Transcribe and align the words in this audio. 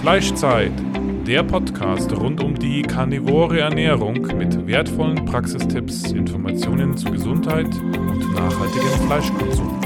Fleischzeit, 0.00 0.72
der 1.26 1.42
Podcast 1.42 2.10
rund 2.12 2.42
um 2.42 2.54
die 2.54 2.80
karnivore 2.80 3.60
Ernährung 3.60 4.14
mit 4.38 4.66
wertvollen 4.66 5.26
Praxistipps, 5.26 6.12
Informationen 6.12 6.96
zu 6.96 7.10
Gesundheit 7.10 7.66
und 7.66 8.32
nachhaltigem 8.32 9.06
Fleischkonsum. 9.06 9.80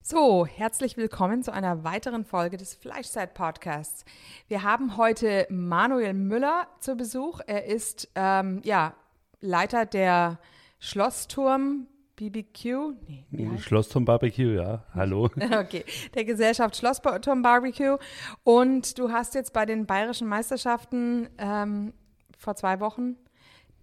So, 0.00 0.46
herzlich 0.46 0.96
willkommen 0.96 1.42
zu 1.42 1.52
einer 1.52 1.82
weiteren 1.82 2.24
Folge 2.24 2.56
des 2.56 2.74
Fleischzeit 2.74 3.34
Podcasts. 3.34 4.04
Wir 4.46 4.62
haben 4.62 4.96
heute 4.96 5.48
Manuel 5.50 6.14
Müller 6.14 6.68
zu 6.78 6.94
Besuch. 6.94 7.40
Er 7.48 7.64
ist 7.64 8.08
ähm, 8.14 8.60
ja, 8.62 8.94
Leiter 9.40 9.86
der 9.86 10.38
Schlossturm 10.80 11.86
BBQ. 12.16 12.94
Nee, 13.30 13.58
Schlossturm 13.58 14.06
Barbecue, 14.06 14.54
ja. 14.54 14.84
Hallo. 14.94 15.28
Okay, 15.52 15.84
der 16.14 16.24
Gesellschaft 16.24 16.74
Schlossturm 16.74 17.42
Barbecue. 17.42 17.98
Und 18.44 18.98
du 18.98 19.12
hast 19.12 19.34
jetzt 19.34 19.52
bei 19.52 19.66
den 19.66 19.86
bayerischen 19.86 20.26
Meisterschaften 20.26 21.28
ähm, 21.36 21.92
vor 22.36 22.56
zwei 22.56 22.80
Wochen 22.80 23.16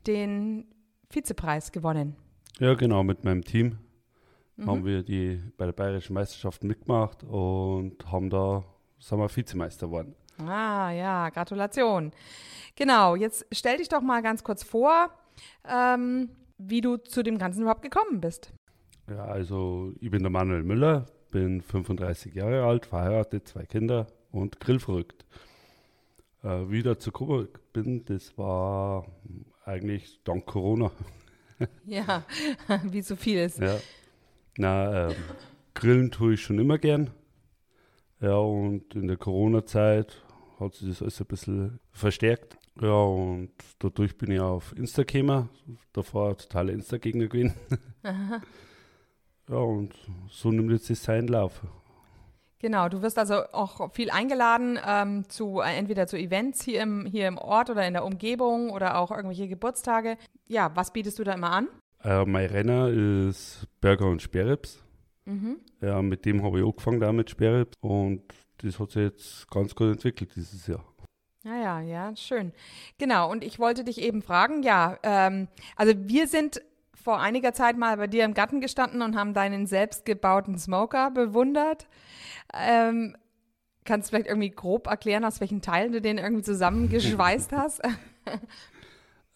den 0.08 0.66
Vizepreis 1.10 1.72
gewonnen. 1.72 2.16
Ja, 2.60 2.74
genau, 2.74 3.04
mit 3.04 3.24
meinem 3.24 3.44
Team 3.44 3.78
mhm. 4.56 4.68
haben 4.68 4.86
wir 4.86 5.04
die 5.04 5.40
bei 5.56 5.66
der 5.66 5.74
bayerischen 5.74 6.16
Meisterschaft 6.16 6.64
mitgemacht 6.64 7.24
und 7.24 8.12
haben 8.12 8.32
da, 8.32 8.64
sagen 9.00 9.22
wir, 9.22 9.36
Vizemeister 9.36 9.86
geworden. 9.86 10.16
Ah 10.40 10.92
ja, 10.92 11.30
Gratulation. 11.30 12.12
Genau, 12.76 13.16
jetzt 13.16 13.46
stell 13.52 13.78
dich 13.78 13.90
doch 13.90 14.02
mal 14.02 14.22
ganz 14.24 14.44
kurz 14.44 14.64
vor, 14.64 15.12
ähm, 15.68 16.30
wie 16.58 16.82
du 16.82 16.98
zu 16.98 17.24
dem 17.24 17.38
Ganzen 17.38 17.62
überhaupt 17.62 17.82
gekommen 17.82 18.22
bist. 18.22 18.54
Ja, 19.10 19.26
also 19.26 19.94
ich 20.02 20.12
bin 20.12 20.22
der 20.22 20.32
Manuel 20.32 20.64
Müller, 20.64 21.06
bin 21.32 21.62
35 21.62 22.34
Jahre 22.34 22.64
alt, 22.64 22.86
verheiratet, 22.86 23.48
zwei 23.48 23.66
Kinder 23.66 24.08
und 24.32 24.60
grillverrückt. 24.60 25.26
Äh, 26.44 26.70
wie 26.70 26.80
ich 26.80 26.84
dazu 26.84 27.12
gekommen 27.12 27.48
bin, 27.74 28.06
das 28.06 28.38
war 28.38 29.08
eigentlich 29.66 30.22
dank 30.24 30.46
Corona. 30.46 30.92
ja, 31.86 32.24
wie 32.84 33.02
so 33.02 33.16
vieles. 33.16 33.58
Ja. 33.58 33.80
Na, 34.58 35.10
ähm, 35.10 35.16
grillen 35.74 36.12
tue 36.12 36.34
ich 36.34 36.42
schon 36.42 36.60
immer 36.60 36.78
gern. 36.78 37.12
Ja, 38.20 38.36
und 38.36 38.96
in 38.96 39.08
der 39.08 39.18
Corona-Zeit 39.18 40.24
hat 40.60 40.74
sich 40.74 40.90
das 40.90 41.02
alles 41.02 41.22
ein 41.22 41.28
bisschen 41.28 41.80
verstärkt. 41.92 42.58
Ja, 42.82 43.04
und 43.04 43.52
dadurch 43.80 44.18
bin 44.18 44.32
ich 44.32 44.40
auf 44.40 44.76
Insta 44.78 45.04
gekommen. 45.04 45.50
Davor 45.94 46.38
totaler 46.38 46.74
Insta-Gegner 46.74 47.28
gewesen. 47.28 47.56
ja, 49.50 49.58
und 49.58 49.94
so 50.30 50.52
nimmt 50.52 50.72
jetzt 50.72 50.90
das 50.90 51.04
seinen 51.04 51.28
Lauf. 51.28 51.62
Genau, 52.60 52.90
du 52.90 53.02
wirst 53.04 53.20
also 53.20 53.44
auch 53.52 53.94
viel 53.94 54.10
eingeladen 54.10 54.80
ähm, 54.84 55.30
zu 55.30 55.62
äh, 55.62 55.76
entweder 55.78 56.08
zu 56.08 56.18
Events 56.18 56.64
hier 56.64 56.82
im, 56.82 57.06
hier 57.06 57.28
im 57.28 57.38
Ort 57.38 57.70
oder 57.70 57.86
in 57.88 57.94
der 57.94 58.04
Umgebung 58.04 58.72
oder 58.72 58.98
auch 58.98 59.12
irgendwelche 59.12 59.48
Geburtstage. 59.48 60.18
Ja, 60.48 60.72
was 60.76 60.92
bietest 60.92 61.20
du 61.20 61.24
da 61.24 61.34
immer 61.34 61.52
an? 61.52 61.68
Äh, 62.04 62.26
mein 62.26 62.48
Renner 62.48 62.90
ist 62.90 63.68
Burger 63.80 64.08
und 64.08 64.24
Sperrips. 64.24 64.84
Mhm. 65.26 65.58
Ja, 65.82 66.02
mit 66.02 66.26
dem 66.26 66.42
habe 66.44 66.60
ich 66.60 66.66
angefangen, 66.66 67.00
da 67.00 67.12
mit 67.12 67.30
Sperrips. 67.30 67.76
Und 67.82 68.24
das 68.58 68.80
hat 68.80 68.92
sich 68.92 69.04
jetzt 69.04 69.50
ganz 69.52 69.76
gut 69.76 69.92
entwickelt 69.92 70.36
dieses 70.36 70.66
Jahr. 70.66 70.84
Ja, 71.48 71.56
ja, 71.56 71.80
ja, 71.80 72.16
schön. 72.18 72.52
Genau, 72.98 73.32
und 73.32 73.42
ich 73.42 73.58
wollte 73.58 73.86
dich 73.86 74.02
eben 74.02 74.22
fragen, 74.22 74.64
ja, 74.64 74.98
ähm, 75.04 75.48
also 75.78 75.94
wir 75.96 76.28
sind 76.28 76.62
vor 76.94 77.22
einiger 77.22 77.54
Zeit 77.54 77.78
mal 77.78 77.96
bei 77.96 78.08
dir 78.08 78.26
im 78.26 78.34
Garten 78.34 78.60
gestanden 78.60 79.02
und 79.02 79.16
haben 79.16 79.34
deinen 79.34 79.66
selbstgebauten 79.66 80.58
Smoker 80.58 81.10
bewundert. 81.10 81.88
Ähm, 82.54 83.16
kannst 83.86 84.10
du 84.10 84.16
vielleicht 84.16 84.28
irgendwie 84.28 84.50
grob 84.50 84.88
erklären, 84.88 85.24
aus 85.24 85.40
welchen 85.40 85.62
Teilen 85.62 85.94
du 85.94 86.02
den 86.02 86.18
irgendwie 86.18 86.44
zusammengeschweißt 86.44 87.52
hast? 87.54 87.82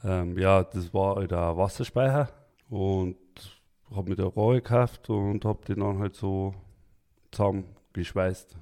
ähm, 0.03 0.37
ja, 0.37 0.63
das 0.63 0.93
war 0.93 1.25
der 1.25 1.55
Wasserspeicher 1.55 2.27
und 2.69 3.15
habe 3.95 4.09
mir 4.09 4.15
der 4.17 4.25
Rohre 4.25 4.55
gekauft 4.55 5.09
und 5.09 5.45
habe 5.45 5.63
den 5.63 5.79
dann 5.79 5.99
halt 5.99 6.15
so 6.15 6.53
zusammengeschweißt 7.31 8.57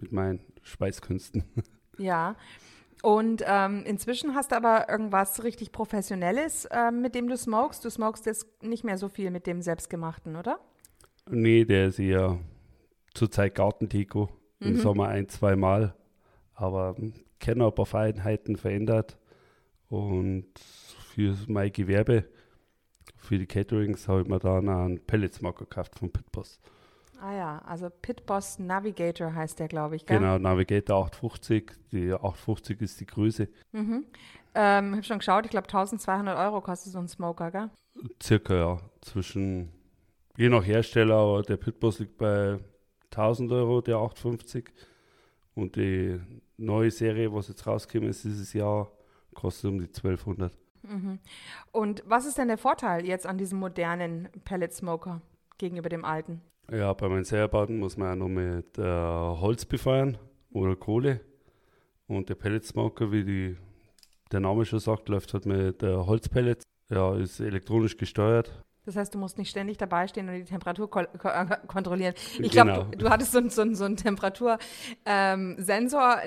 mit 0.00 0.12
meinen 0.12 0.40
Schweißkünsten. 0.62 1.44
Ja, 1.98 2.36
und 3.02 3.42
ähm, 3.44 3.82
inzwischen 3.84 4.36
hast 4.36 4.52
du 4.52 4.56
aber 4.56 4.88
irgendwas 4.88 5.42
richtig 5.42 5.72
Professionelles, 5.72 6.66
äh, 6.66 6.92
mit 6.92 7.16
dem 7.16 7.28
du 7.28 7.36
smokest. 7.36 7.84
Du 7.84 7.90
smokest 7.90 8.26
jetzt 8.26 8.62
nicht 8.62 8.84
mehr 8.84 8.96
so 8.96 9.08
viel 9.08 9.32
mit 9.32 9.48
dem 9.48 9.60
Selbstgemachten, 9.60 10.36
oder? 10.36 10.60
Nee, 11.28 11.64
der 11.64 11.88
ist 11.88 11.98
eher 11.98 12.38
zurzeit 13.12 13.56
Gartentiko. 13.56 14.28
Mhm. 14.60 14.68
Im 14.68 14.76
Sommer 14.76 15.08
ein, 15.08 15.28
zwei 15.28 15.56
Mal. 15.56 15.96
Aber 16.54 16.94
kenne 17.40 17.66
ein 17.66 17.74
paar 17.74 17.86
Feinheiten 17.86 18.54
verändert. 18.56 19.18
Und 19.88 20.46
für 21.12 21.36
mein 21.48 21.72
Gewerbe, 21.72 22.24
für 23.16 23.36
die 23.36 23.46
Caterings, 23.46 24.06
habe 24.06 24.22
ich 24.22 24.28
mir 24.28 24.38
dann 24.38 24.68
einen 24.68 25.04
Pelletsmarker 25.04 25.64
gekauft 25.64 25.98
von 25.98 26.12
Pitboss. 26.12 26.60
Ah 27.22 27.34
ja, 27.34 27.58
also 27.64 27.88
Pitboss 27.88 28.58
Navigator 28.58 29.32
heißt 29.32 29.60
der, 29.60 29.68
glaube 29.68 29.94
ich, 29.94 30.04
gell? 30.06 30.18
Genau, 30.18 30.38
Navigator 30.38 31.06
850. 31.06 31.70
Die 31.92 32.12
850 32.12 32.80
ist 32.80 32.98
die 32.98 33.06
Größe. 33.06 33.48
Mhm. 33.70 34.06
Ähm, 34.56 34.86
ich 34.88 34.96
habe 34.96 35.02
schon 35.04 35.18
geschaut, 35.18 35.44
ich 35.44 35.52
glaube 35.52 35.68
1200 35.68 36.36
Euro 36.36 36.60
kostet 36.60 36.92
so 36.92 36.98
ein 36.98 37.06
Smoker, 37.06 37.52
gell? 37.52 37.70
Circa, 38.20 38.54
ja. 38.54 38.78
Zwischen, 39.02 39.70
je 40.36 40.48
nach 40.48 40.66
Hersteller, 40.66 41.14
aber 41.14 41.42
der 41.42 41.58
Pitboss 41.58 42.00
liegt 42.00 42.18
bei 42.18 42.58
1000 43.12 43.52
Euro, 43.52 43.80
der 43.80 43.98
850. 43.98 44.72
Und 45.54 45.76
die 45.76 46.18
neue 46.56 46.90
Serie, 46.90 47.32
was 47.32 47.46
jetzt 47.46 47.64
rausgekommen 47.68 48.10
ist 48.10 48.24
dieses 48.24 48.52
Jahr, 48.52 48.90
kostet 49.32 49.70
um 49.70 49.78
die 49.78 49.86
1200. 49.86 50.58
Mhm. 50.82 51.20
Und 51.70 52.02
was 52.04 52.26
ist 52.26 52.36
denn 52.36 52.48
der 52.48 52.58
Vorteil 52.58 53.06
jetzt 53.06 53.28
an 53.28 53.38
diesem 53.38 53.60
modernen 53.60 54.28
Pellet 54.44 54.72
Smoker 54.72 55.22
gegenüber 55.58 55.88
dem 55.88 56.04
alten? 56.04 56.40
Ja, 56.70 56.92
bei 56.92 57.08
meinen 57.08 57.24
Säuerbauten 57.24 57.78
muss 57.78 57.96
man 57.96 58.12
auch 58.12 58.26
noch 58.26 58.28
mit 58.28 58.78
äh, 58.78 58.82
Holz 58.82 59.64
befeuern 59.64 60.16
oder 60.52 60.76
Kohle. 60.76 61.20
Und 62.06 62.28
der 62.28 62.34
Pelletsmoker, 62.34 63.10
wie 63.10 63.24
die, 63.24 63.56
der 64.30 64.40
Name 64.40 64.64
schon 64.64 64.78
sagt, 64.78 65.08
läuft 65.08 65.34
halt 65.34 65.46
mit 65.46 65.82
äh, 65.82 65.94
Holzpellets. 65.94 66.64
Ja, 66.88 67.16
ist 67.16 67.40
elektronisch 67.40 67.96
gesteuert. 67.96 68.62
Das 68.84 68.96
heißt, 68.96 69.14
du 69.14 69.18
musst 69.18 69.38
nicht 69.38 69.50
ständig 69.50 69.78
dabei 69.78 70.08
stehen 70.08 70.28
und 70.28 70.34
die 70.34 70.44
Temperatur 70.44 70.90
ko 70.90 71.04
ko 71.18 71.28
kontrollieren. 71.68 72.14
Ich 72.38 72.50
glaube, 72.50 72.72
genau. 72.72 72.82
du, 72.84 72.98
du, 72.98 73.10
hattest 73.10 73.30
so, 73.32 73.40
so, 73.48 73.72
so 73.74 73.84
einen 73.84 73.96
Temperatursensor, 73.96 74.58
ähm, 75.06 75.56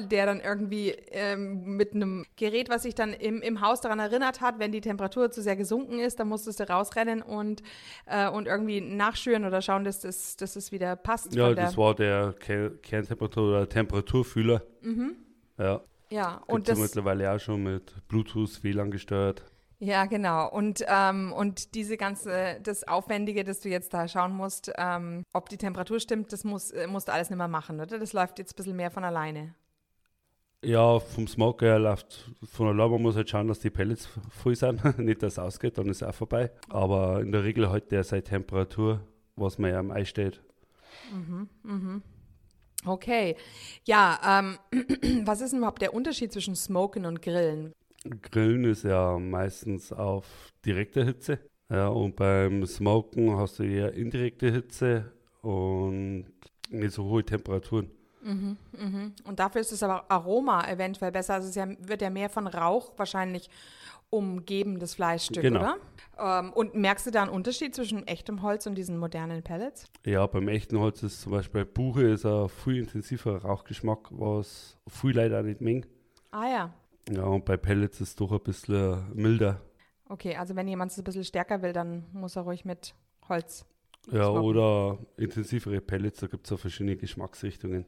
der 0.10 0.26
dann 0.26 0.40
irgendwie 0.40 0.92
ähm, 1.12 1.76
mit 1.76 1.94
einem 1.94 2.26
Gerät, 2.38 2.70
was 2.70 2.84
sich 2.84 2.96
dann 2.96 3.12
im, 3.14 3.42
im 3.42 3.60
Haus 3.60 3.82
daran 3.82 4.00
erinnert 4.00 4.40
hat, 4.40 4.58
wenn 4.60 4.72
die 4.72 4.80
Temperatur 4.82 5.32
zu 5.32 5.42
sehr 5.42 5.58
gesunken 5.58 6.00
ist, 6.00 6.20
dann 6.20 6.30
musstest 6.30 6.62
du 6.62 6.70
rausrennen 6.70 7.22
und, 7.22 7.62
äh, 8.06 8.30
und 8.30 8.48
irgendwie 8.48 8.80
nachschüren 8.80 9.44
oder 9.44 9.62
schauen, 9.62 9.84
dass 9.84 10.00
das, 10.00 10.38
dass 10.38 10.54
das 10.54 10.72
wieder 10.72 10.96
passt. 10.96 11.36
Ja, 11.36 11.54
das 11.54 11.78
war 11.78 11.94
der 11.94 12.36
Kerntemperatur- 12.36 13.50
oder 13.50 13.68
Temperaturfühler. 13.68 14.64
Mhm. 14.82 15.18
Ja. 15.58 15.82
Ja, 16.12 16.36
Gibt's 16.36 16.54
und 16.54 16.70
das 16.70 16.80
mittlerweile 16.80 17.32
auch 17.32 17.40
schon 17.40 17.64
mit 17.64 18.08
Bluetooth, 18.08 18.64
WLAN 18.64 18.92
gesteuert. 18.92 19.44
Ja, 19.80 20.06
genau. 20.06 20.50
Und, 20.50 20.86
ähm, 20.88 21.34
und 21.34 21.76
diese 21.76 21.98
ganze, 21.98 22.60
das 22.64 22.88
Aufwendige, 22.88 23.44
das 23.44 23.60
du 23.60 23.70
jetzt 23.70 23.94
da 23.94 24.08
schauen 24.08 24.34
musst, 24.34 24.72
ähm, 24.78 25.24
ob 25.34 25.50
die 25.50 25.58
Temperatur 25.58 26.00
stimmt, 26.00 26.32
das 26.32 26.44
muss, 26.44 26.72
äh, 26.72 26.88
musst 26.88 27.08
du 27.08 27.14
alles 27.14 27.30
nicht 27.30 27.38
mehr 27.38 27.48
machen, 27.48 27.80
oder? 27.80 28.00
Das 28.00 28.14
läuft 28.14 28.40
jetzt 28.40 28.54
ein 28.54 28.56
bisschen 28.56 28.76
mehr 28.76 28.92
von 28.92 29.04
alleine. 29.04 29.54
Ja, 30.64 31.00
vom 31.00 31.28
Smoker 31.28 31.66
her 31.66 31.80
läuft 31.80 32.32
von 32.44 32.68
alleine. 32.68 32.90
Man 32.92 33.02
muss 33.02 33.16
halt 33.16 33.30
schauen, 33.30 33.48
dass 33.48 33.60
die 33.60 33.70
Pellets 33.70 34.08
voll 34.30 34.56
sind. 34.56 34.84
Nicht, 34.98 35.22
dass 35.22 35.34
es 35.34 35.40
ausgeht, 35.40 35.78
dann 35.78 35.88
ist 35.90 36.02
es 36.02 36.08
auch 36.08 36.16
vorbei. 36.16 36.52
Aber 36.70 37.22
in 37.22 37.32
der 37.32 37.44
Regel 37.44 37.70
halt 37.70 37.92
der 37.92 38.04
seine 38.04 38.24
Temperatur, 38.24 39.02
was 39.36 39.60
man 39.60 39.72
ja 39.72 39.80
am 39.80 39.92
Ei 39.92 40.06
steht. 40.06 40.42
Mhm, 41.12 41.50
mhm. 41.64 42.02
Okay. 42.86 43.36
Ja, 43.84 44.20
ähm, 44.26 44.58
was 45.26 45.42
ist 45.42 45.52
denn 45.52 45.60
überhaupt 45.60 45.82
der 45.82 45.94
Unterschied 45.94 46.32
zwischen 46.32 46.56
Smoken 46.56 47.06
und 47.06 47.22
Grillen? 47.22 47.74
Grillen 48.22 48.66
ist 48.66 48.84
ja 48.84 49.18
meistens 49.18 49.92
auf 49.92 50.52
direkte 50.66 51.04
Hitze. 51.04 51.40
Ja, 51.70 51.88
und 51.88 52.16
beim 52.16 52.66
Smoken 52.66 53.36
hast 53.38 53.60
du 53.60 53.64
eher 53.64 53.94
indirekte 53.94 54.52
Hitze 54.52 55.12
und 55.42 56.26
nicht 56.70 56.94
so 56.94 57.04
hohe 57.06 57.24
Temperaturen. 57.24 57.90
Mhm, 58.22 58.58
mhm. 58.78 59.14
Und 59.24 59.40
dafür 59.40 59.62
ist 59.62 59.72
das 59.72 59.84
aber 59.84 60.10
Aroma 60.10 60.68
eventuell 60.68 61.12
besser. 61.12 61.36
Also 61.36 61.50
es 61.50 61.56
ja, 61.56 61.68
wird 61.80 62.02
ja 62.02 62.10
mehr 62.10 62.30
von 62.30 62.48
Rauch 62.48 62.92
wahrscheinlich 62.98 63.50
umgeben, 64.10 64.80
das 64.80 64.96
Fleischstück, 64.96 65.42
genau. 65.44 65.60
oder? 65.60 65.78
Ähm, 66.18 66.54
und 66.54 66.76
merkst 66.76 67.08
du 67.08 67.12
da 67.12 67.24
einen 67.24 67.32
Unterschied 67.32 67.76
zwischen 67.76 68.08
echtem 68.08 68.42
Holz 68.42 68.66
und 68.66 68.76
diesen 68.76 68.98
modernen 68.98 69.44
Pellets? 69.44 69.88
Ja, 70.06 70.26
beim 70.28 70.48
echten 70.48 70.80
Holz 70.80 71.04
ist 71.04 71.22
zum 71.22 71.34
Beispiel 71.34 71.66
Buche 71.66 72.04
ist 72.04 72.26
ein 72.26 72.50
viel 72.50 72.78
intensiver 72.78 73.42
Rauchgeschmack, 73.42 74.08
was 74.12 74.78
viel 74.88 75.16
leider 75.16 75.44
nicht 75.44 75.62
mengt. 75.62 75.88
Ah 76.32 76.48
ja. 76.48 76.74
Ja, 77.10 77.24
und 77.26 77.46
bei 77.46 77.58
Pellets 77.58 78.02
ist 78.02 78.10
es 78.10 78.16
doch 78.16 78.32
ein 78.32 78.40
bisschen 78.42 79.14
milder. 79.14 79.62
Okay, 80.08 80.36
also 80.36 80.56
wenn 80.56 80.68
jemand 80.68 80.92
es 80.92 80.98
ein 80.98 81.04
bisschen 81.04 81.24
stärker 81.24 81.62
will, 81.62 81.74
dann 81.74 82.06
muss 82.14 82.36
er 82.36 82.44
ruhig 82.44 82.66
mit 82.66 82.96
Holz. 83.28 83.66
Ja, 84.12 84.26
smoken. 84.26 84.44
oder 84.44 84.98
intensivere 85.18 85.82
Pellets, 85.82 86.20
da 86.20 86.28
gibt 86.28 86.46
es 86.46 86.52
auch 86.52 86.60
verschiedene 86.60 86.96
Geschmacksrichtungen. 86.96 87.86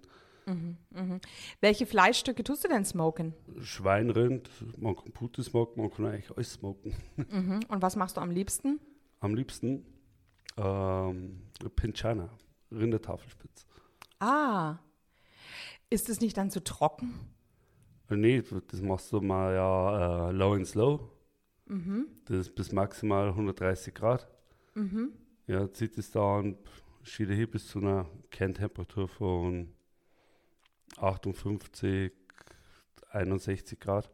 Mhm, 0.48 0.78
mh. 0.92 1.20
Welche 1.62 1.86
Fleischstücke 1.86 2.44
tust 2.44 2.64
du 2.64 2.70
denn 2.70 2.86
smoken? 2.86 3.34
Schwein, 3.60 4.10
Rind, 4.10 4.50
man 4.78 4.96
kann 4.96 5.12
Pute 5.12 5.44
smoken, 5.44 5.82
man 5.82 5.92
kann 5.92 6.06
eigentlich 6.06 6.32
alles 6.36 6.54
smoken. 6.54 6.96
Mhm. 7.30 7.60
Und 7.68 7.82
was 7.82 7.96
machst 7.96 8.18
du 8.18 8.22
am 8.22 8.32
liebsten? 8.32 8.80
Am 9.20 9.36
liebsten 9.36 9.86
ähm, 10.58 11.42
Pinchana, 11.76 12.30
Rindertafelspitz. 12.72 13.66
Ah, 14.20 14.78
ist 15.90 16.10
es 16.10 16.20
nicht 16.22 16.38
dann 16.38 16.50
zu 16.50 16.64
trocken? 16.64 17.14
Nee, 18.10 18.44
das 18.68 18.82
machst 18.82 19.12
du 19.12 19.22
mal 19.22 19.54
ja 19.54 20.30
äh, 20.30 20.32
low 20.32 20.54
and 20.54 20.68
slow. 20.68 21.10
Mhm. 21.66 22.08
Das 22.26 22.38
ist 22.38 22.56
bis 22.56 22.72
maximal 22.72 23.30
130 23.30 23.94
Grad. 23.94 24.28
Mhm. 24.76 25.12
Ja, 25.48 25.72
zieht 25.72 25.98
es 25.98 26.12
dann, 26.12 26.58
schiede 27.04 27.34
hier 27.34 27.50
bis 27.50 27.68
zu 27.68 27.80
einer 27.80 28.10
Kerntemperatur 28.32 29.08
von 29.08 29.74
58, 30.98 32.12
61 33.10 33.80
Grad. 33.80 34.10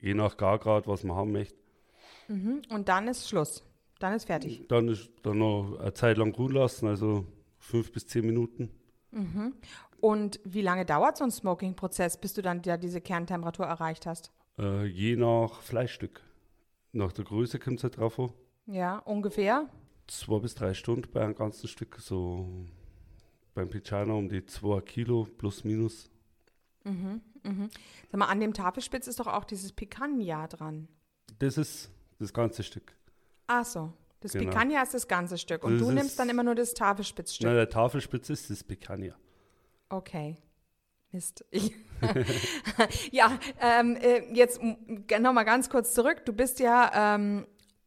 Je 0.00 0.14
nach 0.14 0.36
Gargrad, 0.36 0.86
was 0.86 1.04
man 1.04 1.16
haben 1.16 1.32
möchte. 1.32 1.58
Mhm. 2.28 2.62
Und 2.70 2.88
dann 2.88 3.08
ist 3.08 3.28
Schluss. 3.28 3.64
Dann 3.98 4.14
ist 4.14 4.24
fertig. 4.24 4.66
Dann 4.68 4.88
ist 4.88 5.10
dann 5.22 5.38
noch 5.38 5.78
eine 5.78 5.92
Zeit 5.92 6.16
lang 6.16 6.34
ruhen 6.34 6.52
lassen, 6.52 6.86
also 6.86 7.26
fünf 7.58 7.92
bis 7.92 8.06
zehn 8.06 8.24
Minuten. 8.24 8.70
Mhm. 9.12 9.54
Und 10.00 10.40
wie 10.44 10.62
lange 10.62 10.86
dauert 10.86 11.16
so 11.16 11.24
ein 11.24 11.30
Smoking-Prozess, 11.30 12.18
bis 12.18 12.32
du 12.32 12.42
dann 12.42 12.62
ja 12.64 12.76
diese 12.76 13.00
Kerntemperatur 13.00 13.66
erreicht 13.66 14.06
hast? 14.06 14.32
Äh, 14.58 14.86
je 14.86 15.16
nach 15.16 15.60
Fleischstück. 15.60 16.22
Nach 16.92 17.12
der 17.12 17.24
Größe 17.24 17.58
kommt 17.58 17.78
es 17.78 17.84
halt 17.84 17.98
drauf 17.98 18.18
an. 18.18 18.32
Ja, 18.66 18.98
ungefähr? 18.98 19.68
Zwei 20.06 20.38
bis 20.38 20.54
drei 20.54 20.74
Stunden 20.74 21.10
bei 21.12 21.22
einem 21.22 21.34
ganzen 21.34 21.68
Stück. 21.68 21.98
So 22.00 22.66
beim 23.54 23.68
Pichana 23.68 24.14
um 24.14 24.28
die 24.28 24.44
zwei 24.46 24.80
Kilo 24.80 25.26
plus 25.38 25.64
minus. 25.64 26.10
Mhm, 26.84 27.20
mhm. 27.44 27.70
Sag 28.10 28.18
mal, 28.18 28.26
an 28.26 28.40
dem 28.40 28.54
Tafelspitz 28.54 29.06
ist 29.06 29.20
doch 29.20 29.26
auch 29.26 29.44
dieses 29.44 29.72
Picanha 29.72 30.48
dran. 30.48 30.88
Das 31.38 31.58
ist 31.58 31.90
das 32.18 32.32
ganze 32.32 32.62
Stück. 32.62 32.96
Ach 33.46 33.64
so. 33.64 33.92
Das 34.20 34.32
genau. 34.32 34.50
Picanha 34.50 34.82
ist 34.82 34.94
das 34.94 35.08
ganze 35.08 35.38
Stück. 35.38 35.64
Und 35.64 35.78
das 35.78 35.86
du 35.86 35.92
nimmst 35.92 36.18
dann 36.18 36.28
immer 36.28 36.42
nur 36.42 36.54
das 36.54 36.74
Tafelspitzstück. 36.74 37.46
Nein, 37.46 37.56
der 37.56 37.68
Tafelspitz 37.68 38.28
ist 38.30 38.50
das 38.50 38.62
Picanha. 38.62 39.14
Okay. 39.88 40.36
Mist. 41.12 41.44
ja, 43.10 43.32
ähm, 43.60 43.96
äh, 43.96 44.32
jetzt 44.32 44.60
nochmal 45.20 45.44
ganz 45.44 45.68
kurz 45.68 45.92
zurück. 45.92 46.24
Du 46.24 46.32
bist 46.32 46.60
ja, 46.60 47.16
ähm, 47.16 47.46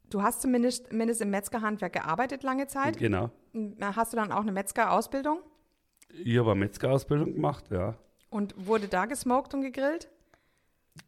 du 0.09 0.21
hast 0.21 0.41
zumindest, 0.41 0.89
zumindest 0.89 1.21
im 1.21 1.29
Metzgerhandwerk 1.29 1.93
gearbeitet 1.93 2.43
lange 2.43 2.67
Zeit. 2.67 2.97
Genau. 2.97 3.31
Hast 3.79 4.11
du 4.11 4.17
dann 4.17 4.31
auch 4.31 4.41
eine 4.41 4.51
Metzgerausbildung? 4.51 5.39
Ich 6.09 6.37
habe 6.37 6.51
eine 6.51 6.59
Metzgerausbildung 6.59 7.33
gemacht, 7.33 7.65
ja. 7.71 7.95
Und 8.29 8.55
wurde 8.57 8.87
da 8.87 9.05
gesmoked 9.05 9.53
und 9.53 9.61
gegrillt? 9.61 10.09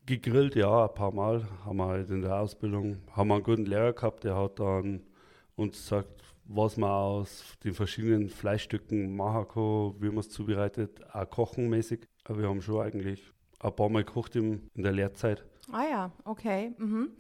Gegrillt, 0.05 0.55
ja, 0.55 0.85
ein 0.85 0.93
paar 0.93 1.11
Mal. 1.11 1.45
Haben 1.65 1.77
wir 1.77 1.87
halt 1.87 2.09
in 2.09 2.21
der 2.21 2.39
Ausbildung, 2.39 3.01
haben 3.11 3.27
wir 3.27 3.35
einen 3.35 3.43
guten 3.43 3.65
Lehrer 3.65 3.93
gehabt, 3.93 4.23
der 4.23 4.35
hat 4.35 4.59
dann 4.59 5.03
uns 5.55 5.77
gesagt, 5.77 6.23
was 6.45 6.77
man 6.77 6.89
aus 6.89 7.43
den 7.63 7.73
verschiedenen 7.73 8.29
Fleischstücken 8.29 9.15
machen 9.15 9.47
kann, 9.47 10.01
wie 10.01 10.09
man 10.09 10.19
es 10.19 10.29
zubereitet, 10.29 11.01
auch 11.13 11.29
kochenmäßig. 11.29 12.07
Aber 12.23 12.39
wir 12.39 12.49
haben 12.49 12.61
schon 12.61 12.81
eigentlich 12.81 13.33
ein 13.59 13.75
paar 13.75 13.89
Mal 13.89 14.03
gekocht 14.03 14.35
im, 14.35 14.69
in 14.75 14.83
der 14.83 14.91
Lehrzeit. 14.91 15.43
Ah 15.71 15.83
ja, 15.89 16.11
okay. 16.25 16.73
Mhm. 16.77 17.11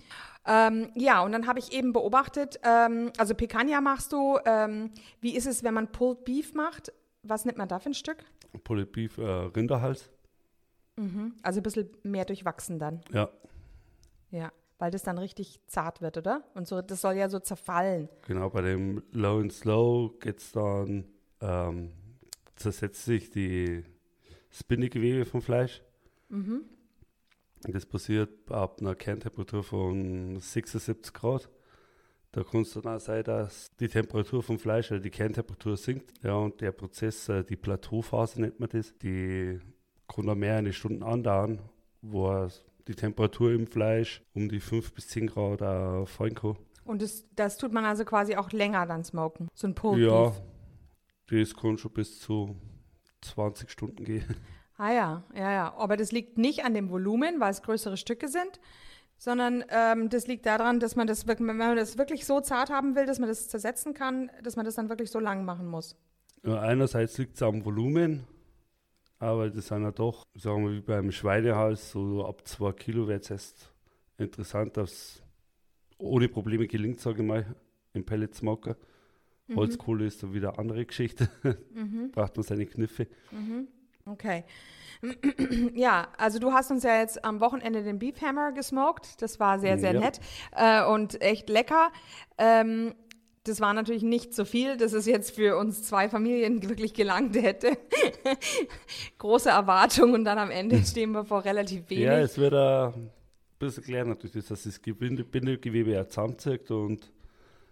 Ähm, 0.45 0.91
ja, 0.93 1.23
und 1.23 1.31
dann 1.31 1.47
habe 1.47 1.57
ich 1.57 1.73
eben 1.73 1.91
beobachtet, 1.93 2.59
ähm, 2.63 3.11
also 3.17 3.33
Picanha 3.33 3.81
machst 3.81 4.11
du, 4.11 4.37
ähm, 4.45 4.91
wie 5.21 5.35
ist 5.35 5.47
es, 5.47 5.63
wenn 5.63 5.73
man 5.73 5.91
Pulled 5.91 6.23
Beef 6.25 6.53
macht? 6.53 6.93
Was 7.23 7.45
nimmt 7.45 7.57
man 7.57 7.67
da 7.67 7.79
für 7.79 7.89
ein 7.89 7.95
Stück? 7.95 8.23
Pulled 8.63 8.91
Beef, 8.91 9.17
äh, 9.17 9.23
Rinderhals. 9.23 10.11
Mhm. 10.97 11.33
Also 11.41 11.59
ein 11.59 11.63
bisschen 11.63 11.89
mehr 12.03 12.25
durchwachsen 12.25 12.77
dann. 12.77 13.01
Ja. 13.11 13.29
Ja 14.29 14.51
weil 14.77 14.91
das 14.91 15.03
dann 15.03 15.17
richtig 15.17 15.59
zart 15.67 16.01
wird, 16.01 16.17
oder? 16.17 16.43
Und 16.53 16.67
so, 16.67 16.81
das 16.81 17.01
soll 17.01 17.15
ja 17.15 17.29
so 17.29 17.39
zerfallen. 17.39 18.09
Genau, 18.27 18.49
bei 18.49 18.61
dem 18.61 19.03
Low 19.11 19.39
and 19.39 19.53
Slow 19.53 20.13
geht 20.19 20.39
es 20.39 20.51
dann, 20.51 21.05
ähm, 21.41 21.91
zersetzt 22.55 23.05
sich 23.05 23.29
die 23.29 23.83
Spinnegewebe 24.49 25.25
vom 25.25 25.41
Fleisch. 25.41 25.81
Mhm. 26.29 26.65
Das 27.61 27.85
passiert 27.85 28.51
ab 28.51 28.79
einer 28.79 28.95
Kerntemperatur 28.95 29.63
von 29.63 30.39
76 30.39 31.13
Grad. 31.13 31.49
Da 32.31 32.43
kann 32.43 32.61
es 32.61 32.73
dann 32.73 32.85
auch 32.85 32.99
sein, 32.99 33.23
dass 33.23 33.73
die 33.77 33.87
Temperatur 33.87 34.43
vom 34.43 34.59
Fleisch, 34.59 34.91
also 34.91 35.01
die 35.01 35.09
Kerntemperatur 35.09 35.77
sinkt. 35.77 36.11
Ja, 36.21 36.35
und 36.35 36.59
der 36.59 36.73
Prozess, 36.73 37.29
äh, 37.29 37.43
die 37.43 37.55
Plateauphase 37.55 38.41
nennt 38.41 38.59
man 38.59 38.69
das, 38.69 38.93
die 38.97 39.57
kann 40.07 40.27
dann 40.27 40.39
mehrere 40.39 40.73
Stunden 40.73 41.01
andauern, 41.01 41.61
wo 42.01 42.49
die 42.87 42.95
Temperatur 42.95 43.51
im 43.51 43.67
Fleisch 43.67 44.21
um 44.33 44.49
die 44.49 44.59
5 44.59 44.93
bis 44.93 45.07
10 45.09 45.27
Grad 45.27 45.61
äh, 45.61 46.29
kann. 46.31 46.57
Und 46.83 47.01
das, 47.01 47.25
das 47.35 47.57
tut 47.57 47.73
man 47.73 47.83
also 47.85 48.05
quasi 48.05 48.35
auch 48.35 48.51
länger 48.51 48.85
dann 48.85 49.03
smoken, 49.03 49.47
so 49.53 49.67
ein 49.67 49.73
Pulled 49.73 50.07
Ja, 50.07 50.33
das 51.29 51.55
kann 51.55 51.77
schon 51.77 51.91
bis 51.91 52.19
zu 52.19 52.55
20 53.21 53.69
Stunden 53.71 54.03
gehen. 54.03 54.35
Ah 54.77 54.91
ja, 54.91 55.23
ja, 55.33 55.51
ja. 55.51 55.73
Aber 55.77 55.95
das 55.95 56.11
liegt 56.11 56.37
nicht 56.37 56.65
an 56.65 56.73
dem 56.73 56.89
Volumen, 56.89 57.39
weil 57.39 57.51
es 57.51 57.61
größere 57.61 57.95
Stücke 57.95 58.27
sind, 58.27 58.59
sondern 59.17 59.63
ähm, 59.69 60.09
das 60.09 60.27
liegt 60.27 60.45
daran, 60.45 60.79
dass 60.79 60.95
man 60.97 61.07
das, 61.07 61.27
wenn 61.27 61.45
man 61.45 61.77
das 61.77 61.97
wirklich 61.97 62.25
so 62.25 62.41
zart 62.41 62.69
haben 62.69 62.95
will, 62.95 63.05
dass 63.05 63.17
man 63.17 63.29
das 63.29 63.47
zersetzen 63.47 63.93
kann, 63.93 64.29
dass 64.43 64.57
man 64.57 64.65
das 64.65 64.75
dann 64.75 64.89
wirklich 64.89 65.09
so 65.09 65.19
lang 65.19 65.45
machen 65.45 65.67
muss. 65.67 65.95
Ja, 66.43 66.59
einerseits 66.59 67.17
liegt 67.17 67.35
es 67.35 67.41
am 67.41 67.63
Volumen, 67.63 68.27
aber 69.25 69.49
das 69.49 69.67
sind 69.67 69.83
ja 69.83 69.91
doch, 69.91 70.25
sagen 70.35 70.65
wir, 70.65 70.75
wie 70.75 70.81
beim 70.81 71.11
Schweinehals, 71.11 71.91
so 71.91 72.25
ab 72.25 72.47
zwei 72.47 72.71
Kilo 72.71 73.07
wird 73.07 73.23
es 73.23 73.31
erst 73.31 73.73
interessant, 74.17 74.77
dass 74.77 75.21
ohne 75.97 76.29
Probleme 76.29 76.67
gelingt, 76.67 76.99
sage 76.99 77.21
ich 77.21 77.27
mal, 77.27 77.55
im 77.93 78.05
Pelletsmoker. 78.05 78.75
Mhm. 79.47 79.55
Holzkohle 79.55 80.05
ist 80.05 80.23
dann 80.23 80.33
wieder 80.33 80.49
eine 80.49 80.59
andere 80.59 80.85
Geschichte. 80.85 81.29
Mhm. 81.73 82.11
Braucht 82.13 82.35
man 82.35 82.43
seine 82.43 82.65
Kniffe. 82.65 83.07
Mhm. 83.31 83.67
Okay. 84.05 84.43
Ja, 85.73 86.07
also 86.17 86.39
du 86.39 86.53
hast 86.53 86.71
uns 86.71 86.83
ja 86.83 86.99
jetzt 86.99 87.23
am 87.25 87.39
Wochenende 87.41 87.83
den 87.83 87.99
Beef 87.99 88.21
Hammer 88.21 88.53
gesmoked. 88.53 89.21
Das 89.21 89.39
war 89.39 89.59
sehr, 89.59 89.77
sehr 89.77 89.93
ja. 89.93 89.99
nett 89.99 90.19
äh, 90.55 90.83
und 90.85 91.21
echt 91.21 91.49
lecker. 91.49 91.91
Ähm, 92.37 92.95
das 93.45 93.59
war 93.59 93.73
natürlich 93.73 94.01
nicht 94.01 94.33
so 94.33 94.43
viel, 94.43 94.75
dass 94.75 94.93
es 94.93 95.05
jetzt 95.05 95.35
für 95.35 95.55
uns 95.57 95.83
zwei 95.83 96.09
Familien 96.09 96.67
wirklich 96.67 96.93
gelangt 96.95 97.35
hätte. 97.35 97.77
Große 99.19 99.49
Erwartungen 99.49 100.15
und 100.15 100.25
dann 100.25 100.39
am 100.39 100.49
Ende 100.49 100.83
stehen 100.83 101.11
wir 101.11 101.25
vor 101.25 101.45
relativ 101.45 101.87
wenig. 101.89 102.05
Ja, 102.05 102.19
es 102.19 102.37
wird 102.39 102.55
ein 102.55 103.11
bisschen 103.59 103.83
klären 103.83 104.09
natürlich, 104.09 104.47
dass 104.47 104.63
das 104.63 104.79
Bindegewebe 104.79 105.91
ja 105.91 106.07
zusammenzieht 106.07 106.71
und 106.71 107.11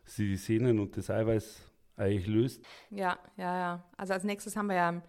sie 0.06 0.27
die 0.27 0.38
Sehnen 0.38 0.80
und 0.80 0.96
das 0.96 1.10
Eiweiß 1.10 1.62
eigentlich 1.98 2.27
löst. 2.27 2.63
Ja, 2.92 3.18
ja, 3.38 3.58
ja. 3.58 3.84
Also 3.98 4.13
als 4.13 4.24
nächstes 4.24 4.56
haben 4.56 4.68
wir 4.68 4.75
ja 4.75 5.01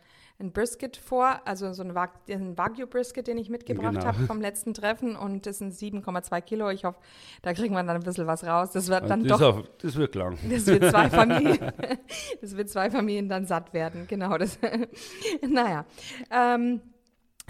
ein 0.44 0.52
Brisket 0.52 0.96
vor, 0.96 1.40
also 1.44 1.72
so 1.72 1.82
ein, 1.82 1.94
Wagyu-Brisket, 1.94 3.26
den 3.26 3.38
ich 3.38 3.48
mitgebracht 3.48 3.94
genau. 3.94 4.06
habe 4.06 4.26
vom 4.26 4.40
letzten 4.40 4.74
Treffen 4.74 5.16
und 5.16 5.46
das 5.46 5.58
sind 5.58 5.72
7,2 5.72 6.40
Kilo. 6.42 6.70
Ich 6.70 6.84
hoffe, 6.84 6.98
da 7.42 7.52
kriegen 7.52 7.74
wir 7.74 7.82
dann 7.82 7.96
ein 7.96 8.02
bisschen 8.02 8.26
was 8.26 8.44
raus. 8.44 8.70
Das 8.72 8.88
wird 8.88 9.08
dann 9.08 9.24
das 9.24 9.38
doch. 9.38 9.58
Auch, 9.58 9.64
das 9.78 9.96
wird 9.96 10.14
lang. 10.14 10.38
Das 10.48 10.66
wird 10.66 10.84
zwei 10.84 11.10
Familien, 11.10 11.72
das 12.40 12.56
wird 12.56 12.70
zwei 12.70 12.90
Familien 12.90 13.28
dann 13.28 13.46
satt 13.46 13.72
werden. 13.72 14.06
Genau 14.06 14.36
das. 14.38 14.58
naja. 15.48 15.84
Ähm, 16.30 16.80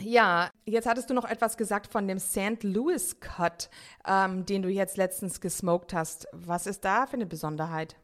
ja, 0.01 0.51
jetzt 0.65 0.89
hattest 0.89 1.11
du 1.11 1.15
noch 1.15 1.25
etwas 1.25 1.57
gesagt 1.57 1.93
von 1.93 2.09
dem 2.09 2.19
St. 2.19 2.63
Louis 2.63 3.21
Cut, 3.21 3.71
ähm, 4.07 4.45
den 4.45 4.63
du 4.63 4.69
jetzt 4.69 4.97
letztens 4.97 5.41
gesmoked 5.41 5.95
hast. 5.95 6.27
Was 6.33 6.67
ist 6.67 6.85
da 6.85 7.07
für 7.07 7.15
eine 7.15 7.27
Besonderheit? 7.27 7.97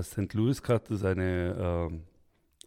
St. 0.00 0.32
Louis 0.32 0.62
Cut 0.62 0.90
ist 0.90 1.04
eine 1.04 1.88
ähm, 1.90 2.04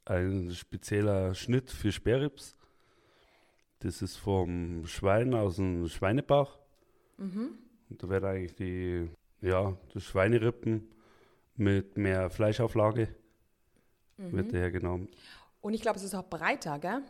ein 0.09 0.51
spezieller 0.51 1.35
Schnitt 1.35 1.71
für 1.71 1.91
Sperrrips. 1.91 2.55
Das 3.79 4.01
ist 4.01 4.17
vom 4.17 4.85
Schwein 4.85 5.33
aus 5.33 5.55
dem 5.57 5.87
Schweinebauch. 5.87 6.57
Mhm. 7.17 7.51
Und 7.89 8.03
da 8.03 8.09
wird 8.09 8.23
eigentlich 8.23 8.55
die, 8.55 9.09
ja, 9.41 9.77
das 9.93 10.03
Schweinerippen 10.03 10.89
mit 11.55 11.97
mehr 11.97 12.29
Fleischauflage 12.29 13.09
mhm. 14.17 14.31
wird 14.33 14.53
hergenommen. 14.53 15.07
Und 15.61 15.73
ich 15.73 15.81
glaube, 15.81 15.97
es 15.97 16.03
ist 16.03 16.15
auch 16.15 16.27
breiter, 16.27 16.79
gell? 16.79 17.01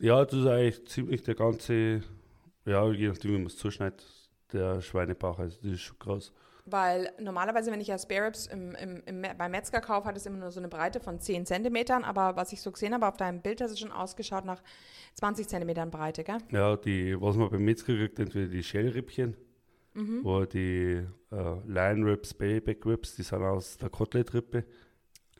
Ja, 0.00 0.24
das 0.24 0.34
ist 0.34 0.46
eigentlich 0.46 0.86
ziemlich 0.86 1.22
der 1.22 1.34
ganze, 1.34 2.02
ja, 2.64 2.90
je 2.90 3.08
nachdem, 3.08 3.32
wie 3.32 3.38
man 3.38 3.46
es 3.46 3.56
zuschneidet, 3.56 4.04
der 4.52 4.80
Schweinebauch. 4.80 5.38
Also 5.38 5.58
das 5.62 5.72
ist 5.72 5.80
schon 5.82 5.98
krass. 5.98 6.32
Weil 6.70 7.12
normalerweise, 7.20 7.70
wenn 7.70 7.80
ich 7.80 7.88
ja 7.88 7.98
Spare 7.98 8.26
Ribs 8.26 8.46
im, 8.46 8.74
im, 8.74 9.02
im, 9.06 9.22
beim 9.36 9.50
Metzger 9.50 9.80
kaufe, 9.80 10.08
hat 10.08 10.16
es 10.16 10.26
immer 10.26 10.38
nur 10.38 10.50
so 10.50 10.60
eine 10.60 10.68
Breite 10.68 11.00
von 11.00 11.20
10 11.20 11.46
Zentimetern. 11.46 12.04
Aber 12.04 12.36
was 12.36 12.52
ich 12.52 12.60
so 12.60 12.72
gesehen 12.72 12.94
habe, 12.94 13.06
auf 13.06 13.16
deinem 13.16 13.40
Bild 13.40 13.60
hat 13.60 13.70
es 13.70 13.78
schon 13.78 13.92
ausgeschaut 13.92 14.44
nach 14.44 14.62
20 15.14 15.48
Zentimetern 15.48 15.90
Breite, 15.90 16.24
gell? 16.24 16.38
Ja, 16.50 16.76
die, 16.76 17.20
was 17.20 17.36
man 17.36 17.50
beim 17.50 17.64
Metzger 17.64 17.94
kriegt, 17.94 18.18
entweder 18.18 18.48
die 18.48 18.62
Schellrippchen 18.62 19.36
Mhm. 19.98 20.24
Oder 20.24 20.46
die 20.46 21.06
äh, 21.32 21.60
Line 21.66 22.06
Ribs, 22.06 22.32
Babyback 22.32 22.86
Ribs, 22.86 23.16
die 23.16 23.22
sind 23.22 23.42
aus 23.42 23.76
der 23.78 23.90
Kotelettrippe. 23.90 24.64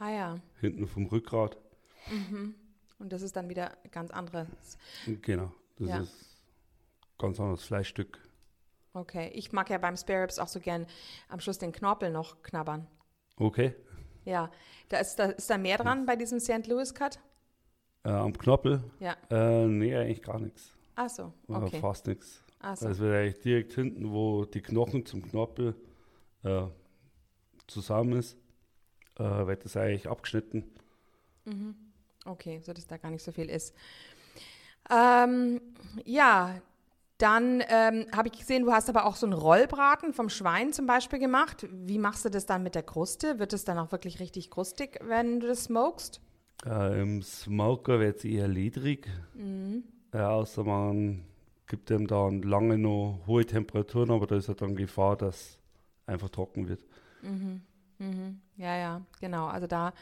Ah 0.00 0.11
ja. 0.11 0.40
Hinten 0.61 0.88
vom 0.88 1.06
Rückgrat. 1.06 1.56
Mhm. 2.11 2.56
Und 2.99 3.12
das 3.12 3.23
ist 3.23 3.37
dann 3.37 3.49
wieder 3.49 3.76
ganz 3.92 4.11
anderes. 4.11 4.49
Genau, 5.23 5.54
das 5.78 5.88
ja. 5.88 6.00
ist 6.00 6.42
ganz 7.18 7.38
anderes 7.38 7.62
Fleischstück. 7.62 8.18
Okay, 8.92 9.30
ich 9.35 9.52
mag 9.52 9.71
ja 9.71 9.78
beim 9.78 9.97
Spare 9.97 10.23
Ribs 10.23 10.38
auch 10.38 10.49
so 10.49 10.61
gern 10.61 10.87
am 11.28 11.40
Schluss 11.40 11.59
den 11.59 11.73
Knorpel 11.73 12.11
noch 12.11 12.42
knabbern. 12.42 12.87
Okay. 13.37 13.75
Ja, 14.25 14.50
da 14.88 14.99
ist 14.99 15.16
da, 15.16 15.26
ist 15.26 15.49
da 15.49 15.59
mehr 15.59 15.78
dran 15.78 16.07
bei 16.07 16.16
diesem 16.16 16.40
St. 16.40 16.66
Louis 16.66 16.95
Cut? 16.95 17.18
Äh, 18.04 18.11
am 18.11 18.37
Knorpel? 18.37 18.83
Ja. 19.00 19.16
Äh, 19.30 19.66
nee, 19.66 19.95
eigentlich 19.97 20.23
gar 20.23 20.38
nichts. 20.38 20.75
Ach 20.97 21.09
so, 21.09 21.33
okay. 21.47 21.76
Äh, 21.76 21.80
fast 21.80 22.07
nichts. 22.07 22.42
Ach 22.61 22.76
so. 22.76 22.87
Also 22.87 23.04
eigentlich 23.07 23.40
direkt 23.40 23.75
hinten, 23.75 24.11
wo 24.11 24.45
die 24.45 24.61
Knochen 24.61 25.07
zum 25.07 25.23
Knorpel 25.23 25.75
äh, 26.42 26.66
zusammen 27.66 28.18
ist, 28.18 28.37
äh, 29.18 29.23
wird 29.23 29.64
das 29.64 29.76
eigentlich 29.76 30.09
abgeschnitten. 30.09 30.64
Mhm. 31.45 31.75
Okay, 32.25 32.61
so 32.62 32.73
dass 32.73 32.87
da 32.87 32.97
gar 32.97 33.11
nicht 33.11 33.23
so 33.23 33.33
viel 33.33 33.49
ist. 33.49 33.75
Ähm, 34.90 35.61
ja, 36.04 36.61
dann 37.19 37.63
ähm, 37.69 38.07
habe 38.15 38.29
ich 38.29 38.39
gesehen, 38.39 38.65
du 38.65 38.73
hast 38.73 38.89
aber 38.89 39.05
auch 39.05 39.17
so 39.17 39.27
einen 39.27 39.33
Rollbraten 39.33 40.13
vom 40.13 40.29
Schwein 40.29 40.73
zum 40.73 40.87
Beispiel 40.87 41.19
gemacht. 41.19 41.67
Wie 41.71 41.99
machst 41.99 42.25
du 42.25 42.31
das 42.31 42.47
dann 42.47 42.63
mit 42.63 42.77
der 42.77 42.85
Kruste? 42.85 43.41
Wird 43.41 43.53
es 43.53 43.65
dann 43.65 43.79
auch 43.79 43.91
wirklich 43.91 44.21
richtig 44.21 44.51
krustig, 44.51 45.01
wenn 45.03 45.41
du 45.41 45.49
das 45.49 45.65
smokest? 45.65 46.21
Äh, 46.65 47.01
Im 47.03 47.23
Smoker 47.23 47.99
wird 47.99 48.19
es 48.19 48.25
eher 48.25 48.47
ledrig. 48.47 49.09
Mhm. 49.35 49.83
Ja, 50.15 50.31
außer 50.31 50.63
man 50.63 51.25
gibt 51.67 51.91
dem 51.91 52.07
dann 52.07 52.43
lange 52.43 52.79
noch 52.79 53.21
hohe 53.27 53.45
Temperaturen, 53.45 54.11
aber 54.11 54.27
da 54.27 54.37
ist 54.37 54.49
ja 54.49 54.55
dann 54.55 54.75
Gefahr, 54.75 55.17
dass 55.17 55.59
einfach 56.07 56.31
trocken 56.31 56.69
wird. 56.69 56.81
Mhm. 57.23 57.63
Mhm. 57.99 58.41
Ja, 58.57 58.77
ja, 58.77 59.03
genau. 59.21 59.47
Also 59.47 59.67
da 59.67 59.93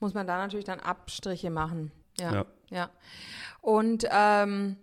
muss 0.00 0.14
man 0.14 0.26
da 0.26 0.38
natürlich 0.38 0.64
dann 0.64 0.80
Abstriche 0.80 1.50
machen. 1.50 1.92
Ja. 2.18 2.32
Ja. 2.32 2.46
ja. 2.70 2.90
Und 3.60 4.06
ähm, 4.10 4.76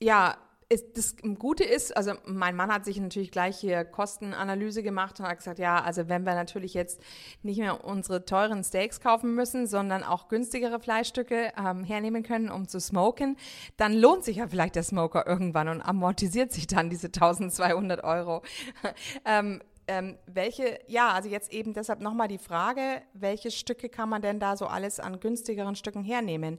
ja, 0.00 0.36
ist, 0.68 0.96
das 0.96 1.16
Gute 1.38 1.62
ist, 1.62 1.96
also 1.96 2.14
mein 2.24 2.56
Mann 2.56 2.72
hat 2.72 2.84
sich 2.84 2.98
natürlich 2.98 3.30
gleich 3.30 3.56
hier 3.56 3.84
Kostenanalyse 3.84 4.82
gemacht 4.82 5.20
und 5.20 5.26
hat 5.26 5.38
gesagt, 5.38 5.60
ja, 5.60 5.80
also 5.80 6.08
wenn 6.08 6.24
wir 6.24 6.34
natürlich 6.34 6.74
jetzt 6.74 7.00
nicht 7.42 7.58
mehr 7.58 7.84
unsere 7.84 8.24
teuren 8.24 8.64
Steaks 8.64 9.00
kaufen 9.00 9.34
müssen, 9.34 9.68
sondern 9.68 10.02
auch 10.02 10.28
günstigere 10.28 10.80
Fleischstücke 10.80 11.52
ähm, 11.56 11.84
hernehmen 11.84 12.24
können, 12.24 12.50
um 12.50 12.66
zu 12.66 12.80
smoken, 12.80 13.36
dann 13.76 13.94
lohnt 13.94 14.24
sich 14.24 14.38
ja 14.38 14.48
vielleicht 14.48 14.74
der 14.74 14.82
Smoker 14.82 15.24
irgendwann 15.24 15.68
und 15.68 15.82
amortisiert 15.82 16.52
sich 16.52 16.66
dann 16.66 16.90
diese 16.90 17.08
1200 17.08 18.02
Euro. 18.02 18.42
ähm, 19.24 19.60
ähm, 19.88 20.18
welche, 20.26 20.80
ja, 20.88 21.12
also 21.12 21.28
jetzt 21.28 21.52
eben 21.52 21.74
deshalb 21.74 22.00
nochmal 22.00 22.26
die 22.26 22.38
Frage, 22.38 23.02
welche 23.12 23.52
Stücke 23.52 23.88
kann 23.88 24.08
man 24.08 24.20
denn 24.20 24.40
da 24.40 24.56
so 24.56 24.66
alles 24.66 24.98
an 24.98 25.20
günstigeren 25.20 25.76
Stücken 25.76 26.02
hernehmen? 26.02 26.58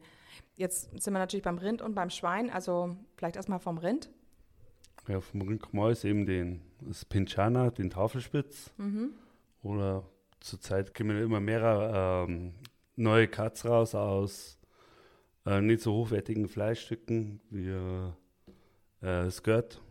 Jetzt 0.58 0.90
sind 1.02 1.14
wir 1.14 1.20
natürlich 1.20 1.44
beim 1.44 1.60
Rind 1.60 1.82
und 1.82 1.94
beim 1.96 2.10
Schwein, 2.10 2.50
also 2.50 2.98
vielleicht 3.16 3.36
erstmal 3.36 3.60
vom 3.60 3.78
Rind. 3.78 4.10
Ja, 5.08 5.22
vom 5.22 5.42
Rind 5.42 5.62
kann 5.62 5.80
man 5.80 5.96
eben 6.04 6.26
den 6.26 6.62
das 6.82 7.06
Pinchana, 7.06 7.70
den 7.70 7.90
Tafelspitz. 7.90 8.72
Mhm. 8.78 9.14
Oder 9.64 10.04
zurzeit 10.40 10.94
kommen 10.94 11.22
immer 11.22 11.40
mehr 11.40 12.26
ähm, 12.28 12.54
neue 12.96 13.28
Cuts 13.28 13.66
raus 13.66 13.96
aus 13.96 14.58
äh, 15.46 15.62
nicht 15.62 15.82
so 15.82 15.94
hochwertigen 15.94 16.48
Fleischstücken 16.48 17.40
wie 17.50 17.70
äh, 19.06 19.32
Skirt. 19.32 19.82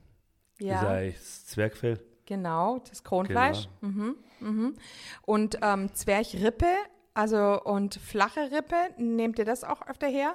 Ja. 0.58 0.74
Das 0.74 0.82
ist 0.82 0.88
eigentlich 0.88 1.16
das 1.16 1.46
Zwergfell. 1.46 2.00
Genau, 2.26 2.80
das 2.88 3.04
Kronfleisch. 3.04 3.68
Genau. 3.80 3.92
Mhm, 3.92 4.16
mhm. 4.40 4.74
Und 5.22 5.58
ähm, 5.62 5.94
Zwerchrippe, 5.94 6.66
also 7.14 7.62
und 7.62 7.94
flache 7.94 8.50
Rippe, 8.50 8.76
nehmt 8.98 9.38
ihr 9.38 9.44
das 9.44 9.64
auch 9.64 9.86
öfter 9.86 10.08
her? 10.08 10.34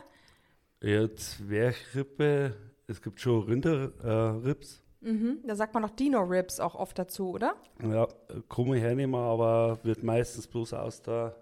Ja, 0.83 1.13
Zwerchrippe, 1.13 2.55
es 2.87 3.03
gibt 3.03 3.19
schon 3.19 3.43
Rinderrips. 3.43 4.83
Äh, 5.03 5.11
mhm, 5.11 5.39
da 5.45 5.55
sagt 5.55 5.75
man 5.75 5.83
noch 5.83 5.91
Dino-Ribs 5.91 6.59
auch 6.59 6.73
oft 6.73 6.97
dazu, 6.97 7.29
oder? 7.29 7.55
Ja, 7.83 8.07
krumme 8.49 8.79
hernehmen, 8.79 9.13
aber 9.13 9.77
wird 9.83 10.01
meistens 10.01 10.47
bloß 10.47 10.73
aus 10.73 11.03
der, 11.03 11.35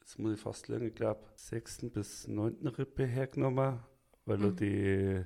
jetzt 0.00 0.18
muss 0.18 0.34
ich 0.34 0.40
fast 0.40 0.66
lernen, 0.66 0.88
ich 0.88 0.94
glaube, 0.96 1.20
sechsten 1.36 1.92
bis 1.92 2.26
neunten 2.26 2.66
Rippe 2.66 3.06
hergenommen, 3.06 3.78
weil 4.24 4.38
mhm. 4.38 4.56
die 4.56 5.24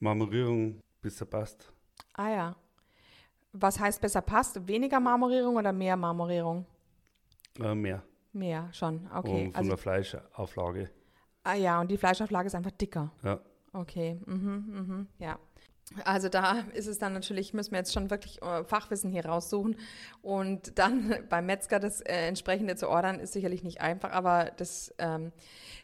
Marmorierung 0.00 0.80
besser 1.00 1.26
passt. 1.26 1.72
Ah 2.14 2.30
ja. 2.30 2.56
Was 3.52 3.78
heißt 3.78 4.00
besser 4.00 4.20
passt? 4.20 4.66
Weniger 4.66 4.98
Marmorierung 4.98 5.54
oder 5.56 5.72
mehr 5.72 5.96
Marmorierung? 5.96 6.66
Äh, 7.60 7.76
mehr. 7.76 8.02
Mehr, 8.32 8.68
schon, 8.72 9.08
okay. 9.14 9.44
Und 9.46 9.52
von 9.52 9.56
also, 9.56 9.68
der 9.70 9.78
Fleischauflage. 9.78 10.90
Ah 11.48 11.54
ja, 11.54 11.80
und 11.80 11.90
die 11.90 11.96
Fleischauflage 11.96 12.48
ist 12.48 12.54
einfach 12.54 12.72
dicker. 12.72 13.10
Ja. 13.24 13.40
Okay, 13.72 14.20
mhm, 14.26 14.64
mhm, 14.68 15.06
ja. 15.18 15.38
Also 16.04 16.28
da 16.28 16.58
ist 16.74 16.86
es 16.86 16.98
dann 16.98 17.14
natürlich, 17.14 17.54
müssen 17.54 17.70
wir 17.70 17.78
jetzt 17.78 17.94
schon 17.94 18.10
wirklich 18.10 18.42
äh, 18.42 18.64
Fachwissen 18.64 19.10
hier 19.10 19.24
raussuchen. 19.24 19.76
Und 20.20 20.78
dann 20.78 21.14
beim 21.30 21.46
Metzger 21.46 21.80
das 21.80 22.02
äh, 22.02 22.26
entsprechende 22.26 22.76
zu 22.76 22.90
ordern, 22.90 23.18
ist 23.18 23.32
sicherlich 23.32 23.62
nicht 23.62 23.80
einfach, 23.80 24.10
aber 24.10 24.52
das 24.58 24.94
ähm, 24.98 25.32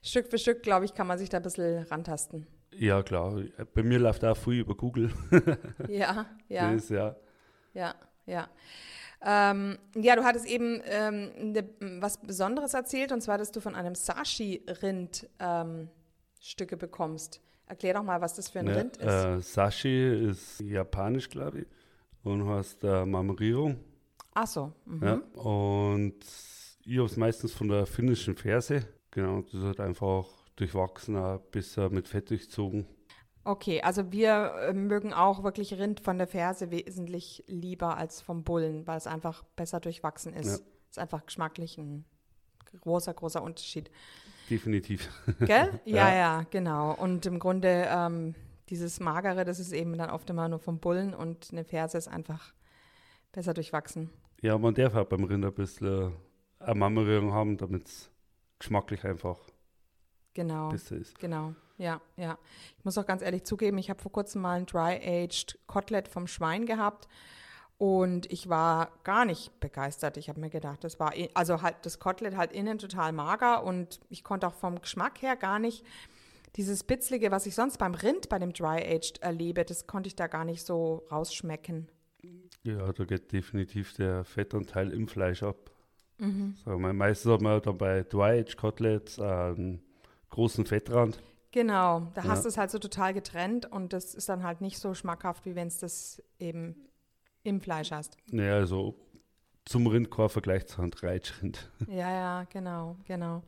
Stück 0.03 0.29
für 0.29 0.37
Stück, 0.37 0.63
glaube 0.63 0.85
ich, 0.85 0.93
kann 0.93 1.07
man 1.07 1.17
sich 1.17 1.31
da 1.31 1.39
ein 1.39 1.43
bisschen 1.43 1.85
rantasten. 1.85 2.47
Ja, 2.71 3.03
klar. 3.03 3.41
Bei 3.73 3.83
mir 3.83 3.99
läuft 3.99 4.23
auch 4.23 4.37
viel 4.37 4.61
über 4.61 4.75
Google. 4.75 5.13
ja, 5.89 6.27
ja. 6.49 6.75
Das 6.75 6.91
ja. 6.91 7.17
Ja, 7.73 7.95
ja. 8.27 8.51
Ähm, 9.27 9.79
ja, 9.97 10.17
du 10.17 10.25
hattest 10.25 10.47
eben 10.47 10.83
ähm, 10.85 11.53
ne, 11.53 11.65
was 12.01 12.19
Besonderes 12.21 12.75
erzählt, 12.75 13.11
und 13.11 13.23
zwar, 13.23 13.39
dass 13.39 13.51
du 13.53 13.61
von 13.61 13.75
einem 13.75 13.95
Sashi-Rind 13.95 15.29
ähm, 15.41 15.89
Stücke 16.41 16.77
bekommst. 16.77 17.41
Erklär 17.67 17.95
doch 17.95 18.03
mal, 18.03 18.21
was 18.21 18.35
das 18.35 18.51
für 18.51 18.59
ein 18.59 18.67
ja, 18.67 18.75
Rind 18.75 18.99
ist. 18.99 19.07
Äh, 19.07 19.41
Sashi 19.41 20.29
ist 20.29 20.61
japanisch, 20.61 21.31
glaube 21.31 21.61
ich, 21.61 21.67
und 22.23 22.47
heißt 22.47 22.85
äh, 22.85 23.07
Marmorierung. 23.07 23.81
Ach 24.35 24.47
so. 24.47 24.73
Mhm. 24.85 25.03
Ja, 25.03 25.15
und 25.41 26.17
ich 26.85 26.99
habe 26.99 27.07
es 27.07 27.17
meistens 27.17 27.53
von 27.53 27.69
der 27.69 27.87
finnischen 27.87 28.37
Ferse. 28.37 28.87
Genau, 29.11 29.41
das 29.41 29.63
hat 29.63 29.81
einfach 29.81 30.27
durchwachsen, 30.57 31.17
ein 31.17 31.41
bisschen 31.51 31.95
mit 31.95 32.09
Fett 32.09 32.29
durchzogen. 32.29 32.87
Okay, 33.45 33.83
also 33.83 34.11
wir 34.11 34.55
äh, 34.69 34.73
mögen 34.73 35.13
auch 35.13 35.43
wirklich 35.43 35.75
Rind 35.75 36.01
von 36.01 36.17
der 36.17 36.27
Ferse 36.27 36.71
wesentlich 36.71 37.45
lieber 37.47 37.97
als 37.97 38.23
vom 38.23 38.43
Bullen, 38.43 38.87
weil 38.87 38.97
es 38.97 39.07
einfach 39.07 39.45
besser 39.55 39.81
durchwachsen 39.81 40.33
ist. 40.33 40.61
Ja. 40.61 40.67
Ist 40.91 40.99
einfach 40.99 41.27
geschmacklich 41.27 41.77
ein 41.77 42.07
großer, 42.81 43.13
großer 43.13 43.43
Unterschied. 43.43 43.91
Definitiv. 44.49 45.11
Gell? 45.41 45.79
Ja, 45.85 46.09
ja, 46.09 46.15
ja 46.15 46.47
genau. 46.51 46.95
Und 46.95 47.27
im 47.27 47.39
Grunde 47.39 47.87
ähm, 47.89 48.35
dieses 48.71 49.01
Magere, 49.01 49.45
das 49.45 49.61
ist 49.61 49.73
eben 49.73 49.97
dann 49.99 50.11
oft 50.11 50.29
immer 50.31 50.49
nur 50.49 50.59
vom 50.59 50.79
Bullen 50.79 51.15
und 51.15 51.49
eine 51.53 51.65
Ferse 51.65 51.99
ist 51.99 52.09
einfach 52.09 52.55
besser 53.33 53.53
durchwachsen. 53.53 54.11
Ja, 54.41 54.57
man 54.57 54.75
darf 54.75 54.95
halt 54.95 55.09
beim 55.09 55.25
Rind 55.25 55.45
ein 55.45 55.53
bisschen 55.53 56.13
eine 56.61 56.75
Marmorierung 56.75 57.33
haben, 57.33 57.57
damit 57.57 57.89
es 57.89 58.11
geschmacklich 58.59 59.05
einfach 59.05 59.39
genau, 60.35 60.69
besser 60.69 60.97
ist. 60.97 61.19
Genau. 61.19 61.55
Ja, 61.79 62.01
ja. 62.17 62.39
Ich 62.79 62.85
muss 62.85 62.99
auch 62.99 63.07
ganz 63.07 63.23
ehrlich 63.23 63.45
zugeben, 63.45 63.79
ich 63.79 63.91
habe 63.91 64.01
vor 64.01 64.13
kurzem 64.13 64.43
mal 64.43 64.59
ein 64.59 64.67
Dry-Aged 64.67 65.59
Kotelett 65.67 66.09
vom 66.09 66.27
Schwein 66.27 66.67
gehabt 66.67 67.09
und 67.79 68.31
ich 68.31 68.49
war 68.49 68.93
gar 69.03 69.25
nicht 69.25 69.59
begeistert. 69.59 70.17
Ich 70.17 70.29
habe 70.29 70.41
mir 70.41 70.51
gedacht, 70.51 70.85
das 70.85 71.01
war, 71.01 71.13
also 71.35 71.63
halt 71.63 71.77
das 71.83 71.99
Kotelett 71.99 72.37
halt 72.37 72.53
innen 72.53 72.79
total 72.79 73.13
mager 73.13 73.65
und 73.65 74.01
ich 74.09 74.23
konnte 74.23 74.47
auch 74.47 74.55
vom 74.55 74.81
Geschmack 74.81 75.21
her 75.23 75.35
gar 75.37 75.59
nicht 75.59 75.85
dieses 76.57 76.85
Bitzlige, 76.85 77.33
was 77.33 77.47
ich 77.47 77.55
sonst 77.57 77.79
beim 77.79 77.95
Rind, 77.95 78.29
bei 78.29 78.39
dem 78.39 78.53
Dry-Aged 78.53 79.23
erlebe, 79.23 79.65
das 79.65 79.89
konnte 79.89 80.07
ich 80.07 80.15
da 80.15 80.29
gar 80.29 80.45
nicht 80.45 80.65
so 80.65 81.05
rausschmecken. 81.11 81.89
Ja, 82.63 82.93
da 82.93 83.05
geht 83.05 83.33
definitiv 83.33 83.95
der 83.95 84.25
Fettanteil 84.25 84.93
im 84.93 85.09
Fleisch 85.09 85.43
ab. 85.43 85.73
Mhm. 86.19 86.55
So, 86.65 86.79
meistens 86.79 87.33
hat 87.33 87.41
man 87.41 87.61
dann 87.61 87.77
bei 87.77 88.05
Dry-Aged 88.05 88.57
Koteletts 88.57 89.19
einen 89.19 89.83
großen 90.35 90.67
Fettrand. 90.67 91.19
Genau, 91.53 92.09
da 92.15 92.23
ja. 92.23 92.29
hast 92.29 92.45
du 92.45 92.49
es 92.49 92.59
halt 92.59 92.71
so 92.71 92.79
total 92.79 93.15
getrennt 93.15 93.71
und 93.71 93.93
das 93.93 94.15
ist 94.15 94.29
dann 94.29 94.43
halt 94.43 94.61
nicht 94.61 94.79
so 94.79 94.93
schmackhaft, 94.95 95.47
wie 95.47 95.55
wenn 95.55 95.69
es 95.69 95.79
das 95.79 96.23
eben 96.41 96.75
im 97.45 97.61
Fleisch 97.61 97.93
hast. 97.93 98.17
Ja, 98.33 98.55
also 98.55 98.97
zum 99.65 99.87
Rind 99.87 100.11
kein 100.11 100.29
Vergleich 100.29 100.67
zu 100.67 100.83
einem 100.83 100.91
Reitschrind. 101.01 101.71
Ja, 101.89 102.11
ja, 102.11 102.45
genau, 102.53 102.97
genau. 103.07 103.43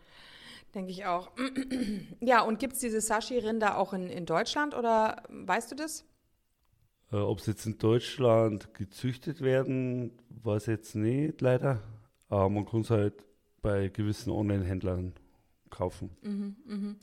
Denke 0.75 0.93
ich 0.93 1.05
auch. 1.07 1.31
ja, 2.21 2.43
und 2.43 2.61
gibt 2.61 2.75
es 2.75 2.79
diese 2.79 3.01
Sashi-Rinder 3.01 3.77
auch 3.77 3.93
in, 3.93 4.09
in 4.09 4.25
Deutschland 4.25 4.75
oder 4.75 5.23
weißt 5.29 5.73
du 5.73 5.75
das? 5.75 6.05
Äh, 7.11 7.17
Ob 7.17 7.41
sie 7.41 7.51
jetzt 7.53 7.67
in 7.67 7.79
Deutschland 7.79 8.73
gezüchtet 8.75 9.41
werden, 9.41 10.13
weiß 10.29 10.63
ich 10.63 10.69
jetzt 10.69 10.95
nicht, 10.95 11.41
leider. 11.41 11.83
Aber 12.29 12.49
man 12.51 12.67
kann 12.67 12.83
es 12.83 12.91
halt 12.91 13.15
bei 13.63 13.89
gewissen 13.89 14.31
Online-Händlern 14.31 15.15
kaufen. 15.71 16.17
Mhm, 16.23 16.57
mh. 16.67 16.95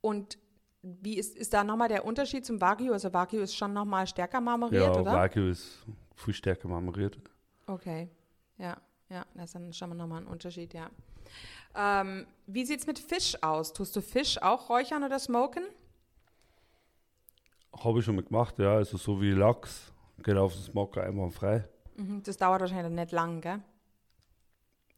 Und 0.00 0.38
wie 0.82 1.18
ist, 1.18 1.36
ist 1.36 1.52
da 1.52 1.64
nochmal 1.64 1.88
der 1.88 2.04
Unterschied 2.04 2.46
zum 2.46 2.60
Wagyu? 2.60 2.92
Also 2.92 3.12
Wagyu 3.12 3.40
ist 3.40 3.54
schon 3.54 3.72
nochmal 3.72 4.06
stärker 4.06 4.40
marmoriert, 4.40 4.94
ja, 4.94 5.00
oder? 5.00 5.12
Wagyu 5.12 5.50
ist 5.50 5.84
viel 6.14 6.34
stärker 6.34 6.68
marmoriert. 6.68 7.18
Okay, 7.66 8.08
ja, 8.56 8.76
ja, 9.08 9.26
das 9.34 9.46
ist 9.46 9.54
dann 9.54 9.72
schon 9.72 9.96
nochmal 9.96 10.22
ein 10.22 10.26
Unterschied, 10.26 10.74
ja. 10.74 10.90
Ähm, 11.74 12.26
wie 12.46 12.64
sieht 12.64 12.80
es 12.80 12.86
mit 12.86 12.98
Fisch 12.98 13.42
aus? 13.42 13.72
Tust 13.72 13.94
du 13.94 14.00
Fisch 14.00 14.40
auch 14.40 14.70
räuchern 14.70 15.04
oder 15.04 15.18
smoken? 15.18 15.64
Habe 17.72 17.98
ich 17.98 18.04
schon 18.04 18.16
mal 18.16 18.24
gemacht, 18.24 18.58
ja. 18.58 18.74
Also 18.74 18.96
so 18.96 19.20
wie 19.20 19.30
Lachs, 19.30 19.92
geht 20.22 20.36
auf 20.36 20.54
den 20.54 20.62
Smoker 20.62 21.02
einmal 21.02 21.30
frei. 21.30 21.68
Mhm, 21.96 22.22
das 22.22 22.36
dauert 22.36 22.60
wahrscheinlich 22.60 22.92
nicht 22.92 23.12
lang, 23.12 23.40
gell? 23.40 23.60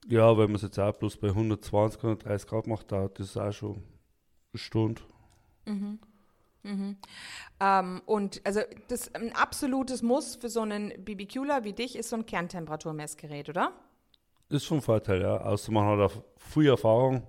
Ja, 0.07 0.37
wenn 0.37 0.47
man 0.47 0.57
es 0.57 0.63
jetzt 0.63 0.79
auch 0.79 0.97
bloß 0.97 1.19
bei 1.19 1.29
120, 1.29 2.03
130 2.03 2.49
Grad 2.49 2.67
macht, 2.67 2.91
dauert 2.91 3.19
das 3.19 3.37
auch 3.37 3.53
schon 3.53 3.77
eine 4.53 4.59
Stunde. 4.59 5.03
Mhm. 5.67 5.99
Mhm. 6.63 6.97
Ähm, 7.61 8.03
und 8.07 8.41
also 8.45 8.61
das 8.89 9.15
ein 9.15 9.35
absolutes 9.35 10.03
Muss 10.03 10.37
für 10.37 10.49
so 10.49 10.61
einen 10.61 10.93
BBQler 11.05 11.65
wie 11.65 11.73
dich 11.73 11.97
ist 11.97 12.11
so 12.11 12.17
ein 12.17 12.27
Kerntemperaturmessgerät, 12.27 13.49
oder? 13.49 13.73
Ist 14.49 14.65
schon 14.65 14.79
ein 14.79 14.83
Vorteil, 14.83 15.23
ja. 15.23 15.39
Außer 15.39 15.73
man 15.73 15.87
hat 15.87 16.11
auch 16.11 16.23
viel 16.37 16.69
Erfahrung 16.69 17.23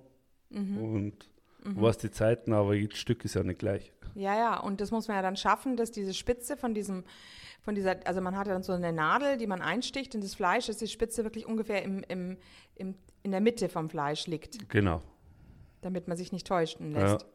mhm. 0.50 0.78
und 0.78 1.30
mhm. 1.64 1.80
weiß 1.80 1.98
die 1.98 2.10
Zeiten, 2.10 2.52
aber 2.52 2.74
jedes 2.74 2.98
Stück 2.98 3.24
ist 3.24 3.34
ja 3.34 3.42
nicht 3.42 3.60
gleich. 3.60 3.92
Ja, 4.14 4.36
ja, 4.36 4.60
und 4.60 4.80
das 4.80 4.90
muss 4.90 5.08
man 5.08 5.16
ja 5.16 5.22
dann 5.22 5.36
schaffen, 5.36 5.76
dass 5.76 5.90
diese 5.90 6.14
Spitze 6.14 6.56
von 6.56 6.74
diesem, 6.74 7.04
von 7.62 7.74
dieser, 7.74 7.96
also 8.06 8.20
man 8.20 8.36
hat 8.36 8.46
ja 8.46 8.52
dann 8.52 8.62
so 8.62 8.72
eine 8.72 8.92
Nadel, 8.92 9.36
die 9.36 9.46
man 9.46 9.62
einsticht 9.62 10.14
in 10.14 10.20
das 10.20 10.34
Fleisch, 10.34 10.66
dass 10.66 10.78
die 10.78 10.88
Spitze 10.88 11.24
wirklich 11.24 11.46
ungefähr 11.46 11.82
im, 11.82 12.02
im, 12.08 12.36
im, 12.74 12.94
in 13.22 13.30
der 13.30 13.40
Mitte 13.40 13.68
vom 13.68 13.88
Fleisch 13.88 14.26
liegt. 14.26 14.68
Genau. 14.68 15.02
Damit 15.80 16.08
man 16.08 16.16
sich 16.16 16.32
nicht 16.32 16.46
täuschen 16.46 16.92
lässt. 16.92 17.26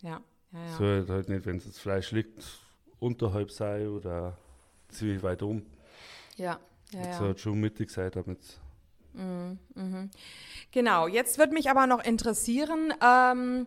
Ja. 0.00 0.10
ja. 0.10 0.20
Ja, 0.52 0.64
ja. 0.64 0.76
Soll 0.76 1.06
halt 1.08 1.28
nicht, 1.28 1.46
wenn 1.46 1.58
das 1.58 1.78
Fleisch 1.78 2.10
liegt, 2.12 2.44
unterhalb 2.98 3.50
sein 3.50 3.88
oder 3.88 4.36
ziemlich 4.88 5.22
weit 5.22 5.42
um. 5.42 5.64
Ja, 6.36 6.58
ja. 6.92 7.04
ja. 7.04 7.12
Soll 7.18 7.28
halt 7.28 7.40
schon 7.40 7.60
mittig 7.60 7.90
sein, 7.90 8.10
damit. 8.12 8.60
Mhm, 9.12 9.58
mhm. 9.74 10.10
Genau, 10.70 11.06
jetzt 11.08 11.38
würde 11.38 11.52
mich 11.52 11.70
aber 11.70 11.86
noch 11.86 12.04
interessieren, 12.04 12.92
ähm, 13.02 13.66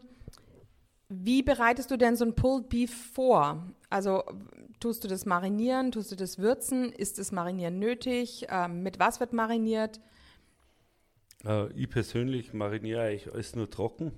wie 1.22 1.44
bereitest 1.44 1.92
du 1.92 1.98
denn 1.98 2.16
so 2.16 2.26
ein 2.26 2.36
Pulled 2.36 2.70
Beef 2.70 3.12
vor? 3.14 3.66
Also 3.90 4.24
tust 4.80 5.04
du 5.04 5.08
das 5.08 5.26
marinieren, 5.26 5.92
tust 5.92 6.12
du 6.12 6.16
das 6.16 6.40
würzen? 6.40 6.92
Ist 6.92 7.20
das 7.20 7.32
Marinieren 7.32 7.80
nötig? 7.80 8.48
Ähm, 8.50 8.84
mit 8.84 9.00
was 9.00 9.20
wird 9.20 9.34
mariniert? 9.34 10.00
Äh, 11.46 11.72
ich 11.74 11.90
persönlich 11.90 12.54
mariniere 12.54 13.04
eigentlich 13.04 13.32
alles 13.32 13.56
nur 13.56 13.70
trocken. 13.70 14.12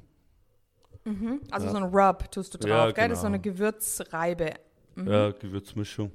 Mhm. 1.05 1.41
Also 1.51 1.67
ja. 1.67 1.71
so 1.71 1.77
ein 1.77 1.83
Rub 1.83 2.31
tust 2.31 2.53
du 2.53 2.57
drauf, 2.57 2.69
ja, 2.69 2.91
gell? 2.91 3.09
Das 3.09 3.19
ist 3.19 3.21
so 3.21 3.27
eine 3.27 3.39
genau. 3.39 3.55
Gewürzreibe. 3.55 4.53
Mhm. 4.95 5.07
Ja, 5.07 5.31
Gewürzmischung. 5.31 6.11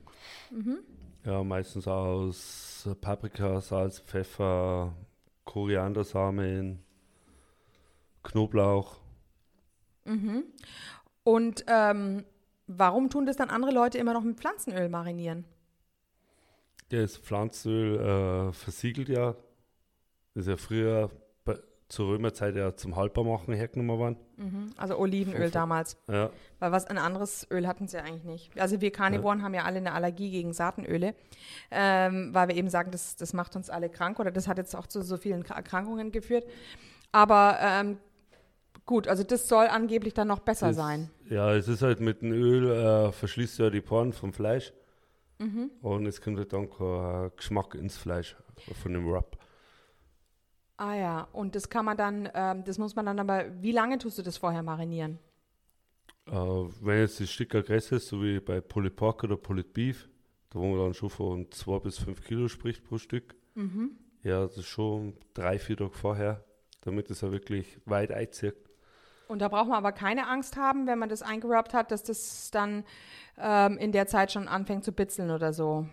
Mhm. 0.51 0.79
Ja, 1.25 1.45
meistens 1.45 1.87
aus 1.87 2.89
Paprika, 3.01 3.61
Salz, 3.61 4.01
Pfeffer, 4.01 4.95
Koriandersamen, 5.45 6.83
Knoblauch. 8.23 9.00
Mhm. 10.05 10.45
Und 11.25 11.65
ähm, 11.67 12.25
warum 12.67 13.11
tun 13.11 13.27
das 13.27 13.37
dann 13.37 13.51
andere 13.51 13.73
Leute 13.73 13.99
immer 13.99 14.15
noch 14.15 14.23
mit 14.23 14.39
Pflanzenöl 14.39 14.89
marinieren? 14.89 15.45
Das 16.89 17.17
Pflanzenöl 17.17 18.49
äh, 18.49 18.53
versiegelt 18.53 19.09
ja. 19.09 19.37
Das 20.35 20.47
ist 20.47 20.49
ja 20.49 20.57
früher 20.57 21.11
zur 21.91 22.09
Römerzeit 22.09 22.55
ja 22.55 22.75
zum 22.77 22.95
Haltbarmachen 22.97 23.53
hergenommen 23.53 23.99
worden. 23.99 24.17
Mhm. 24.37 24.73
Also 24.77 24.97
Olivenöl 24.97 25.43
Fünf. 25.43 25.53
damals. 25.53 25.97
Ja. 26.09 26.31
Weil 26.61 26.73
was 26.73 26.87
ein 26.87 26.99
anderes 26.99 27.47
Öl 27.51 27.67
hatten 27.67 27.89
sie 27.89 27.99
eigentlich 27.99 28.25
nicht. 28.25 28.61
Also 28.61 28.81
wir 28.81 28.93
Karnivoren 28.93 29.41
ja. 29.41 29.45
haben 29.45 29.55
ja 29.55 29.65
alle 29.65 29.79
eine 29.79 29.93
Allergie 29.93 30.31
gegen 30.31 30.53
Saatenöle, 30.53 31.15
ähm, 31.71 32.33
weil 32.33 32.49
wir 32.49 32.55
eben 32.55 32.71
sagen, 32.71 32.93
das, 32.93 33.17
das 33.17 33.33
macht 33.33 33.57
uns 33.57 33.71
alle 33.71 33.91
krank 33.91 34.21
oder 34.21 34.31
das 34.31 34.47
hat 34.47 34.57
jetzt 34.59 34.77
auch 34.77 34.87
zu 34.87 35.03
so 35.03 35.17
vielen 35.17 35.45
Erkrankungen 35.45 36.13
geführt. 36.13 36.45
Aber 37.11 37.59
ähm, 37.61 37.99
gut, 38.91 39.07
also 39.07 39.23
das 39.23 39.49
soll 39.49 39.69
angeblich 39.69 40.15
dann 40.15 40.27
noch 40.27 40.41
besser 40.41 40.69
das, 40.69 40.77
sein. 40.77 41.11
Ja, 41.29 41.55
es 41.55 41.69
ist 41.69 41.81
halt 41.81 42.01
mit 42.01 42.23
dem 42.23 42.33
Öl, 42.33 42.69
äh, 42.69 43.13
verschließt 43.13 43.61
ja 43.61 43.71
die 43.71 43.81
Poren 43.81 44.13
vom 44.13 44.33
Fleisch. 44.33 44.73
Mhm. 45.39 45.71
Und 45.81 46.07
es 46.07 46.21
kommt 46.21 46.39
halt 46.39 46.53
dann 46.53 46.69
kein 46.69 47.31
Geschmack 47.37 47.77
ins 47.77 47.97
Fleisch 47.97 48.37
von 48.83 48.93
dem 48.93 49.09
Rub. 49.09 49.39
Ah 50.77 50.97
ja, 50.97 51.29
und 51.33 51.55
das 51.55 51.69
kann 51.69 51.85
man 51.85 51.97
dann, 51.97 52.29
ähm, 52.35 52.65
das 52.65 52.79
muss 52.79 52.97
man 52.97 53.07
dann 53.07 53.21
aber, 53.21 53.45
wie 53.63 53.71
lange 53.71 53.97
tust 53.99 54.19
du 54.19 54.23
das 54.23 54.39
vorher 54.39 54.65
marinieren? 54.65 55.21
Äh, 56.27 56.33
wenn 56.33 56.99
jetzt 56.99 57.21
das 57.21 57.31
Stück 57.31 57.51
größer 57.51 57.97
ist, 57.97 58.09
so 58.09 58.21
wie 58.21 58.41
bei 58.41 58.61
Pulled 58.61 58.97
Pork 58.97 59.23
oder 59.23 59.37
Pulled 59.37 59.73
Beef, 59.73 60.09
da 60.49 60.59
wo 60.59 60.67
man 60.67 60.81
dann 60.81 60.95
schon 60.95 61.11
von 61.11 61.49
zwei 61.53 61.79
bis 61.79 61.97
fünf 61.99 62.25
Kilo 62.25 62.49
spricht 62.49 62.83
pro 62.83 62.99
Stück, 62.99 63.37
mhm. 63.55 63.93
ja, 64.25 64.43
das 64.43 64.59
ist 64.59 64.67
schon 64.67 65.15
drei, 65.33 65.61
vier 65.61 65.77
Tage 65.77 65.93
vorher, 65.93 66.45
damit 66.81 67.09
es 67.09 67.21
ja 67.21 67.31
wirklich 67.31 67.79
weit 67.85 68.11
einzieht. 68.11 68.57
Und 69.31 69.39
da 69.39 69.49
braucht 69.49 69.69
man 69.69 69.77
aber 69.77 69.93
keine 69.93 70.27
Angst 70.27 70.57
haben, 70.57 70.89
wenn 70.89 70.99
man 70.99 71.09
das 71.09 71.23
eingerubbt 71.23 71.73
hat, 71.73 71.93
dass 71.93 72.03
das 72.03 72.51
dann 72.51 72.85
ähm, 73.39 73.79
in 73.79 73.93
der 73.93 74.09
Zeit 74.09 74.33
schon 74.33 74.49
anfängt 74.49 74.85
zu 74.85 74.91
bitzeln 74.91 75.31
oder 75.31 75.53
so. 75.53 75.87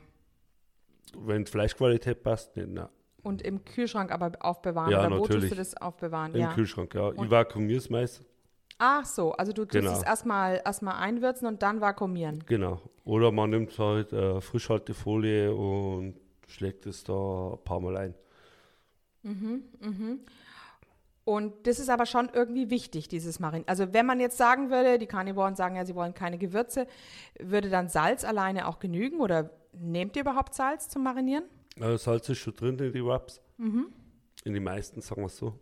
Wenn 1.16 1.46
die 1.46 1.52
Fleischqualität 1.52 2.24
passt, 2.24 2.56
nicht, 2.58 2.68
nein. 2.68 2.90
Und 3.22 3.44
im 3.44 3.64
Kühlschrank 3.64 4.12
aber 4.12 4.32
aufbewahren? 4.40 4.92
Ja, 4.92 5.02
oder 5.02 5.10
natürlich. 5.10 5.30
wo 5.30 5.40
tust 5.40 5.52
du 5.52 5.56
das 5.56 5.78
aufbewahren? 5.78 6.34
Im 6.34 6.42
ja. 6.42 6.54
Kühlschrank, 6.54 6.96
ja. 6.96 7.10
Und 7.10 7.26
ich 7.26 7.32
vakuumiere 7.32 7.78
es 7.78 7.90
meist. 7.92 8.24
Ach 8.80 9.06
so, 9.06 9.34
also 9.34 9.54
du 9.54 9.66
tust 9.66 9.74
genau. 9.74 9.92
es 9.92 10.04
erstmal 10.04 10.62
erstmal 10.66 10.96
einwürzen 10.96 11.48
und 11.48 11.62
dann 11.62 11.80
vakuumieren. 11.80 12.44
Genau. 12.48 12.82
Oder 13.06 13.32
man 13.32 13.52
nimmt 13.52 13.78
halt 13.78 14.14
äh, 14.14 14.42
Frischhaltefolie 14.42 15.54
und 15.54 16.16
schlägt 16.48 16.88
es 16.88 17.04
da 17.04 17.52
ein 17.54 17.64
paar 17.64 17.80
Mal 17.80 17.98
ein. 17.98 18.14
Mhm, 19.22 19.64
mhm. 19.80 20.20
Und 21.28 21.68
das 21.68 21.78
ist 21.78 21.90
aber 21.90 22.06
schon 22.06 22.30
irgendwie 22.34 22.70
wichtig, 22.70 23.10
dieses 23.10 23.42
Marin. 23.42 23.66
Also 23.68 23.92
wenn 23.92 24.06
man 24.06 24.22
jetzt 24.22 24.38
sagen 24.38 24.70
würde, 24.70 24.98
die 24.98 25.08
Carnivoren 25.08 25.58
sagen 25.58 25.76
ja, 25.76 25.84
sie 25.84 25.94
wollen 25.94 26.14
keine 26.14 26.38
Gewürze, 26.38 26.88
würde 27.38 27.70
dann 27.70 27.90
Salz 27.90 28.24
alleine 28.24 28.66
auch 28.66 28.80
genügen 28.80 29.20
oder 29.20 29.50
nehmt 29.74 30.16
ihr 30.16 30.22
überhaupt 30.22 30.54
Salz 30.54 30.88
zum 30.88 31.04
Marinieren? 31.04 31.44
Also 31.82 31.98
Salz 31.98 32.30
ist 32.30 32.38
schon 32.38 32.56
drin 32.56 32.80
in 32.80 32.94
die 32.94 33.04
Wraps. 33.04 33.42
Mhm. 33.58 33.88
In 34.46 34.54
die 34.54 34.62
meisten, 34.62 35.02
sagen 35.02 35.22
wir 35.22 35.26
es 35.26 35.36
so. 35.36 35.60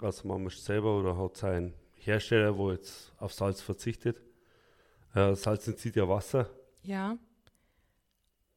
Also 0.00 0.26
man 0.26 0.42
mischt 0.42 0.58
selber 0.58 0.98
oder 0.98 1.16
hat 1.16 1.36
seinen 1.36 1.72
Hersteller, 2.00 2.58
wo 2.58 2.72
jetzt 2.72 3.12
auf 3.18 3.32
Salz 3.32 3.60
verzichtet. 3.60 4.20
Äh, 5.14 5.36
Salz 5.36 5.68
entzieht 5.68 5.94
ja 5.94 6.08
Wasser. 6.08 6.50
Ja. 6.82 7.16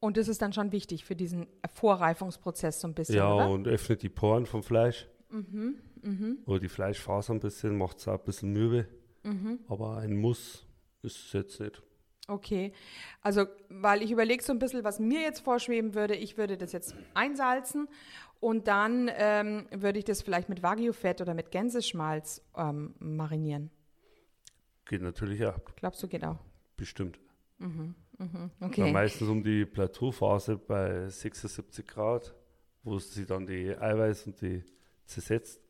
Und 0.00 0.16
das 0.16 0.26
ist 0.26 0.42
dann 0.42 0.52
schon 0.52 0.72
wichtig 0.72 1.04
für 1.04 1.14
diesen 1.14 1.46
Vorreifungsprozess 1.74 2.80
so 2.80 2.88
ein 2.88 2.94
bisschen, 2.94 3.14
Ja, 3.14 3.32
oder? 3.32 3.50
und 3.50 3.68
öffnet 3.68 4.02
die 4.02 4.08
Poren 4.08 4.46
vom 4.46 4.64
Fleisch. 4.64 5.06
Mhm, 5.30 5.76
mhm. 6.02 6.38
Oder 6.46 6.60
die 6.60 6.68
Fleischfaser 6.68 7.34
ein 7.34 7.40
bisschen, 7.40 7.76
macht 7.76 7.98
es 7.98 8.08
auch 8.08 8.18
ein 8.18 8.24
bisschen 8.24 8.52
mürbe. 8.52 8.86
Mhm. 9.22 9.60
Aber 9.68 9.98
ein 9.98 10.16
Muss 10.16 10.66
ist 11.02 11.26
es 11.26 11.32
jetzt 11.32 11.60
nicht. 11.60 11.82
Okay, 12.28 12.72
also 13.22 13.46
weil 13.68 14.02
ich 14.02 14.10
überlege 14.10 14.42
so 14.42 14.52
ein 14.52 14.58
bisschen, 14.58 14.82
was 14.82 14.98
mir 14.98 15.20
jetzt 15.20 15.40
vorschweben 15.40 15.94
würde. 15.94 16.16
Ich 16.16 16.36
würde 16.36 16.56
das 16.56 16.72
jetzt 16.72 16.96
einsalzen 17.14 17.88
und 18.40 18.66
dann 18.66 19.08
ähm, 19.14 19.66
würde 19.70 20.00
ich 20.00 20.04
das 20.04 20.22
vielleicht 20.22 20.48
mit 20.48 20.62
Wagyu-Fett 20.62 21.20
oder 21.20 21.34
mit 21.34 21.52
Gänseschmalz 21.52 22.42
ähm, 22.56 22.94
marinieren. 22.98 23.70
Geht 24.86 25.02
natürlich 25.02 25.44
auch. 25.46 25.58
Glaubst 25.76 26.02
du, 26.02 26.08
geht 26.08 26.24
auch? 26.24 26.38
Bestimmt. 26.76 27.18
Mhm, 27.58 27.94
mhm, 28.18 28.50
okay. 28.60 28.86
Ja, 28.86 28.92
meistens 28.92 29.28
um 29.28 29.42
die 29.42 29.64
Plateauphase 29.64 30.56
bei 30.56 31.08
76 31.08 31.86
Grad, 31.86 32.34
wo 32.82 32.98
sie 32.98 33.24
dann 33.24 33.46
die 33.46 33.76
Eiweiß 33.76 34.26
und 34.26 34.40
die 34.40 34.64
zersetzt. 35.06 35.60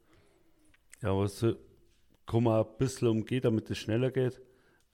Ja, 1.03 1.11
aber 1.11 1.29
so 1.29 1.55
kann 2.27 2.43
man 2.43 2.65
ein 2.65 2.77
bisschen 2.79 3.09
umgehen, 3.09 3.43
damit 3.43 3.71
es 3.71 3.79
schneller 3.79 4.11
geht 4.11 4.41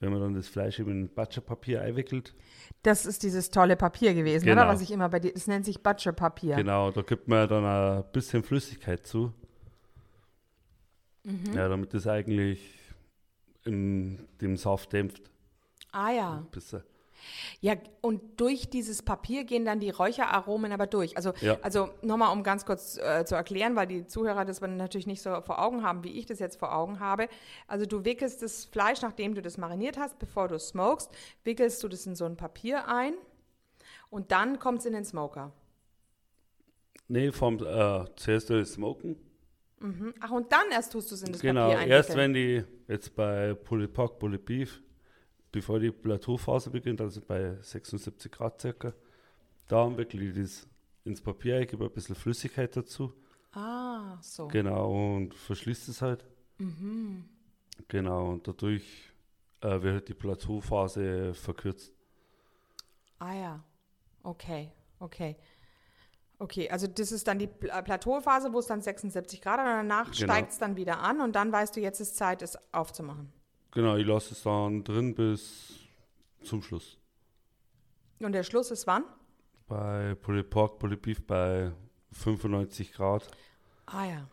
wenn 0.03 0.11
man 0.11 0.21
dann 0.21 0.33
das 0.35 0.47
Fleisch 0.47 0.79
in 0.79 1.09
Butcherpapier 1.09 1.81
einwickelt. 1.81 2.35
Das 2.83 3.05
ist 3.05 3.23
dieses 3.23 3.49
tolle 3.49 3.75
Papier 3.75 4.13
gewesen, 4.13 4.45
genau. 4.45 4.63
oder? 4.63 4.71
Was 4.71 4.81
ich 4.81 4.91
immer 4.91 5.09
bei 5.09 5.19
dir, 5.19 5.33
das 5.33 5.47
nennt 5.47 5.65
sich 5.65 5.81
Butcherpapier. 5.81 6.55
Genau, 6.57 6.91
da 6.91 7.01
gibt 7.01 7.27
man 7.27 7.47
dann 7.47 7.63
ein 7.65 8.03
bisschen 8.11 8.43
Flüssigkeit 8.43 9.07
zu. 9.07 9.33
Mhm. 11.23 11.53
Ja, 11.55 11.69
damit 11.69 11.93
das 11.93 12.05
eigentlich 12.05 12.77
in 13.63 14.27
dem 14.41 14.57
Saft 14.57 14.91
dämpft. 14.91 15.31
Ah 15.93 16.11
ja. 16.11 16.37
Ein 16.39 16.51
bisschen. 16.51 16.83
Ja, 17.61 17.75
und 18.01 18.39
durch 18.39 18.69
dieses 18.69 19.01
Papier 19.01 19.43
gehen 19.43 19.65
dann 19.65 19.79
die 19.79 19.89
Räucheraromen 19.89 20.71
aber 20.71 20.87
durch. 20.87 21.15
Also, 21.15 21.33
ja. 21.41 21.57
also 21.61 21.89
nochmal, 22.01 22.31
um 22.31 22.43
ganz 22.43 22.65
kurz 22.65 22.97
äh, 22.97 23.25
zu 23.25 23.35
erklären, 23.35 23.75
weil 23.75 23.87
die 23.87 24.05
Zuhörer 24.05 24.45
das 24.45 24.61
natürlich 24.61 25.07
nicht 25.07 25.21
so 25.21 25.41
vor 25.41 25.61
Augen 25.61 25.83
haben, 25.83 26.03
wie 26.03 26.11
ich 26.11 26.25
das 26.25 26.39
jetzt 26.39 26.59
vor 26.59 26.75
Augen 26.75 26.99
habe. 26.99 27.27
Also 27.67 27.85
du 27.85 28.05
wickelst 28.05 28.41
das 28.41 28.65
Fleisch, 28.65 29.01
nachdem 29.01 29.35
du 29.35 29.41
das 29.41 29.57
mariniert 29.57 29.97
hast, 29.97 30.19
bevor 30.19 30.47
du 30.47 30.59
smokest, 30.59 31.11
wickelst 31.43 31.81
du 31.83 31.87
das 31.87 32.05
in 32.05 32.15
so 32.15 32.25
ein 32.25 32.37
Papier 32.37 32.87
ein 32.87 33.13
und 34.09 34.31
dann 34.31 34.59
kommt 34.59 34.79
es 34.79 34.85
in 34.85 34.93
den 34.93 35.05
Smoker. 35.05 35.51
Nee, 37.07 37.31
vom, 37.31 37.57
äh, 37.57 38.05
zuerst 38.15 38.49
das 38.49 38.73
Smoken. 38.73 39.17
Mhm. 39.79 40.13
Ach, 40.21 40.31
und 40.31 40.51
dann 40.51 40.71
erst 40.71 40.93
tust 40.93 41.11
du 41.11 41.15
es 41.15 41.23
in 41.23 41.33
das 41.33 41.41
genau, 41.41 41.69
Papier 41.69 41.83
Genau, 41.83 41.95
erst 41.95 42.15
wenn 42.15 42.33
die 42.33 42.63
jetzt 42.87 43.15
bei 43.15 43.53
Pulled 43.53 43.93
Pork, 43.93 44.17
Pulled 44.17 44.45
Beef, 44.45 44.81
bevor 45.53 45.79
die 45.79 45.91
Plateauphase 45.91 46.69
beginnt, 46.71 46.99
also 46.99 47.21
bei 47.21 47.55
76 47.61 48.29
Grad 48.29 48.59
circa, 48.59 48.93
da 49.67 49.95
wickle 49.95 50.25
ich 50.25 50.35
das 50.35 50.67
ins 51.05 51.21
Papier, 51.21 51.61
ich 51.61 51.69
gebe 51.69 51.85
ein 51.85 51.91
bisschen 51.91 52.15
Flüssigkeit 52.15 52.75
dazu. 52.75 53.13
Ah, 53.53 54.17
so. 54.19 54.47
Genau, 54.47 55.15
und 55.15 55.33
verschließt 55.33 55.87
es 55.89 56.01
halt. 56.01 56.25
Mhm. 56.57 57.23
Genau, 57.87 58.31
und 58.31 58.47
dadurch 58.47 58.83
äh, 59.61 59.81
wird 59.81 59.93
halt 59.93 60.09
die 60.09 60.13
Plateauphase 60.15 61.33
verkürzt. 61.35 61.93
Ah 63.19 63.33
ja, 63.33 63.63
okay, 64.23 64.71
okay. 64.99 65.37
Okay, 66.39 66.69
also 66.69 66.87
das 66.87 67.11
ist 67.11 67.27
dann 67.27 67.37
die 67.37 67.49
äh, 67.61 67.83
Plateauphase, 67.83 68.51
wo 68.51 68.59
es 68.59 68.65
dann 68.65 68.81
76 68.81 69.39
Grad 69.39 69.59
und 69.59 69.65
danach 69.65 70.05
genau. 70.05 70.15
steigt 70.15 70.51
es 70.51 70.57
dann 70.57 70.75
wieder 70.75 70.99
an 70.99 71.21
und 71.21 71.35
dann 71.35 71.51
weißt 71.51 71.75
du, 71.75 71.79
jetzt 71.79 71.99
ist 72.01 72.17
Zeit, 72.17 72.41
es 72.41 72.57
aufzumachen. 72.73 73.31
Genau, 73.73 73.95
ich 73.95 74.05
lasse 74.05 74.35
es 74.35 74.43
dann 74.43 74.83
drin 74.83 75.15
bis 75.15 75.79
zum 76.43 76.61
Schluss. 76.61 76.99
Und 78.19 78.33
der 78.33 78.43
Schluss 78.43 78.69
ist 78.69 78.85
wann? 78.85 79.03
Bei 79.67 80.13
Polypork, 80.15 80.77
Polybeef 80.77 81.25
bei 81.25 81.71
95 82.11 82.93
Grad. 82.93 83.27
Ah 83.87 84.05
ja. 84.05 84.27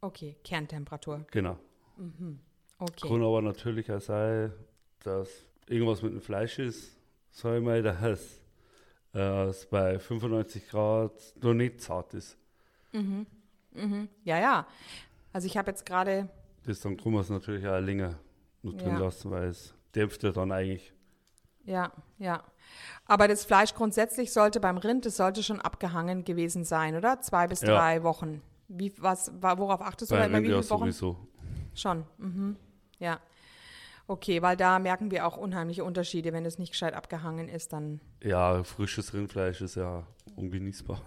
Okay, 0.00 0.36
Kerntemperatur. 0.42 1.26
Genau. 1.30 1.58
Mhm. 1.98 2.40
Okay. 2.78 3.08
Kann 3.08 3.22
aber 3.22 3.42
natürlich 3.42 3.92
auch 3.92 4.00
sein, 4.00 4.52
dass 5.00 5.28
irgendwas 5.66 6.00
mit 6.00 6.12
dem 6.12 6.22
Fleisch 6.22 6.58
ist, 6.58 6.96
sag 7.30 7.58
ich 7.58 7.62
mal, 7.62 7.82
dass 7.82 8.40
äh, 9.14 9.44
es 9.48 9.66
bei 9.66 9.98
95 9.98 10.68
Grad 10.68 11.12
noch 11.42 11.52
nicht 11.52 11.82
zart 11.82 12.14
ist. 12.14 12.38
Mhm. 12.92 13.26
Mhm. 13.72 14.08
Ja, 14.24 14.38
ja. 14.38 14.66
Also 15.32 15.46
ich 15.46 15.58
habe 15.58 15.70
jetzt 15.70 15.84
gerade. 15.84 16.30
Das 16.64 16.80
dann 16.80 16.96
kann 16.96 17.12
man 17.12 17.20
es 17.20 17.28
natürlich 17.28 17.66
auch 17.66 17.78
länger 17.80 18.18
noch 18.62 18.74
drin 18.74 18.94
ja. 18.94 18.98
lassen, 18.98 19.30
weil 19.30 19.48
es 19.48 19.74
dämpft 19.94 20.22
ja 20.22 20.32
dann 20.32 20.52
eigentlich. 20.52 20.92
Ja, 21.64 21.92
ja. 22.18 22.44
Aber 23.06 23.28
das 23.28 23.44
Fleisch 23.44 23.74
grundsätzlich 23.74 24.32
sollte 24.32 24.60
beim 24.60 24.78
Rind, 24.78 25.06
das 25.06 25.16
sollte 25.16 25.42
schon 25.42 25.60
abgehangen 25.60 26.24
gewesen 26.24 26.64
sein, 26.64 26.96
oder? 26.96 27.20
Zwei 27.20 27.46
bis 27.46 27.60
ja. 27.60 27.68
drei 27.68 28.02
Wochen. 28.02 28.42
Wie, 28.68 28.92
was, 28.98 29.32
worauf 29.40 29.80
achtest 29.80 30.10
du 30.10 30.16
bei 30.16 30.28
viele 30.28 30.56
Wochen? 30.56 30.62
Sowieso. 30.62 31.16
Schon. 31.74 32.04
Mhm. 32.18 32.56
Ja. 32.98 33.20
Okay, 34.08 34.40
weil 34.40 34.56
da 34.56 34.78
merken 34.78 35.10
wir 35.10 35.26
auch 35.26 35.36
unheimliche 35.36 35.84
Unterschiede. 35.84 36.32
Wenn 36.32 36.44
es 36.44 36.58
nicht 36.58 36.70
gescheit 36.72 36.94
abgehangen 36.94 37.48
ist, 37.48 37.72
dann. 37.72 38.00
Ja, 38.22 38.62
frisches 38.62 39.12
Rindfleisch 39.12 39.60
ist 39.60 39.74
ja 39.74 40.06
ungenießbar. 40.36 41.02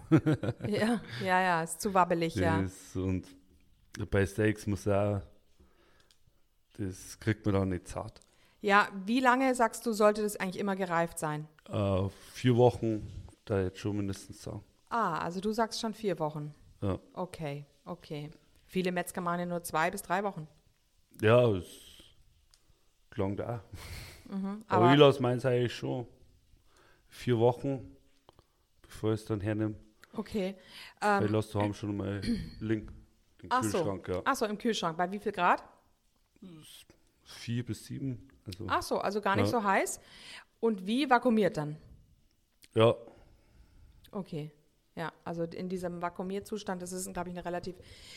ja, 0.66 1.00
ja, 1.24 1.40
ja, 1.40 1.62
ist 1.62 1.80
zu 1.80 1.94
wabbelig, 1.94 2.34
ja. 2.34 2.64
und 2.94 3.26
bei 4.10 4.26
Steaks 4.26 4.66
muss 4.66 4.84
ja, 4.84 5.22
das 6.80 7.18
kriegt 7.20 7.44
man 7.44 7.54
dann 7.54 7.68
nicht 7.68 7.88
zart. 7.88 8.20
Ja, 8.62 8.88
wie 9.06 9.20
lange 9.20 9.54
sagst 9.54 9.86
du, 9.86 9.92
sollte 9.92 10.22
das 10.22 10.36
eigentlich 10.36 10.58
immer 10.58 10.76
gereift 10.76 11.18
sein? 11.18 11.48
Äh, 11.68 12.08
vier 12.32 12.56
Wochen, 12.56 13.10
da 13.44 13.62
jetzt 13.62 13.78
schon 13.78 13.96
mindestens 13.96 14.42
sagen. 14.42 14.62
Ah, 14.88 15.18
also 15.18 15.40
du 15.40 15.52
sagst 15.52 15.80
schon 15.80 15.94
vier 15.94 16.18
Wochen. 16.18 16.54
Ja. 16.82 16.98
Okay, 17.14 17.64
okay. 17.84 18.30
Viele 18.66 18.92
Metzger 18.92 19.20
machen 19.20 19.40
ja 19.40 19.46
nur 19.46 19.62
zwei 19.62 19.90
bis 19.90 20.02
drei 20.02 20.22
Wochen. 20.24 20.46
Ja, 21.20 21.48
es 21.50 21.66
klang 23.10 23.36
da. 23.36 23.62
Mhm, 24.28 24.64
aber, 24.68 24.84
aber 24.84 24.92
ich 24.92 24.98
lasse 24.98 25.22
meins 25.22 25.44
eigentlich 25.44 25.74
schon 25.74 26.06
vier 27.08 27.38
Wochen, 27.38 27.96
bevor 28.82 29.12
ich 29.12 29.20
es 29.20 29.26
dann 29.26 29.40
hernehme. 29.40 29.74
Okay. 30.14 30.56
Ähm, 31.00 31.24
ich 31.24 31.30
lasse 31.30 31.52
daheim 31.52 31.74
schon 31.74 31.96
mal 31.96 32.20
Link 32.60 32.92
im 33.42 33.48
ach 33.50 33.60
Kühlschrank. 33.62 34.06
So. 34.06 34.12
Ja. 34.12 34.22
Ach 34.24 34.36
so, 34.36 34.46
im 34.46 34.58
Kühlschrank. 34.58 34.96
Bei 34.96 35.10
wie 35.10 35.18
viel 35.18 35.32
Grad? 35.32 35.62
Vier 37.24 37.64
bis 37.64 37.84
sieben. 37.84 38.28
Also, 38.46 38.64
ach 38.68 38.82
so, 38.82 38.98
also 38.98 39.20
gar 39.20 39.36
nicht 39.36 39.52
ja. 39.52 39.60
so 39.60 39.64
heiß. 39.64 40.00
Und 40.58 40.86
wie 40.86 41.08
vakuumiert 41.08 41.56
dann? 41.56 41.76
Ja. 42.74 42.94
Okay. 44.10 44.52
Ja, 44.96 45.12
also 45.24 45.44
in 45.44 45.68
diesem 45.68 46.02
Vakuumierzustand, 46.02 46.82
das 46.82 46.92
ist, 46.92 47.12
glaube 47.12 47.30
ich, 47.30 47.36
eine 47.36 47.44
relativ 47.44 47.76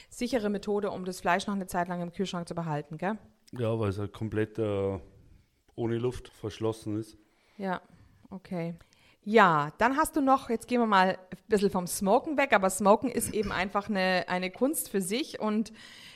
sichere 0.10 0.50
Methode, 0.50 0.90
um 0.92 1.06
das 1.06 1.22
Fleisch 1.22 1.48
noch 1.48 1.54
eine 1.54 1.68
Zeit 1.68 1.88
lang 1.88 2.02
im 2.02 2.12
Kühlschrank 2.12 2.48
zu 2.48 2.56
behalten, 2.56 2.98
gell? 2.98 3.18
Ja, 3.52 3.80
weil 3.80 3.90
es 3.90 4.00
halt 4.00 4.12
komplett 4.12 4.58
äh, 4.58 5.00
ohne 5.76 5.98
Luft 5.98 6.30
verschlossen 6.30 7.00
ist. 7.00 7.18
Ja, 7.58 7.82
okay. 8.32 8.76
Ja, 9.26 9.72
dann 9.78 9.96
hast 9.96 10.16
du 10.16 10.22
noch, 10.22 10.50
jetzt 10.50 10.68
gehen 10.68 10.82
wir 10.82 10.88
mal 10.88 11.18
ein 11.32 11.38
bisschen 11.48 11.70
vom 11.70 11.88
Smoken 11.88 12.38
weg, 12.38 12.52
aber 12.54 12.70
Smoken 12.70 13.10
ist 13.10 13.34
eben 13.34 13.52
einfach 13.52 13.90
eine, 13.90 14.26
eine 14.28 14.52
Kunst 14.52 14.90
für 14.90 15.02
sich 15.02 15.40
und 15.40 15.72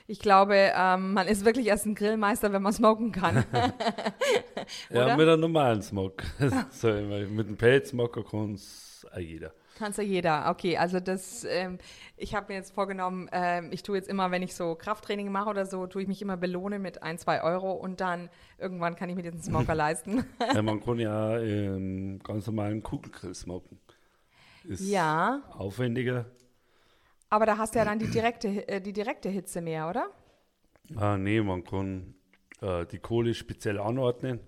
ich 0.10 0.20
glaube, 0.20 0.72
ähm, 0.74 1.14
man 1.14 1.28
ist 1.28 1.44
wirklich 1.44 1.68
erst 1.68 1.86
ein 1.86 1.96
Grillmeister, 1.96 2.54
wenn 2.54 2.62
man 2.62 2.72
smoken 2.72 3.12
kann. 3.12 3.44
ja, 4.90 5.16
mit 5.18 5.28
einem 5.28 5.42
normalen 5.42 5.82
Smoke. 5.82 6.24
so, 6.72 6.88
mit 6.88 7.48
einem 7.48 7.58
Pelzsmoker 7.58 8.24
kann 8.24 8.54
es 8.54 9.06
jeder. 9.18 9.54
Kannst 9.78 10.00
du 10.00 10.02
jeder. 10.02 10.50
Okay, 10.50 10.76
also 10.78 11.00
das, 11.00 11.44
ähm, 11.44 11.78
ich 12.16 12.34
habe 12.34 12.48
mir 12.50 12.56
jetzt 12.56 12.74
vorgenommen, 12.74 13.30
ähm, 13.32 13.70
ich 13.72 13.84
tue 13.84 13.96
jetzt 13.96 14.10
immer, 14.10 14.32
wenn 14.32 14.42
ich 14.42 14.56
so 14.56 14.74
Krafttraining 14.74 15.32
mache 15.32 15.50
oder 15.50 15.68
so, 15.68 15.86
tue 15.86 16.02
ich 16.02 16.08
mich 16.08 16.22
immer 16.22 16.36
belohnen 16.36 16.82
mit 16.82 17.04
ein, 17.04 17.20
zwei 17.20 17.44
Euro 17.44 17.74
und 17.74 18.02
dann 18.02 18.30
irgendwann 18.58 18.96
kann 18.96 19.10
ich 19.10 19.16
mir 19.16 19.22
diesen 19.22 19.42
Smoker 19.42 19.76
leisten. 19.76 20.26
ja, 20.54 20.62
man 20.64 20.82
kann 20.84 21.00
ja 21.00 21.38
ähm, 21.38 22.20
ganz 22.24 22.48
normalen 22.48 22.82
Kugelgrill 22.82 23.36
smoken. 23.36 23.80
Ist 24.64 24.82
ja. 24.90 25.44
aufwendiger. 25.52 26.26
Aber 27.30 27.46
da 27.46 27.58
hast 27.58 27.76
du 27.76 27.80
ja 27.80 27.86
dann 27.86 28.00
die 28.00 28.10
direkte, 28.10 28.68
äh, 28.68 28.82
die 28.82 28.94
direkte 28.94 29.30
Hitze 29.30 29.62
mehr, 29.62 29.90
oder? 29.90 30.08
Ah, 30.96 31.18
nee, 31.18 31.40
man 31.42 31.64
kann 31.64 32.16
äh, 32.62 32.86
die 32.88 33.00
Kohle 33.00 33.36
speziell 33.36 33.80
anordnen 33.80 34.40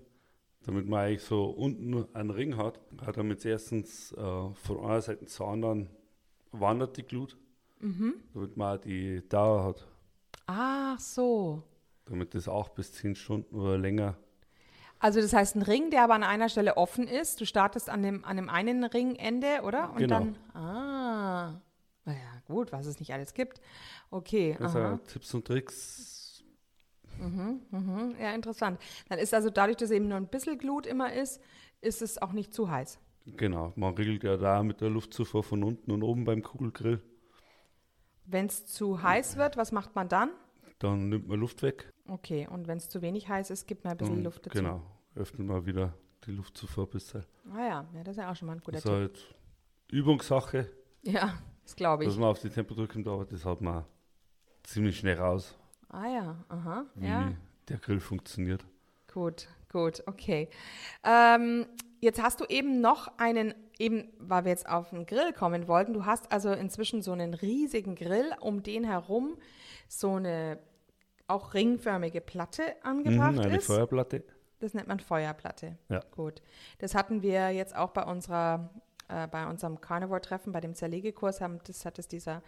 damit 0.64 0.86
man 0.86 1.00
eigentlich 1.00 1.22
so 1.22 1.46
unten 1.46 2.06
einen 2.14 2.30
Ring 2.30 2.56
hat, 2.56 2.80
damit 3.14 3.38
es 3.38 3.44
erstens 3.44 4.12
äh, 4.12 4.16
von 4.16 4.84
einer 4.84 5.00
Seite 5.00 5.26
zur 5.26 5.48
anderen 5.48 5.88
wandert 6.52 6.96
die 6.96 7.02
Glut, 7.02 7.36
mhm. 7.80 8.14
damit 8.34 8.56
man 8.56 8.80
die 8.80 9.26
Dauer 9.28 9.64
hat. 9.64 9.86
Ach 10.46 10.98
so. 10.98 11.62
Damit 12.06 12.34
das 12.34 12.48
auch 12.48 12.70
bis 12.70 12.92
zehn 12.92 13.14
Stunden 13.14 13.54
oder 13.54 13.78
länger. 13.78 14.16
Also 14.98 15.20
das 15.20 15.32
heißt 15.32 15.56
ein 15.56 15.62
Ring, 15.62 15.90
der 15.90 16.04
aber 16.04 16.14
an 16.14 16.22
einer 16.22 16.50
Stelle 16.50 16.76
offen 16.76 17.08
ist. 17.08 17.40
Du 17.40 17.46
startest 17.46 17.88
an 17.88 18.02
dem, 18.02 18.24
an 18.24 18.36
dem 18.36 18.50
einen 18.50 18.84
Ringende, 18.84 19.62
oder? 19.62 19.92
Und 19.92 19.98
genau. 19.98 20.18
dann. 20.18 20.36
Ah. 20.54 21.60
Naja, 22.04 22.42
gut, 22.46 22.72
was 22.72 22.86
es 22.86 22.98
nicht 22.98 23.12
alles 23.12 23.32
gibt. 23.32 23.60
Okay. 24.10 24.56
Also 24.60 24.98
Tipps 25.06 25.32
und 25.32 25.46
Tricks 25.46 26.09
Mhm, 27.20 27.60
mhm. 27.70 28.16
Ja, 28.20 28.34
interessant. 28.34 28.80
Dann 29.08 29.18
ist 29.18 29.34
also 29.34 29.50
dadurch, 29.50 29.76
dass 29.76 29.90
eben 29.90 30.08
nur 30.08 30.16
ein 30.16 30.28
bisschen 30.28 30.58
Glut 30.58 30.86
immer 30.86 31.12
ist, 31.12 31.40
ist 31.80 32.02
es 32.02 32.20
auch 32.20 32.32
nicht 32.32 32.52
zu 32.54 32.70
heiß. 32.70 32.98
Genau, 33.36 33.72
man 33.76 33.94
regelt 33.94 34.24
ja 34.24 34.36
da 34.36 34.62
mit 34.62 34.80
der 34.80 34.90
Luftzufuhr 34.90 35.42
von 35.42 35.62
unten 35.62 35.90
und 35.90 36.02
oben 36.02 36.24
beim 36.24 36.42
Kugelgrill. 36.42 37.00
Wenn 38.24 38.46
es 38.46 38.66
zu 38.66 39.02
heiß 39.02 39.36
wird, 39.36 39.56
was 39.56 39.72
macht 39.72 39.94
man 39.94 40.08
dann? 40.08 40.30
Dann 40.78 41.08
nimmt 41.08 41.28
man 41.28 41.38
Luft 41.38 41.62
weg. 41.62 41.90
Okay, 42.08 42.48
und 42.50 42.66
wenn 42.66 42.78
es 42.78 42.88
zu 42.88 43.02
wenig 43.02 43.28
heiß 43.28 43.50
ist, 43.50 43.66
gibt 43.66 43.84
man 43.84 43.92
ein 43.92 43.98
bisschen 43.98 44.18
und, 44.18 44.24
Luft 44.24 44.46
dazu. 44.46 44.58
Genau, 44.58 44.82
öffnet 45.14 45.46
man 45.46 45.66
wieder 45.66 45.94
die 46.26 46.32
Luftzufuhr 46.32 46.84
ein 46.84 46.90
bisschen. 46.90 47.24
Ah 47.52 47.58
ja, 47.58 47.88
ja, 47.94 48.04
das 48.04 48.16
ist 48.16 48.22
ja 48.22 48.30
auch 48.30 48.36
schon 48.36 48.46
mal 48.46 48.54
ein 48.54 48.60
guter 48.60 48.72
das 48.72 48.84
ist 48.84 48.90
halt 48.90 49.34
Übungssache. 49.90 50.70
Ja, 51.02 51.34
das 51.62 51.76
glaube 51.76 52.04
ich. 52.04 52.08
Dass 52.08 52.18
man 52.18 52.28
auf 52.28 52.40
die 52.40 52.50
Temperatur 52.50 52.88
kommt, 52.88 53.06
aber 53.06 53.24
das 53.24 53.44
hat 53.44 53.60
man 53.60 53.84
ziemlich 54.62 54.98
schnell 54.98 55.18
raus. 55.18 55.58
Ah 55.90 56.06
ja, 56.06 56.36
aha. 56.48 56.86
Wie 56.94 57.06
ja. 57.06 57.32
der 57.68 57.78
Grill 57.78 58.00
funktioniert. 58.00 58.64
Gut, 59.12 59.48
gut, 59.72 60.02
okay. 60.06 60.48
Ähm, 61.04 61.66
jetzt 62.00 62.22
hast 62.22 62.40
du 62.40 62.44
eben 62.44 62.80
noch 62.80 63.18
einen, 63.18 63.54
eben 63.78 64.08
weil 64.18 64.44
wir 64.44 64.50
jetzt 64.50 64.68
auf 64.68 64.90
den 64.90 65.04
Grill 65.06 65.32
kommen 65.32 65.66
wollten, 65.66 65.92
du 65.92 66.06
hast 66.06 66.30
also 66.30 66.52
inzwischen 66.52 67.02
so 67.02 67.12
einen 67.12 67.34
riesigen 67.34 67.96
Grill, 67.96 68.32
um 68.40 68.62
den 68.62 68.84
herum 68.84 69.36
so 69.88 70.14
eine 70.14 70.58
auch 71.26 71.54
ringförmige 71.54 72.20
Platte 72.20 72.62
angebracht 72.82 73.34
mhm, 73.34 73.40
eine 73.40 73.56
ist. 73.56 73.66
Feuerplatte. 73.66 74.24
Das 74.60 74.74
nennt 74.74 74.88
man 74.88 75.00
Feuerplatte. 75.00 75.78
Ja. 75.88 76.00
Gut. 76.10 76.42
Das 76.78 76.94
hatten 76.94 77.22
wir 77.22 77.50
jetzt 77.50 77.74
auch 77.74 77.90
bei 77.90 78.04
unserer 78.04 78.70
äh, 79.10 79.26
bei 79.26 79.46
unserem 79.46 79.80
Carnivore-Treffen, 79.80 80.52
bei 80.52 80.60
dem 80.60 80.74
Zerlegekurs, 80.74 81.40
haben, 81.40 81.58
das 81.66 81.84
hat 81.84 81.98
es 81.98 82.06
dieser 82.06 82.42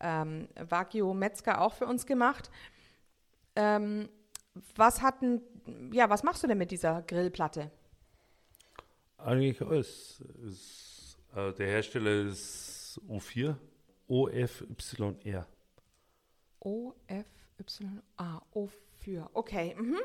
ähm, 0.00 0.48
Wagyu-Metzger 0.56 1.60
auch 1.60 1.74
für 1.74 1.86
uns 1.86 2.06
gemacht. 2.06 2.50
Ähm, 3.58 4.08
was 4.76 5.02
hatten, 5.02 5.42
ja, 5.92 6.08
was 6.08 6.22
machst 6.22 6.44
du 6.44 6.46
denn 6.46 6.58
mit 6.58 6.70
dieser 6.70 7.02
Grillplatte? 7.02 7.72
Eigentlich 9.18 9.60
alles. 9.60 10.22
Ist, 10.46 11.18
äh, 11.34 11.52
der 11.52 11.66
Hersteller 11.66 12.28
ist 12.28 13.00
O4, 13.08 13.56
OFYR. 14.06 15.46
OFY, 16.60 17.24
ah, 18.16 18.40
O 18.52 18.68
für, 18.98 19.28
okay. 19.32 19.74
Mhm. 19.76 19.98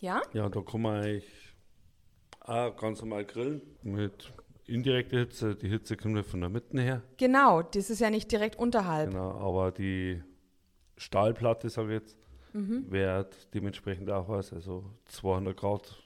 Ja? 0.00 0.20
Ja, 0.32 0.48
da 0.48 0.60
kann 0.60 0.82
man 0.82 1.02
eigentlich 1.02 1.54
auch 2.40 2.76
ganz 2.76 3.00
normal 3.00 3.24
grillen 3.24 3.62
mit 3.82 4.32
indirekter 4.66 5.18
Hitze. 5.18 5.54
Die 5.54 5.68
Hitze 5.68 5.96
kommt 5.96 6.16
ja 6.16 6.24
von 6.24 6.40
der 6.40 6.50
Mitte 6.50 6.80
her. 6.80 7.02
Genau, 7.18 7.62
das 7.62 7.88
ist 7.88 8.00
ja 8.00 8.10
nicht 8.10 8.32
direkt 8.32 8.56
unterhalb. 8.56 9.10
Genau, 9.10 9.30
aber 9.38 9.70
die 9.70 10.22
Stahlplatte, 10.96 11.70
sage 11.70 11.94
ich 11.94 12.00
jetzt, 12.00 12.17
mhm. 12.52 12.90
wird 12.90 13.54
dementsprechend 13.54 14.10
auch 14.10 14.28
was. 14.28 14.52
Also 14.52 14.84
200 15.06 15.56
Grad 15.56 16.02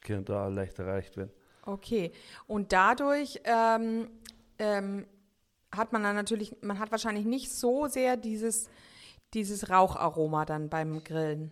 können 0.00 0.24
da 0.24 0.48
leicht 0.48 0.78
erreicht 0.78 1.16
werden. 1.16 1.32
Okay. 1.66 2.12
Und 2.46 2.72
dadurch 2.72 3.40
ähm, 3.44 4.08
ähm, 4.58 5.06
hat 5.72 5.92
man 5.92 6.02
dann 6.02 6.16
natürlich, 6.16 6.56
man 6.62 6.78
hat 6.78 6.90
wahrscheinlich 6.90 7.24
nicht 7.24 7.52
so 7.52 7.86
sehr 7.86 8.16
dieses, 8.16 8.68
dieses 9.32 9.70
Raucharoma 9.70 10.44
dann 10.44 10.68
beim 10.68 11.02
Grillen. 11.02 11.50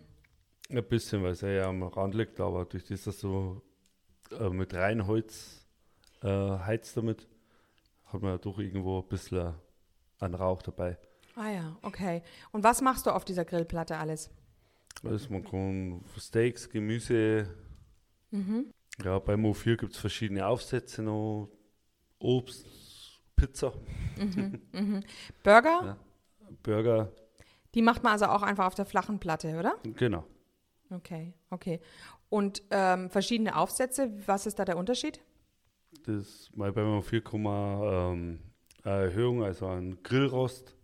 Ein 0.69 0.83
bisschen, 0.87 1.23
weil 1.23 1.31
es 1.31 1.41
ja 1.41 1.67
am 1.67 1.83
Rand 1.83 2.15
liegt, 2.15 2.39
aber 2.39 2.65
durch 2.65 2.85
das, 2.85 3.03
dass 3.03 3.19
so 3.19 3.61
äh, 4.39 4.49
mit 4.49 4.73
Reinholz 4.73 5.65
äh, 6.21 6.27
heizt 6.27 6.95
damit, 6.95 7.27
hat 8.05 8.21
man 8.21 8.31
ja 8.31 8.37
doch 8.37 8.59
irgendwo 8.59 8.99
ein 8.99 9.07
bisschen 9.07 9.53
an 10.19 10.35
Rauch 10.35 10.61
dabei. 10.61 10.97
Ah 11.35 11.49
ja, 11.49 11.77
okay. 11.81 12.21
Und 12.51 12.63
was 12.63 12.81
machst 12.81 13.05
du 13.05 13.11
auf 13.11 13.25
dieser 13.25 13.45
Grillplatte 13.45 13.97
alles? 13.97 14.29
Also 15.03 15.31
man 15.31 15.43
kann 15.43 16.03
Steaks, 16.17 16.69
Gemüse. 16.69 17.47
Mhm. 18.31 18.71
Ja, 19.03 19.19
beim 19.19 19.45
O4 19.45 19.77
gibt 19.77 19.93
es 19.93 19.99
verschiedene 19.99 20.45
Aufsätze 20.45 21.01
noch. 21.01 21.49
Obst, 22.19 22.65
Pizza. 23.35 23.73
Mhm, 24.17 24.61
mhm. 24.71 25.03
Burger? 25.43 25.81
Ja, 25.83 25.97
Burger. 26.61 27.11
Die 27.73 27.81
macht 27.81 28.03
man 28.03 28.13
also 28.13 28.25
auch 28.25 28.43
einfach 28.43 28.67
auf 28.67 28.75
der 28.75 28.85
flachen 28.85 29.19
Platte, 29.19 29.57
oder? 29.57 29.75
Genau. 29.83 30.25
Okay, 30.91 31.33
okay. 31.49 31.81
Und 32.29 32.61
ähm, 32.69 33.09
verschiedene 33.09 33.57
Aufsätze, 33.57 34.11
was 34.27 34.45
ist 34.45 34.59
da 34.59 34.65
der 34.65 34.77
Unterschied? 34.77 35.21
Das 36.05 36.49
mal 36.55 36.71
beim 36.71 36.99
O4 36.99 37.23
ähm, 37.33 38.39
eine 38.83 39.05
Erhöhung, 39.05 39.43
also 39.43 39.67
ein 39.67 40.01
Grillrost 40.03 40.75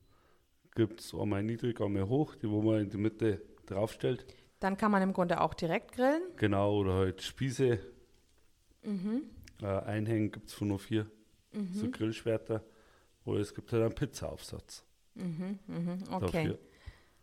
gibt 0.76 1.02
es 1.02 1.14
einmal 1.14 1.44
niedrig, 1.44 1.82
einmal 1.82 2.08
hoch, 2.08 2.36
die 2.36 2.50
wo 2.50 2.62
man 2.62 2.82
in 2.82 2.90
die 2.90 2.98
Mitte 2.98 3.42
draufstellt. 3.66 4.26
Dann 4.60 4.78
kann 4.78 4.92
man 4.92 5.02
im 5.02 5.14
Grunde 5.14 5.42
auch 5.42 5.54
direkt 5.54 5.94
grillen. 5.94 6.22
Genau, 6.36 6.78
oder 6.78 6.96
halt 6.96 7.22
Spieße. 7.22 7.80
Mhm. 8.84 9.24
Äh, 9.62 9.66
einhängen 9.66 10.32
gibt 10.32 10.50
es 10.50 10.54
von 10.54 10.70
nur 10.70 10.80
vier, 10.80 11.10
mhm. 11.54 11.74
so 11.74 11.90
Grillschwerter. 11.90 12.64
Oder 13.26 13.40
es 13.40 13.54
gibt 13.54 13.72
halt 13.72 13.84
einen 13.84 13.96
Pizzaaufsatz. 13.96 14.84
Mhm, 15.16 15.60
mhm, 15.68 16.04
okay. 16.12 16.44
Dafür. 16.48 16.60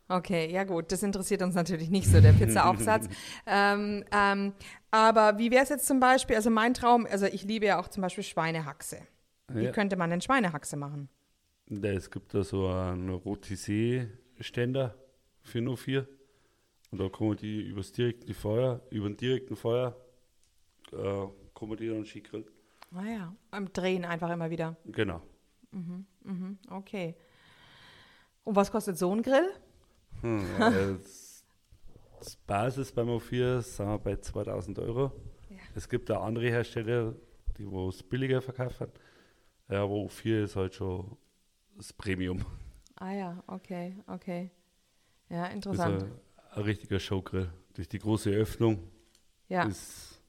Okay, 0.08 0.52
ja 0.52 0.62
gut, 0.62 0.92
das 0.92 1.02
interessiert 1.02 1.42
uns 1.42 1.56
natürlich 1.56 1.90
nicht 1.90 2.06
so, 2.08 2.20
der 2.20 2.32
Pizzaaufsatz. 2.32 3.08
ähm, 3.46 4.04
ähm, 4.12 4.52
aber 4.92 5.38
wie 5.38 5.50
wäre 5.50 5.64
es 5.64 5.68
jetzt 5.68 5.86
zum 5.86 5.98
Beispiel, 5.98 6.36
also 6.36 6.48
mein 6.48 6.74
Traum, 6.74 7.06
also 7.10 7.26
ich 7.26 7.42
liebe 7.42 7.66
ja 7.66 7.80
auch 7.80 7.88
zum 7.88 8.02
Beispiel 8.02 8.22
Schweinehaxe. 8.22 8.98
Wie 9.48 9.64
ja. 9.64 9.72
könnte 9.72 9.96
man 9.96 10.10
denn 10.10 10.20
Schweinehaxe 10.20 10.76
machen? 10.76 11.08
Es 11.68 12.10
gibt 12.10 12.32
da 12.32 12.44
so 12.44 12.68
einen 12.68 13.10
Rotisserie-Ständer 13.10 14.94
für 15.42 15.60
nur 15.60 15.76
vier. 15.76 16.06
Und 16.90 17.00
da 17.00 17.08
kann 17.08 17.28
man 17.28 17.36
die 17.36 17.60
übers 17.62 17.90
direkte 17.92 18.32
Feuer, 18.34 18.80
über 18.90 19.08
den 19.08 19.16
direkten 19.16 19.56
Feuer, 19.56 19.96
äh, 20.92 21.26
kann 21.54 21.68
man 21.68 21.76
die 21.76 21.88
dann 21.88 22.04
schick 22.04 22.30
grillen. 22.30 22.46
Ah 22.94 23.04
ja, 23.04 23.36
am 23.50 23.72
Drehen 23.72 24.04
einfach 24.04 24.30
immer 24.30 24.48
wieder. 24.48 24.76
Genau. 24.84 25.20
Mhm, 25.72 26.06
mhm, 26.22 26.58
okay. 26.70 27.16
Und 28.44 28.54
was 28.54 28.70
kostet 28.70 28.96
so 28.96 29.12
ein 29.12 29.22
Grill? 29.22 29.50
Hm, 30.20 30.44
das, 30.58 31.44
das 32.18 32.36
Basis 32.36 32.92
beim 32.92 33.08
O4 33.08 33.60
sind 33.60 33.86
wir 33.86 33.98
bei 33.98 34.16
2000 34.16 34.78
Euro. 34.78 35.12
Ja. 35.50 35.56
Es 35.74 35.88
gibt 35.88 36.10
auch 36.12 36.22
andere 36.22 36.48
Hersteller, 36.48 37.14
die 37.58 37.64
es 37.64 38.02
billiger 38.04 38.40
verkaufen. 38.40 38.86
Ja, 39.68 39.82
aber 39.82 39.94
O4 39.94 40.44
ist 40.44 40.54
halt 40.54 40.74
schon 40.74 41.16
das 41.76 41.92
Premium. 41.92 42.44
Ah 42.96 43.12
ja, 43.12 43.42
okay, 43.46 43.96
okay. 44.06 44.50
Ja, 45.28 45.46
interessant. 45.46 46.04
Ein, 46.04 46.12
ein, 46.54 46.62
richtiger 46.62 46.98
Showgrill. 46.98 47.50
Durch 47.74 47.88
die 47.88 47.98
große 47.98 48.30
Öffnung 48.30 48.90
ja. 49.48 49.64
ist 49.64 50.20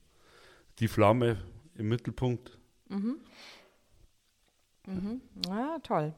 die 0.79 0.87
Flamme 0.87 1.37
im 1.75 1.87
Mittelpunkt. 1.87 2.57
Mhm. 2.89 3.17
Mhm. 4.85 5.21
Ja, 5.47 5.79
toll. 5.79 6.13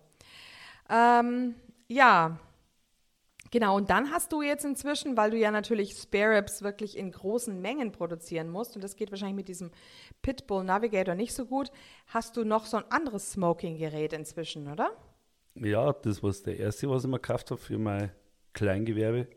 Ähm, 0.90 1.56
ja, 1.88 2.40
Genau, 3.52 3.78
und 3.78 3.90
dann 3.90 4.12
hast 4.12 4.32
du 4.32 4.44
jetzt 4.44 4.64
inzwischen, 4.64 5.18
weil 5.18 5.32
du 5.32 5.38
ja 5.38 5.50
natürlich 5.50 5.94
Spare 5.94 6.38
Ribs 6.38 6.62
wirklich 6.62 6.96
in 6.96 7.12
großen 7.12 7.60
Mengen 7.60 7.92
produzieren 7.92 8.50
musst, 8.50 8.76
und 8.76 8.84
das 8.84 8.96
geht 8.96 9.10
wahrscheinlich 9.10 9.38
mit 9.38 9.48
diesem 9.48 9.72
Pitbull 10.22 10.64
Navigator 10.64 11.16
nicht 11.16 11.34
so 11.34 11.46
gut, 11.46 11.72
hast 12.08 12.38
du 12.38 12.44
noch 12.44 12.68
so 12.68 12.78
ein 12.78 12.84
anderes 12.92 13.32
Smoking-Gerät 13.32 14.14
inzwischen, 14.14 14.72
oder? 14.72 14.92
Ja, 15.62 15.94
das 15.94 16.24
war 16.24 16.32
der 16.46 16.58
erste, 16.58 16.90
was 16.90 17.04
ich 17.04 17.10
mir 17.10 17.20
gekauft 17.20 17.52
habe 17.52 17.60
für 17.60 17.78
mein 17.78 18.12
Kleingewerbe. 18.54 19.28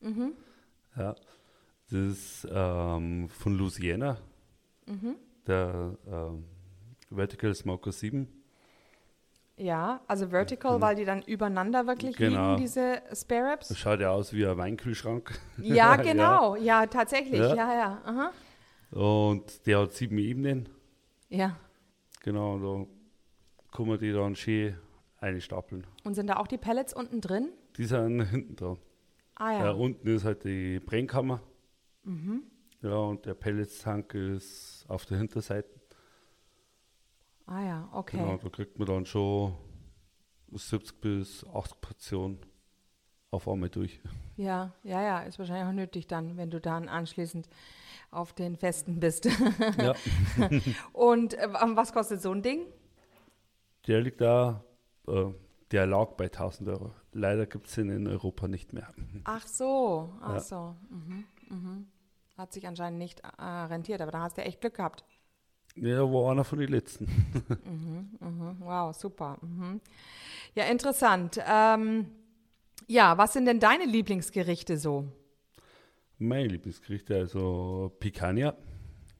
Mhm. 0.00 0.32
Ja, 0.96 1.14
das 1.90 1.98
ist 1.98 2.48
ähm, 2.50 3.28
von 3.28 3.54
Louisiana, 3.56 4.18
mhm. 4.86 5.16
der 5.46 5.96
ähm, 6.06 6.44
Vertical 7.10 7.54
Smoker 7.54 7.92
7. 7.92 8.28
Ja, 9.56 10.00
also 10.06 10.28
vertical, 10.28 10.76
mhm. 10.76 10.82
weil 10.82 10.96
die 10.96 11.04
dann 11.04 11.22
übereinander 11.22 11.86
wirklich 11.86 12.16
genau. 12.16 12.50
liegen, 12.50 12.62
diese 12.62 13.02
Spare 13.12 13.52
Ribs. 13.52 13.68
Das 13.68 13.78
schaut 13.78 14.00
ja 14.00 14.10
aus 14.10 14.32
wie 14.32 14.46
ein 14.46 14.56
Weinkühlschrank. 14.56 15.38
Ja, 15.58 15.96
genau. 15.96 16.54
ja. 16.56 16.82
ja, 16.82 16.86
tatsächlich. 16.86 17.40
Ja, 17.40 17.54
ja. 17.54 17.74
ja. 17.74 18.02
Aha. 18.04 18.32
Und 18.90 19.66
der 19.66 19.80
hat 19.80 19.92
sieben 19.92 20.18
Ebenen. 20.18 20.68
Ja. 21.28 21.56
Genau, 22.22 22.58
da 22.58 22.86
kann 23.76 23.86
man 23.86 23.98
die 23.98 24.12
dann 24.12 24.36
schön 24.36 24.76
einstapeln. 25.20 25.86
Und 26.04 26.14
sind 26.14 26.28
da 26.28 26.36
auch 26.36 26.46
die 26.46 26.58
Pellets 26.58 26.92
unten 26.92 27.20
drin? 27.20 27.50
Die 27.76 27.84
sind 27.84 28.20
hinten 28.30 28.56
dran. 28.56 28.78
Ah 29.34 29.52
ja. 29.52 29.70
Äh, 29.70 29.74
unten 29.74 30.06
ist 30.08 30.24
halt 30.24 30.44
die 30.44 30.80
Brennkammer. 30.80 31.40
Mhm. 32.04 32.42
Ja, 32.82 32.96
und 32.96 33.26
der 33.26 33.34
Pelletstank 33.34 34.14
ist 34.14 34.84
auf 34.88 35.04
der 35.06 35.18
Hinterseite. 35.18 35.68
Ah 37.46 37.64
ja, 37.64 37.88
okay. 37.92 38.18
Genau, 38.18 38.36
da 38.36 38.48
kriegt 38.50 38.78
man 38.78 38.86
dann 38.86 39.06
schon 39.06 39.54
70 40.52 41.00
bis 41.00 41.46
80 41.46 41.80
Portionen 41.80 42.38
auf 43.30 43.48
einmal 43.48 43.68
durch. 43.68 44.00
Ja, 44.36 44.74
ja, 44.82 45.02
ja, 45.02 45.18
ist 45.20 45.38
wahrscheinlich 45.38 45.66
auch 45.66 45.72
nötig 45.72 46.06
dann, 46.06 46.36
wenn 46.36 46.50
du 46.50 46.60
dann 46.60 46.88
anschließend 46.88 47.48
auf 48.10 48.32
den 48.32 48.56
Festen 48.56 49.00
bist. 49.00 49.28
Ja. 49.78 49.94
Und 50.92 51.34
äh, 51.34 51.48
was 51.50 51.92
kostet 51.92 52.22
so 52.22 52.32
ein 52.32 52.42
Ding? 52.42 52.66
Der 53.86 54.00
liegt 54.00 54.20
da 54.20 54.64
äh, 55.08 55.34
der 55.70 55.86
lag 55.86 56.12
bei 56.12 56.26
1000 56.26 56.68
Euro. 56.68 56.94
Leider 57.12 57.46
gibt 57.46 57.66
es 57.66 57.76
ihn 57.76 57.90
in 57.90 58.06
Europa 58.06 58.48
nicht 58.48 58.72
mehr. 58.72 58.92
Ach 59.24 59.46
so, 59.46 60.14
ach 60.20 60.34
ja. 60.34 60.40
so. 60.40 60.76
Mhm, 60.90 61.24
mhm. 61.50 61.86
Hat 62.36 62.52
sich 62.52 62.66
anscheinend 62.66 62.98
nicht 62.98 63.20
äh, 63.20 63.42
rentiert, 63.42 64.00
aber 64.00 64.12
da 64.12 64.20
hast 64.20 64.38
du 64.38 64.42
echt 64.42 64.60
Glück 64.60 64.74
gehabt. 64.74 65.04
Ja, 65.74 66.00
war 66.12 66.32
einer 66.32 66.44
von 66.44 66.58
den 66.58 66.70
letzten. 66.70 67.04
mhm, 67.64 68.10
mhm. 68.20 68.56
Wow, 68.60 68.94
super. 68.94 69.38
Mhm. 69.42 69.80
Ja, 70.54 70.64
interessant. 70.64 71.38
Ähm, 71.46 72.06
ja, 72.86 73.18
was 73.18 73.32
sind 73.32 73.44
denn 73.44 73.60
deine 73.60 73.84
Lieblingsgerichte 73.84 74.78
so? 74.78 75.06
Meine 76.18 76.48
Lieblingsgerichte, 76.48 77.14
also 77.14 77.92
Picanha. 78.00 78.56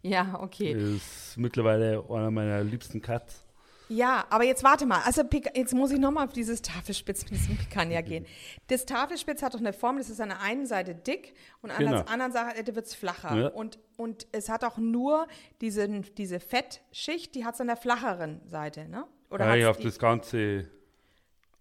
Ja, 0.03 0.41
okay. 0.41 0.73
Ist 0.73 1.37
mittlerweile 1.37 2.05
einer 2.09 2.31
meiner 2.31 2.65
liebsten 2.65 3.03
Cuts. 3.03 3.45
Ja, 3.89 4.27
aber 4.31 4.45
jetzt 4.45 4.63
warte 4.63 4.87
mal. 4.87 5.01
Also 5.05 5.23
jetzt 5.55 5.75
muss 5.75 5.91
ich 5.91 5.99
nochmal 5.99 6.27
auf 6.27 6.33
dieses 6.33 6.63
Tafelspitz 6.63 7.25
mit 7.25 7.33
diesem 7.33 7.57
Picanha 7.57 8.03
gehen. 8.03 8.27
Das 8.67 8.85
Tafelspitz 8.85 9.43
hat 9.43 9.55
doch 9.55 9.61
eine 9.61 9.73
Form, 9.73 9.97
das 9.97 10.11
ist 10.11 10.21
an 10.21 10.29
der 10.29 10.41
einen 10.41 10.67
Seite 10.67 10.95
dick 10.95 11.35
und 11.63 11.71
an 11.71 11.79
genau. 11.79 12.03
der 12.03 12.09
anderen 12.09 12.33
Seite 12.33 12.75
wird 12.75 12.87
es 12.87 12.95
flacher. 12.95 13.35
Ja. 13.35 13.49
Und, 13.49 13.79
und 13.97 14.27
es 14.33 14.49
hat 14.49 14.65
auch 14.65 14.77
nur 14.77 15.27
diese, 15.61 15.89
diese 15.89 16.41
Fettschicht, 16.41 17.35
die 17.35 17.45
hat 17.45 17.55
es 17.55 17.61
an 17.61 17.69
der 17.69 17.77
flacheren 17.77 18.41
Seite, 18.47 18.89
ne? 18.89 19.07
Oder 19.31 19.55
ja, 19.57 19.71
auf 19.71 19.79
das 19.79 19.99
ganze, 19.99 20.69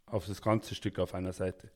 auf 0.06 0.26
das 0.26 0.42
ganze 0.42 0.74
Stück 0.74 1.00
auf 1.00 1.14
einer 1.14 1.34
Seite. 1.34 1.70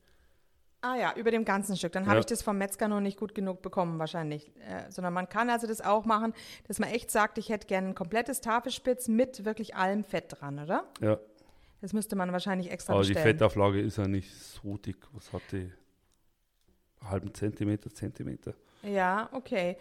Ah 0.82 0.96
ja, 0.96 1.14
über 1.14 1.30
dem 1.30 1.44
ganzen 1.44 1.76
Stück. 1.76 1.92
Dann 1.92 2.04
ja. 2.04 2.10
habe 2.10 2.20
ich 2.20 2.26
das 2.26 2.42
vom 2.42 2.58
Metzger 2.58 2.88
noch 2.88 3.00
nicht 3.00 3.18
gut 3.18 3.36
genug 3.36 3.62
bekommen 3.62 4.00
wahrscheinlich. 4.00 4.52
Äh, 4.68 4.90
sondern 4.90 5.14
man 5.14 5.28
kann 5.28 5.48
also 5.48 5.68
das 5.68 5.80
auch 5.80 6.04
machen, 6.04 6.34
dass 6.66 6.80
man 6.80 6.90
echt 6.90 7.10
sagt, 7.10 7.38
ich 7.38 7.48
hätte 7.50 7.68
gerne 7.68 7.88
ein 7.88 7.94
komplettes 7.94 8.40
Tafelspitz 8.40 9.06
mit 9.06 9.44
wirklich 9.44 9.76
allem 9.76 10.02
Fett 10.02 10.40
dran, 10.40 10.58
oder? 10.58 10.84
Ja. 11.00 11.18
Das 11.80 11.92
müsste 11.92 12.16
man 12.16 12.32
wahrscheinlich 12.32 12.70
extra 12.70 12.94
Aber 12.94 13.00
bestellen. 13.00 13.24
die 13.24 13.30
Fettauflage 13.30 13.80
ist 13.80 13.96
ja 13.96 14.08
nicht 14.08 14.34
so 14.34 14.76
dick. 14.76 14.98
Was 15.12 15.32
hat 15.32 15.42
die? 15.52 15.70
Halben 17.08 17.32
Zentimeter, 17.34 17.92
Zentimeter. 17.92 18.54
Ja, 18.82 19.28
okay. 19.32 19.76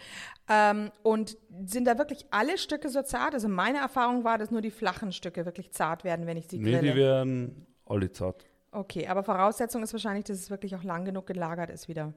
Ähm, 0.47 0.91
und 1.03 1.37
sind 1.65 1.85
da 1.85 1.97
wirklich 1.97 2.25
alle 2.29 2.57
Stücke 2.57 2.89
so 2.89 3.01
zart? 3.01 3.33
Also 3.33 3.47
meine 3.47 3.79
Erfahrung 3.79 4.23
war, 4.23 4.37
dass 4.37 4.51
nur 4.51 4.61
die 4.61 4.71
flachen 4.71 5.11
Stücke 5.11 5.45
wirklich 5.45 5.71
zart 5.71 6.03
werden, 6.03 6.27
wenn 6.27 6.37
ich 6.37 6.47
sie 6.47 6.59
grille. 6.59 6.81
Nee, 6.81 6.91
die 6.91 6.95
werden 6.95 7.67
alle 7.85 8.11
zart. 8.11 8.45
Okay, 8.71 9.07
aber 9.07 9.23
Voraussetzung 9.23 9.83
ist 9.83 9.93
wahrscheinlich, 9.93 10.25
dass 10.25 10.37
es 10.37 10.49
wirklich 10.49 10.75
auch 10.75 10.83
lang 10.83 11.03
genug 11.03 11.27
gelagert 11.27 11.69
ist 11.69 11.87
wieder. 11.87 12.13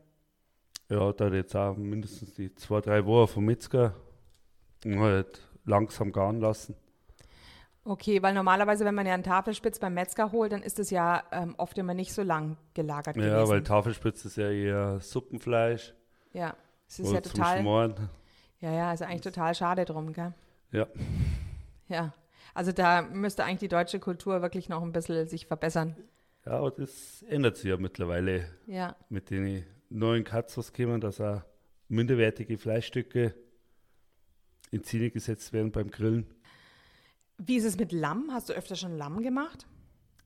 Ja, 0.88 1.12
da 1.12 1.28
jetzt 1.28 1.56
auch 1.56 1.76
mindestens 1.76 2.34
die 2.34 2.54
zwei, 2.54 2.80
drei 2.80 3.04
Wochen 3.06 3.32
vom 3.32 3.44
Metzger 3.46 3.94
halt 4.84 5.40
langsam 5.64 6.12
garen 6.12 6.40
lassen. 6.40 6.76
Okay, 7.86 8.22
weil 8.22 8.32
normalerweise, 8.32 8.84
wenn 8.84 8.94
man 8.94 9.06
ja 9.06 9.14
einen 9.14 9.22
Tafelspitz 9.22 9.78
beim 9.78 9.94
Metzger 9.94 10.32
holt, 10.32 10.52
dann 10.52 10.62
ist 10.62 10.78
es 10.78 10.90
ja 10.90 11.22
ähm, 11.32 11.54
oft 11.58 11.76
immer 11.76 11.92
nicht 11.92 12.14
so 12.14 12.22
lang 12.22 12.56
gelagert 12.72 13.16
ja, 13.16 13.22
gewesen. 13.22 13.50
Weil 13.50 13.62
Tafelspitz 13.62 14.24
ist 14.24 14.36
ja 14.36 14.50
eher 14.50 15.00
Suppenfleisch. 15.00 15.94
Ja, 16.32 16.56
es 16.88 17.00
ist 17.00 17.12
ja 17.12 17.20
total. 17.20 17.60
Schmoren. 17.60 17.94
Ja, 18.60 18.72
ja, 18.72 18.92
ist 18.92 19.02
eigentlich 19.02 19.20
total 19.20 19.54
schade 19.54 19.84
drum, 19.84 20.12
gell? 20.14 20.32
Ja. 20.72 20.86
Ja, 21.88 22.14
also 22.54 22.72
da 22.72 23.02
müsste 23.02 23.44
eigentlich 23.44 23.60
die 23.60 23.68
deutsche 23.68 24.00
Kultur 24.00 24.40
wirklich 24.40 24.70
noch 24.70 24.82
ein 24.82 24.92
bisschen 24.92 25.28
sich 25.28 25.46
verbessern. 25.46 25.94
Ja, 26.46 26.52
aber 26.58 26.70
das 26.70 27.22
ändert 27.22 27.56
sich 27.56 27.70
ja 27.70 27.76
mittlerweile. 27.76 28.46
Ja. 28.66 28.96
Mit 29.08 29.30
den 29.30 29.64
neuen 29.88 30.24
was 30.26 30.72
kommen, 30.72 31.00
dass 31.00 31.20
auch 31.20 31.42
minderwertige 31.88 32.58
Fleischstücke 32.58 33.34
in 34.70 34.82
Szene 34.82 35.10
gesetzt 35.10 35.52
werden 35.52 35.70
beim 35.70 35.90
Grillen. 35.90 36.26
Wie 37.38 37.56
ist 37.56 37.64
es 37.64 37.78
mit 37.78 37.92
Lamm? 37.92 38.30
Hast 38.32 38.48
du 38.48 38.52
öfter 38.52 38.76
schon 38.76 38.96
Lamm 38.96 39.22
gemacht? 39.22 39.66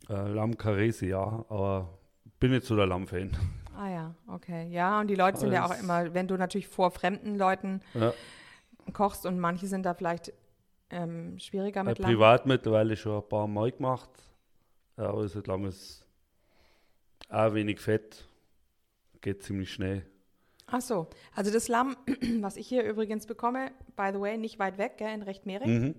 Äh, 0.08 0.28
Lamm 0.28 0.56
Carese, 0.56 1.06
ja, 1.06 1.44
aber 1.48 1.98
bin 2.40 2.52
nicht 2.52 2.64
so 2.64 2.76
der 2.76 2.86
Lamm-Fan. 2.86 3.36
Ah 3.76 3.88
ja, 3.88 4.14
okay. 4.26 4.68
Ja, 4.70 5.00
und 5.00 5.08
die 5.08 5.14
Leute 5.14 5.38
sind 5.38 5.52
ja 5.52 5.64
auch 5.64 5.78
immer, 5.78 6.12
wenn 6.14 6.26
du 6.26 6.36
natürlich 6.36 6.68
vor 6.68 6.90
fremden 6.90 7.36
Leuten 7.36 7.80
ja. 7.94 8.12
kochst 8.92 9.24
und 9.26 9.38
manche 9.38 9.66
sind 9.66 9.84
da 9.84 9.94
vielleicht 9.94 10.32
ähm, 10.90 11.38
schwieriger 11.38 11.84
mit 11.84 11.98
äh, 11.98 12.02
Lamm. 12.02 12.10
Privat 12.10 12.46
mittlerweile 12.46 12.96
schon 12.96 13.22
ein 13.22 13.28
paar 13.28 13.46
Mal 13.46 13.70
gemacht. 13.70 14.10
Ja, 14.96 15.10
aber 15.10 15.22
das 15.22 15.46
Lamm 15.46 15.66
ist 15.66 16.07
auch 17.28 17.54
wenig 17.54 17.80
Fett. 17.80 18.26
Geht 19.20 19.42
ziemlich 19.42 19.72
schnell. 19.72 20.06
Ach 20.66 20.82
so, 20.82 21.08
also 21.34 21.50
das 21.50 21.68
Lamm, 21.68 21.96
was 22.40 22.56
ich 22.56 22.68
hier 22.68 22.84
übrigens 22.84 23.26
bekomme, 23.26 23.72
by 23.96 24.10
the 24.12 24.20
way, 24.20 24.36
nicht 24.36 24.58
weit 24.58 24.76
weg, 24.76 24.98
gell, 24.98 25.12
in 25.14 25.22
Rechtmering. 25.22 25.80
Mhm. 25.80 25.94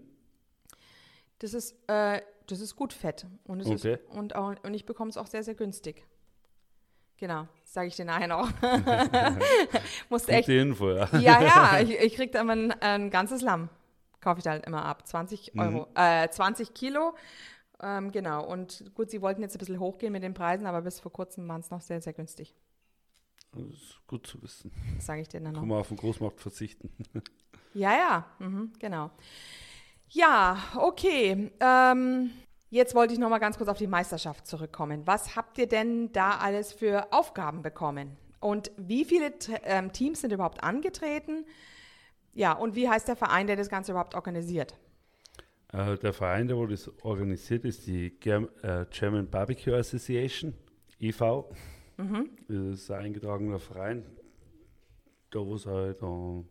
Das 1.39 1.53
ist, 1.53 1.75
äh, 1.87 2.21
das 2.47 2.59
ist 2.59 2.75
gut 2.75 2.93
Fett. 2.93 3.25
Und, 3.45 3.65
okay. 3.65 3.93
ist, 3.93 4.15
und, 4.15 4.35
auch, 4.35 4.55
und 4.63 4.73
ich 4.73 4.85
bekomme 4.85 5.09
es 5.09 5.17
auch 5.17 5.27
sehr, 5.27 5.43
sehr 5.43 5.55
günstig. 5.55 6.05
Genau, 7.17 7.47
sage 7.65 7.87
ich 7.87 7.95
dir 7.95 8.05
nachher 8.05 8.27
noch. 8.27 8.49
Musste 10.09 10.31
echt. 10.31 10.47
Info, 10.47 10.91
ja. 10.91 11.09
ja, 11.19 11.41
ja, 11.41 11.79
ich, 11.81 11.91
ich 11.91 12.15
kriege 12.15 12.31
da 12.31 12.41
immer 12.41 12.53
ein, 12.53 12.71
ein, 12.71 13.09
ganzes 13.09 13.41
Lamm. 13.41 13.69
Kaufe 14.21 14.39
ich 14.39 14.43
da 14.43 14.51
halt 14.51 14.65
immer 14.65 14.85
ab. 14.85 15.05
20 15.05 15.53
mhm. 15.53 15.59
Euro, 15.59 15.79
mhm. 15.79 15.95
äh, 15.95 16.29
20 16.29 16.73
Kilo. 16.73 17.15
Ähm, 17.81 18.11
genau. 18.11 18.45
Und 18.45 18.91
gut, 18.93 19.09
sie 19.09 19.21
wollten 19.21 19.41
jetzt 19.41 19.55
ein 19.55 19.59
bisschen 19.59 19.79
hochgehen 19.79 20.11
mit 20.11 20.23
den 20.23 20.33
Preisen, 20.33 20.65
aber 20.65 20.81
bis 20.81 20.99
vor 20.99 21.11
kurzem 21.11 21.47
waren 21.47 21.61
es 21.61 21.71
noch 21.71 21.81
sehr, 21.81 22.01
sehr 22.01 22.13
günstig. 22.13 22.55
Das 23.51 23.63
ist 23.63 24.07
gut 24.07 24.27
zu 24.27 24.41
wissen. 24.41 24.71
Das 24.95 25.05
sage 25.05 25.21
ich 25.21 25.27
dir 25.27 25.39
dann 25.39 25.53
noch. 25.53 25.61
Kann 25.61 25.69
man 25.69 25.79
auf 25.79 25.87
den 25.87 25.97
Großmarkt 25.97 26.39
verzichten. 26.39 26.91
ja, 27.73 27.93
ja, 27.93 28.25
mhm, 28.39 28.73
genau. 28.79 29.09
Ja, 30.09 30.57
okay. 30.75 31.51
Ähm, 31.59 32.31
jetzt 32.69 32.95
wollte 32.95 33.13
ich 33.13 33.19
noch 33.19 33.29
mal 33.29 33.39
ganz 33.39 33.57
kurz 33.57 33.69
auf 33.69 33.77
die 33.77 33.87
Meisterschaft 33.87 34.45
zurückkommen. 34.45 35.07
Was 35.07 35.35
habt 35.35 35.57
ihr 35.57 35.67
denn 35.67 36.11
da 36.11 36.37
alles 36.37 36.73
für 36.73 37.11
Aufgaben 37.11 37.61
bekommen? 37.61 38.17
Und 38.39 38.71
wie 38.77 39.05
viele 39.05 39.33
ähm, 39.63 39.91
Teams 39.91 40.21
sind 40.21 40.31
überhaupt 40.31 40.63
angetreten? 40.63 41.45
Ja, 42.33 42.53
und 42.53 42.75
wie 42.75 42.87
heißt 42.87 43.07
der 43.07 43.15
Verein, 43.15 43.47
der 43.47 43.55
das 43.55 43.69
Ganze 43.69 43.91
überhaupt 43.91 44.15
organisiert? 44.15 44.75
Äh, 45.71 45.97
der 45.97 46.13
Verein, 46.13 46.47
der 46.47 46.65
das 46.67 46.91
organisiert, 47.03 47.65
ist 47.65 47.86
die 47.88 48.08
äh, 48.08 48.86
German 48.89 49.29
Barbecue 49.29 49.73
Association, 49.73 50.53
EV. 50.99 51.45
Mhm. 51.97 52.29
Das 52.47 52.79
ist 52.79 52.91
ein 52.91 53.05
eingetragener 53.05 53.60
Verein, 53.60 54.05
da 55.29 55.39
wo 55.39 55.55
es 55.55 55.65
halt 55.65 56.01
uh, 56.01 56.45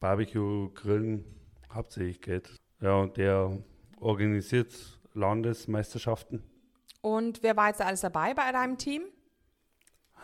Barbecue-Grillen 0.00 1.24
hauptsächlich 1.72 2.20
geht. 2.20 2.54
Ja, 2.80 3.00
und 3.00 3.16
der 3.16 3.58
organisiert 3.98 5.00
Landesmeisterschaften. 5.14 6.42
Und 7.00 7.42
wer 7.42 7.56
war 7.56 7.68
jetzt 7.68 7.80
alles 7.80 8.00
dabei 8.00 8.34
bei 8.34 8.52
deinem 8.52 8.78
Team? 8.78 9.02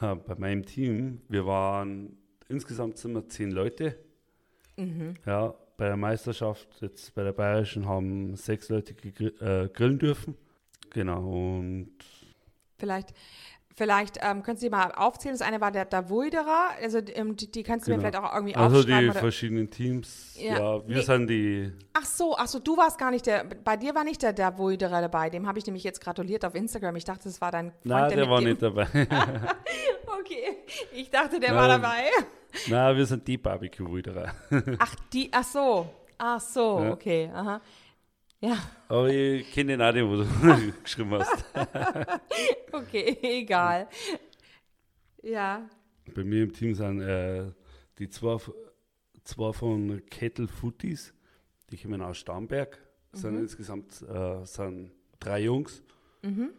Ja, 0.01 0.15
bei 0.15 0.35
meinem 0.37 0.65
Team, 0.65 1.23
wir 1.29 1.47
waren 1.47 2.17
insgesamt 2.49 2.99
sind 2.99 3.15
wir 3.15 3.29
zehn 3.29 3.51
Leute. 3.51 3.99
Mhm. 4.77 5.15
Ja, 5.27 5.55
bei 5.83 5.89
der 5.89 5.97
Meisterschaft, 5.97 6.69
jetzt 6.81 7.13
bei 7.13 7.25
der 7.25 7.33
Bayerischen, 7.33 7.89
haben 7.89 8.37
sechs 8.37 8.69
Leute 8.69 8.95
äh, 8.95 9.69
grillen 9.69 9.99
dürfen. 9.99 10.37
Genau, 10.91 11.29
und. 11.29 11.91
Vielleicht 12.79 13.13
Vielleicht 13.75 14.19
ähm, 14.21 14.43
könntest 14.43 14.63
du 14.63 14.67
die 14.67 14.71
mal 14.71 14.93
aufzählen. 14.93 15.35
Das 15.35 15.47
eine 15.47 15.61
war 15.61 15.71
der 15.71 15.87
Davuiderer, 15.87 16.71
also 16.81 16.99
ähm, 17.15 17.37
die, 17.37 17.51
die 17.51 17.63
kannst 17.63 17.87
du 17.87 17.91
genau. 17.91 18.03
mir 18.03 18.11
vielleicht 18.11 18.25
auch 18.25 18.35
irgendwie 18.35 18.55
also 18.55 18.79
aufschreiben. 18.79 18.95
Also 18.95 19.05
die 19.05 19.11
oder? 19.11 19.21
verschiedenen 19.21 19.71
Teams, 19.71 20.37
ja, 20.39 20.59
ja 20.59 20.89
wir 20.89 20.97
nee. 20.97 21.03
sind 21.03 21.27
die... 21.29 21.73
Ach 21.95 22.05
so, 22.05 22.37
ach 22.37 22.49
so, 22.49 22.59
du 22.59 22.77
warst 22.77 22.99
gar 22.99 23.11
nicht 23.11 23.27
der, 23.27 23.45
bei 23.45 23.77
dir 23.77 23.95
war 23.95 24.05
nicht 24.05 24.23
der 24.23 24.33
Davuiderer 24.33 25.01
dabei, 25.01 25.31
dem 25.31 25.47
habe 25.47 25.59
ich 25.59 25.67
nämlich 25.67 25.85
jetzt 25.85 26.01
gratuliert 26.01 26.45
auf 26.45 26.55
Instagram. 26.55 26.97
Ich 26.97 27.05
dachte, 27.05 27.25
das 27.25 27.41
war 27.41 27.51
dein 27.51 27.71
Freund, 27.71 27.85
Nein, 27.85 28.09
der, 28.09 28.17
der 28.19 28.31
war 28.31 28.41
dem... 28.41 28.49
nicht 28.51 28.63
dabei. 28.63 28.87
okay, 30.21 30.59
ich 30.93 31.11
dachte, 31.11 31.41
der 31.41 31.53
Nein, 31.53 31.59
war 31.59 31.69
dabei. 31.69 32.11
Nein, 32.69 32.97
wir 32.97 33.07
sind 33.07 33.27
die 33.27 33.39
Barbecue-Rüderer. 33.39 34.35
ach, 34.79 34.95
die, 35.13 35.31
ach 35.33 35.45
so, 35.45 35.89
ach 36.19 36.41
so, 36.41 36.81
ja. 36.81 36.93
okay, 36.93 37.31
aha. 37.35 37.61
Ja. 38.43 38.59
Aber 38.89 39.09
ich 39.09 39.53
kenne 39.53 39.77
den 39.77 39.83
auch 39.83 39.93
den, 39.93 40.09
wo 40.09 40.17
du 40.17 40.73
geschrieben 40.83 41.13
hast. 41.13 41.45
okay, 42.73 43.17
egal. 43.23 43.89
Ja. 45.23 45.71
Bei 46.13 46.25
mir 46.25 46.43
im 46.43 46.53
Team 46.53 46.75
sind 46.75 47.01
äh, 47.03 47.53
die 47.99 48.09
zwei, 48.09 48.37
zwei 49.23 49.53
von 49.53 50.05
Kettle 50.07 50.49
Footies, 50.49 51.15
die 51.71 51.77
kommen 51.77 52.03
aus 52.03 52.19
Starnberg. 52.19 52.79
Sind 53.13 53.35
mhm. 53.35 53.43
insgesamt 53.43 54.03
äh, 54.03 54.45
sind 54.45 54.91
drei 55.21 55.45
Jungs. 55.45 55.81
Mhm. 56.23 56.51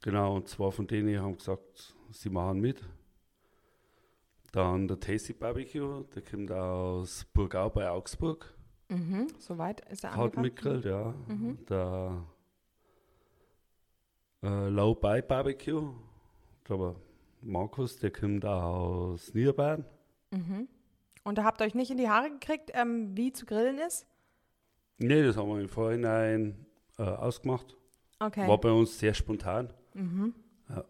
Genau, 0.00 0.36
und 0.36 0.48
zwei 0.48 0.70
von 0.70 0.86
denen 0.86 1.20
haben 1.20 1.36
gesagt, 1.36 1.94
sie 2.10 2.30
machen 2.30 2.60
mit. 2.60 2.82
Dann 4.52 4.88
der 4.88 4.98
Tasty 4.98 5.34
Barbecue, 5.34 6.04
der 6.14 6.22
kommt 6.22 6.50
aus 6.50 7.26
Burgau 7.34 7.68
bei 7.68 7.90
Augsburg. 7.90 8.54
Mhm, 8.92 9.28
soweit 9.38 9.80
ist 9.90 10.04
er 10.04 10.14
Hat 10.14 10.36
mitgegrillt, 10.36 10.84
ja. 10.84 11.14
Mhm. 11.26 11.58
Der 11.66 12.26
äh, 14.42 14.68
Low 14.68 14.94
By 14.94 15.22
Barbecue, 15.22 15.94
ich 16.58 16.64
glaube 16.64 16.96
Markus, 17.40 17.98
der 17.98 18.10
kommt 18.10 18.44
aus 18.44 19.32
Niederbayern. 19.32 19.86
Mhm. 20.30 20.68
Und 21.24 21.38
da 21.38 21.44
habt 21.44 21.60
ihr 21.60 21.64
euch 21.64 21.74
nicht 21.74 21.90
in 21.90 21.96
die 21.96 22.10
Haare 22.10 22.30
gekriegt, 22.30 22.70
ähm, 22.74 23.16
wie 23.16 23.32
zu 23.32 23.46
grillen 23.46 23.78
ist? 23.78 24.06
Nee, 24.98 25.22
das 25.22 25.36
haben 25.36 25.48
wir 25.48 25.60
im 25.60 25.68
Vorhinein 25.68 26.66
äh, 26.98 27.02
ausgemacht. 27.02 27.76
Okay. 28.20 28.46
War 28.46 28.60
bei 28.60 28.70
uns 28.70 28.98
sehr 28.98 29.14
spontan. 29.14 29.72
Mhm. 29.94 30.34
Ja. 30.68 30.84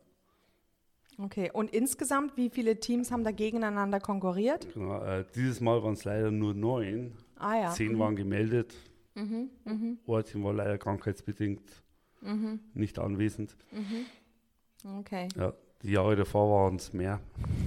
Okay, 1.18 1.50
und 1.52 1.70
insgesamt, 1.70 2.36
wie 2.36 2.50
viele 2.50 2.80
Teams 2.80 3.12
haben 3.12 3.22
da 3.22 3.30
gegeneinander 3.30 4.00
konkurriert? 4.00 4.66
Genau, 4.74 5.02
äh, 5.04 5.24
dieses 5.34 5.60
Mal 5.60 5.82
waren 5.84 5.94
es 5.94 6.04
leider 6.04 6.32
nur 6.32 6.52
neun. 6.52 7.16
Ah, 7.42 7.57
ja. 7.57 7.70
Zehn 7.70 7.92
mhm. 7.92 7.98
waren 7.98 8.16
gemeldet. 8.16 8.74
Mhm. 9.14 9.50
Mhm. 9.64 9.98
Ein 10.07 10.44
war 10.44 10.52
leider 10.55 10.78
krankheitsbedingt 10.78 11.83
mhm. 12.20 12.61
nicht 12.74 12.98
anwesend. 12.98 13.57
Mhm. 13.70 14.98
Okay. 15.00 15.28
Ja, 15.37 15.52
die 15.83 15.92
Jahre 15.92 16.16
davor 16.16 16.50
waren 16.50 16.76
es 16.76 16.92
mehr. 16.92 17.20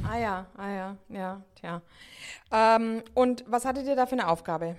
Ah 0.04 0.18
ja, 0.18 0.48
ah 0.56 0.70
ja, 0.70 0.98
ja, 1.10 1.46
tja. 1.56 1.82
Ähm, 2.52 3.04
und 3.14 3.44
was 3.48 3.66
hattet 3.66 3.86
ihr 3.88 3.96
da 3.96 4.06
für 4.06 4.14
eine 4.14 4.28
Aufgabe? 4.28 4.76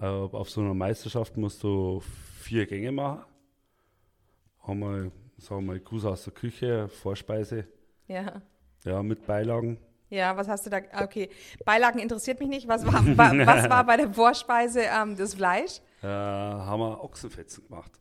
Äh, 0.00 0.06
auf 0.06 0.50
so 0.50 0.60
einer 0.60 0.74
Meisterschaft 0.74 1.36
musst 1.36 1.62
du 1.62 2.00
vier 2.40 2.66
Gänge 2.66 2.92
machen. 2.92 3.24
Wir, 4.66 5.12
sagen 5.38 5.60
wir 5.60 5.74
mal, 5.74 5.80
Gruß 5.80 6.04
aus 6.06 6.24
der 6.24 6.32
Küche, 6.32 6.88
Vorspeise. 6.88 7.66
Ja. 8.08 8.42
Ja, 8.84 9.02
mit 9.02 9.26
Beilagen. 9.26 9.78
Ja, 10.08 10.36
was 10.36 10.48
hast 10.48 10.66
du 10.66 10.70
da? 10.70 10.78
Ah, 10.92 11.04
okay, 11.04 11.30
Beilagen 11.64 11.98
interessiert 11.98 12.38
mich 12.38 12.48
nicht. 12.48 12.68
Was 12.68 12.86
war, 12.86 13.04
was 13.04 13.68
war 13.68 13.84
bei 13.84 13.96
der 13.96 14.12
Vorspeise 14.12 14.82
ähm, 14.82 15.16
das 15.16 15.34
Fleisch? 15.34 15.80
Äh, 16.02 16.06
haben 16.06 16.80
wir 16.80 17.02
Ochsenfetzen 17.02 17.66
gemacht. 17.66 17.92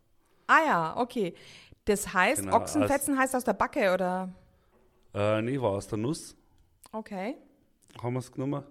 Ah 0.47 0.59
ja, 0.65 0.97
okay. 0.97 1.33
Das 1.85 2.13
heißt, 2.13 2.41
genau, 2.41 2.57
Ochsenfetzen 2.57 3.17
heißt 3.17 3.35
aus 3.35 3.43
der 3.43 3.53
Backe, 3.53 3.93
oder? 3.93 4.29
Äh, 5.13 5.41
nee, 5.41 5.59
war 5.59 5.71
aus 5.71 5.87
der 5.87 5.97
Nuss. 5.97 6.35
Okay. 6.91 7.37
Haben 8.01 8.13
wir 8.13 8.19
es 8.19 8.31
genommen. 8.31 8.63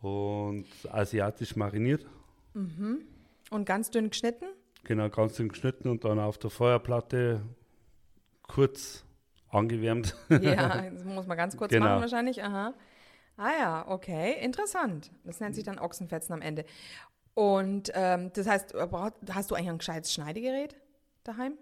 Und 0.00 0.66
asiatisch 0.90 1.56
mariniert. 1.56 2.06
Mhm. 2.52 3.06
Und 3.50 3.64
ganz 3.64 3.90
dünn 3.90 4.10
geschnitten? 4.10 4.46
Genau, 4.84 5.08
ganz 5.08 5.34
dünn 5.34 5.48
geschnitten 5.48 5.88
und 5.88 6.04
dann 6.04 6.18
auf 6.18 6.36
der 6.36 6.50
Feuerplatte 6.50 7.42
kurz 8.42 9.04
angewärmt. 9.54 10.16
Ja, 10.28 10.82
das 10.90 11.04
muss 11.04 11.26
man 11.26 11.36
ganz 11.36 11.56
kurz 11.56 11.70
genau. 11.70 11.86
machen 11.86 12.02
wahrscheinlich. 12.02 12.42
Aha. 12.42 12.74
Ah 13.36 13.50
ja, 13.58 13.88
okay, 13.88 14.36
interessant. 14.40 15.10
Das 15.24 15.40
nennt 15.40 15.54
sich 15.54 15.64
dann 15.64 15.78
Ochsenfetzen 15.78 16.34
am 16.34 16.40
Ende. 16.40 16.64
Und 17.34 17.90
ähm, 17.94 18.30
das 18.32 18.46
heißt, 18.46 18.74
hast 18.74 19.50
du 19.50 19.54
eigentlich 19.54 19.70
ein 19.70 19.78
gescheites 19.78 20.12
Schneidegerät 20.12 20.76
daheim? 21.24 21.54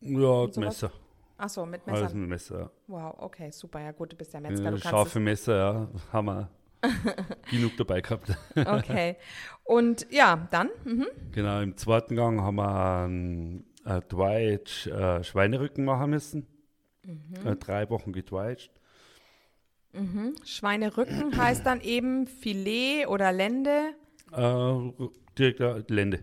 Ja, 0.00 0.46
Messer. 0.56 0.92
Ach 1.38 1.48
so, 1.48 1.64
mit 1.66 1.86
Messer. 1.86 1.98
Alles 1.98 2.14
mit 2.14 2.28
Messer, 2.28 2.58
ja. 2.58 2.70
Wow, 2.86 3.14
okay, 3.18 3.50
super. 3.50 3.80
Ja 3.80 3.92
gut, 3.92 4.12
du 4.12 4.16
bist 4.16 4.32
ja 4.32 4.40
Metzger. 4.40 4.70
Du 4.70 4.78
scharfe 4.78 5.20
Messer, 5.20 5.56
ja, 5.56 5.88
Hammer. 6.12 6.50
genug 7.50 7.76
dabei 7.76 8.00
gehabt. 8.00 8.36
okay. 8.54 9.16
Und 9.64 10.06
ja, 10.10 10.46
dann? 10.50 10.70
Mhm. 10.84 11.06
Genau, 11.32 11.60
im 11.60 11.76
zweiten 11.76 12.14
Gang 12.16 12.40
haben 12.40 12.56
wir 12.56 13.04
einen, 13.04 13.64
einen 13.84 14.60
äh, 14.60 15.24
Schweinerücken 15.24 15.84
machen 15.84 16.10
müssen. 16.10 16.46
Mhm. 17.06 17.46
Äh, 17.46 17.56
drei 17.56 17.88
Wochen 17.90 18.12
gedweitscht. 18.12 18.72
Mhm. 19.92 20.34
Schweinerücken 20.44 21.36
heißt 21.36 21.64
dann 21.64 21.80
eben 21.80 22.26
Filet 22.26 23.06
oder 23.06 23.32
Lende? 23.32 23.94
Äh, 24.32 25.08
direkt 25.38 25.60
äh, 25.60 25.82
Lende. 25.88 26.20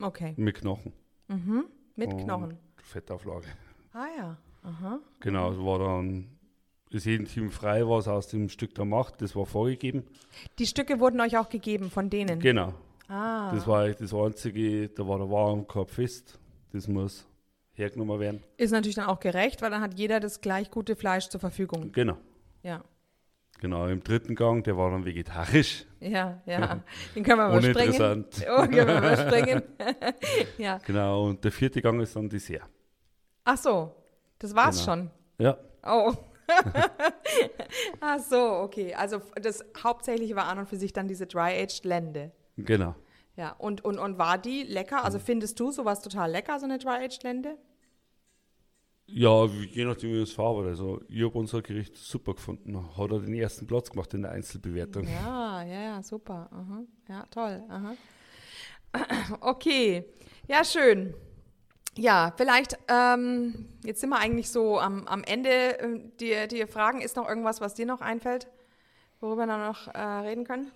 Okay. 0.00 0.34
Mit 0.36 0.56
Knochen. 0.56 0.92
Mhm. 1.28 1.64
Mit 1.96 2.12
Und 2.12 2.24
Knochen. 2.24 2.58
Fettauflage. 2.82 3.46
Ah 3.92 4.06
ja. 4.16 4.38
Aha. 4.62 5.00
Genau, 5.20 5.52
es 5.52 5.58
war 5.58 5.78
dann 5.78 6.28
ist 6.90 7.06
jedem 7.06 7.26
Team 7.26 7.50
frei, 7.50 7.86
was 7.88 8.06
aus 8.06 8.28
dem 8.28 8.48
Stück 8.48 8.74
da 8.74 8.84
macht. 8.84 9.22
Das 9.22 9.34
war 9.34 9.46
vorgegeben. 9.46 10.04
Die 10.58 10.66
Stücke 10.66 11.00
wurden 11.00 11.20
euch 11.20 11.38
auch 11.38 11.48
gegeben 11.48 11.90
von 11.90 12.10
denen? 12.10 12.38
Genau. 12.38 12.74
Ah. 13.08 13.50
Das 13.54 13.66
war 13.66 13.88
das 13.88 14.12
Einzige, 14.14 14.88
da 14.88 15.06
war 15.06 15.18
der 15.18 15.30
Warenkorb 15.30 15.90
fest. 15.90 16.38
Das 16.72 16.88
muss 16.88 17.26
hergenommen 17.74 18.20
werden. 18.20 18.42
Ist 18.56 18.70
natürlich 18.70 18.96
dann 18.96 19.06
auch 19.06 19.20
gerecht, 19.20 19.62
weil 19.62 19.70
dann 19.70 19.80
hat 19.80 19.98
jeder 19.98 20.20
das 20.20 20.40
gleich 20.40 20.70
gute 20.70 20.96
Fleisch 20.96 21.28
zur 21.28 21.40
Verfügung. 21.40 21.92
Genau. 21.92 22.18
Ja. 22.62 22.82
Genau, 23.60 23.86
im 23.86 24.02
dritten 24.02 24.34
Gang, 24.34 24.64
der 24.64 24.76
war 24.76 24.90
dann 24.90 25.04
vegetarisch. 25.04 25.84
Ja, 26.00 26.42
ja. 26.46 26.80
Den 27.14 27.22
können 27.22 27.38
wir 27.38 27.48
mal 27.48 27.62
springen. 27.62 28.26
Oh, 28.50 28.62
können 28.62 28.88
wir 28.88 29.00
mal 29.00 29.16
springen. 29.16 29.62
ja. 30.58 30.78
Genau, 30.78 31.26
und 31.26 31.44
der 31.44 31.52
vierte 31.52 31.80
Gang 31.80 32.00
ist 32.02 32.16
dann 32.16 32.28
Dessert. 32.28 32.68
Ach 33.44 33.56
so, 33.56 33.94
das 34.38 34.54
war's 34.54 34.84
genau. 34.84 34.96
schon. 34.96 35.10
Ja. 35.38 35.58
Oh. 35.86 36.12
Ach 38.00 38.18
so, 38.18 38.42
okay. 38.62 38.94
Also 38.94 39.20
das 39.40 39.64
Hauptsächliche 39.82 40.34
war 40.34 40.46
an 40.46 40.58
und 40.58 40.68
für 40.68 40.76
sich 40.76 40.92
dann 40.92 41.06
diese 41.06 41.26
Dry-Aged 41.26 41.84
Lende. 41.84 42.32
Genau. 42.56 42.96
Ja, 43.36 43.52
und, 43.52 43.84
und, 43.84 43.98
und 43.98 44.18
war 44.18 44.38
die 44.38 44.62
lecker? 44.62 45.04
Also 45.04 45.18
findest 45.18 45.58
du 45.58 45.70
sowas 45.70 46.02
total 46.02 46.30
lecker, 46.30 46.58
so 46.58 46.66
eine 46.66 46.78
Dry-Aged 46.78 47.22
Lende? 47.22 47.56
Ja, 49.06 49.44
je 49.46 49.84
nachdem, 49.84 50.12
wie 50.12 50.22
es 50.22 50.32
verarbeitet. 50.32 50.70
Also, 50.70 51.00
ich 51.08 51.22
habe 51.22 51.38
unser 51.38 51.60
Gericht 51.60 51.96
super 51.96 52.34
gefunden. 52.34 52.96
Hat 52.96 53.10
er 53.10 53.20
den 53.20 53.34
ersten 53.34 53.66
Platz 53.66 53.90
gemacht 53.90 54.14
in 54.14 54.22
der 54.22 54.30
Einzelbewertung. 54.30 55.06
Ja, 55.06 55.62
ja, 55.62 55.82
ja, 55.82 56.02
super. 56.02 56.48
Aha. 56.50 56.82
Ja, 57.08 57.26
toll. 57.30 57.62
Aha. 57.68 57.94
Okay, 59.40 60.04
ja, 60.48 60.64
schön. 60.64 61.14
Ja, 61.96 62.32
vielleicht, 62.36 62.78
ähm, 62.88 63.68
jetzt 63.84 64.00
sind 64.00 64.10
wir 64.10 64.18
eigentlich 64.18 64.50
so 64.50 64.78
am, 64.78 65.06
am 65.06 65.24
Ende. 65.24 66.10
Die, 66.20 66.48
die 66.48 66.66
Fragen, 66.66 67.00
ist 67.00 67.16
noch 67.16 67.28
irgendwas, 67.28 67.60
was 67.60 67.74
dir 67.74 67.86
noch 67.86 68.00
einfällt, 68.00 68.48
worüber 69.20 69.46
wir 69.46 69.56
noch 69.58 69.88
äh, 69.88 69.98
reden 69.98 70.44
können? 70.44 70.70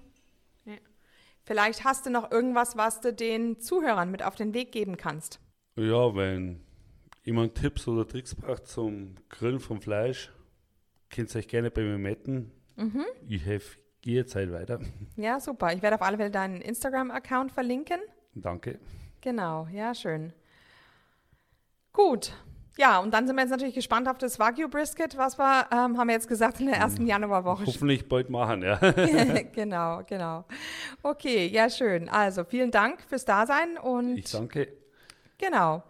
Vielleicht 1.47 1.85
hast 1.85 2.05
du 2.05 2.11
noch 2.11 2.33
irgendwas, 2.33 2.77
was 2.77 3.01
du 3.01 3.13
den 3.13 3.61
Zuhörern 3.61 4.11
mit 4.11 4.25
auf 4.25 4.35
den 4.35 4.53
Weg 4.53 4.73
geben 4.73 4.97
kannst. 4.97 5.39
Ja, 5.77 6.15
wenn 6.17 6.61
jemand 7.23 7.55
Tipps 7.55 7.87
oder 7.87 8.07
Tricks 8.07 8.35
braucht 8.35 8.67
zum 8.67 9.15
Grillen 9.29 9.61
vom 9.61 9.81
Fleisch, 9.81 10.33
könnt 11.09 11.33
ihr 11.33 11.39
euch 11.39 11.47
gerne 11.47 11.71
bei 11.71 11.83
mir 11.83 11.99
melden. 11.99 12.51
Mhm. 12.75 13.05
Ich 13.29 13.45
helfe 13.45 13.79
jederzeit 14.05 14.51
weiter. 14.51 14.81
Ja, 15.17 15.39
super. 15.39 15.73
Ich 15.73 15.83
werde 15.83 15.95
auf 15.95 16.03
alle 16.03 16.17
Fälle 16.17 16.33
deinen 16.33 16.61
Instagram-Account 16.61 17.53
verlinken. 17.53 18.01
Danke. 18.35 18.81
Genau, 19.21 19.69
ja, 19.73 19.95
schön. 19.95 20.33
Gut. 21.93 22.33
Ja, 22.79 22.99
und 22.99 23.13
dann 23.13 23.27
sind 23.27 23.37
wir 23.37 23.43
jetzt 23.43 23.51
natürlich 23.51 23.75
gespannt 23.75 24.07
auf 24.07 24.19
das 24.19 24.39
Wagyu 24.39 24.69
Brisket, 24.69 25.17
was 25.17 25.39
wir, 25.39 25.67
ähm, 25.73 25.97
haben 25.97 26.09
wir 26.09 26.15
jetzt 26.15 26.29
gesagt, 26.29 26.61
in 26.61 26.67
der 26.67 26.77
ersten 26.77 27.01
hm. 27.01 27.07
Januarwoche. 27.07 27.65
Hoffentlich 27.67 28.07
bald 28.09 28.29
machen, 28.29 28.63
ja. 28.63 28.77
genau, 29.55 30.03
genau. 30.07 30.45
Okay, 31.03 31.47
ja, 31.47 31.71
schön. 31.71 32.09
Also 32.09 32.45
vielen 32.45 32.71
Dank 32.71 33.01
fürs 33.09 33.25
Dasein 33.25 33.79
und. 33.79 34.19
Ich 34.19 34.31
danke. 34.31 34.69
Genau. 35.39 35.83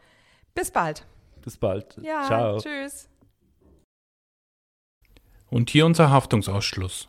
Bis 0.55 0.71
bald. 0.71 1.05
Bis 1.43 1.57
bald. 1.57 1.97
Ja, 2.03 2.25
Ciao. 2.25 2.59
Tschüss. 2.59 3.09
Und 5.51 5.71
hier 5.71 5.87
unser 5.87 6.11
Haftungsausschluss. 6.11 7.09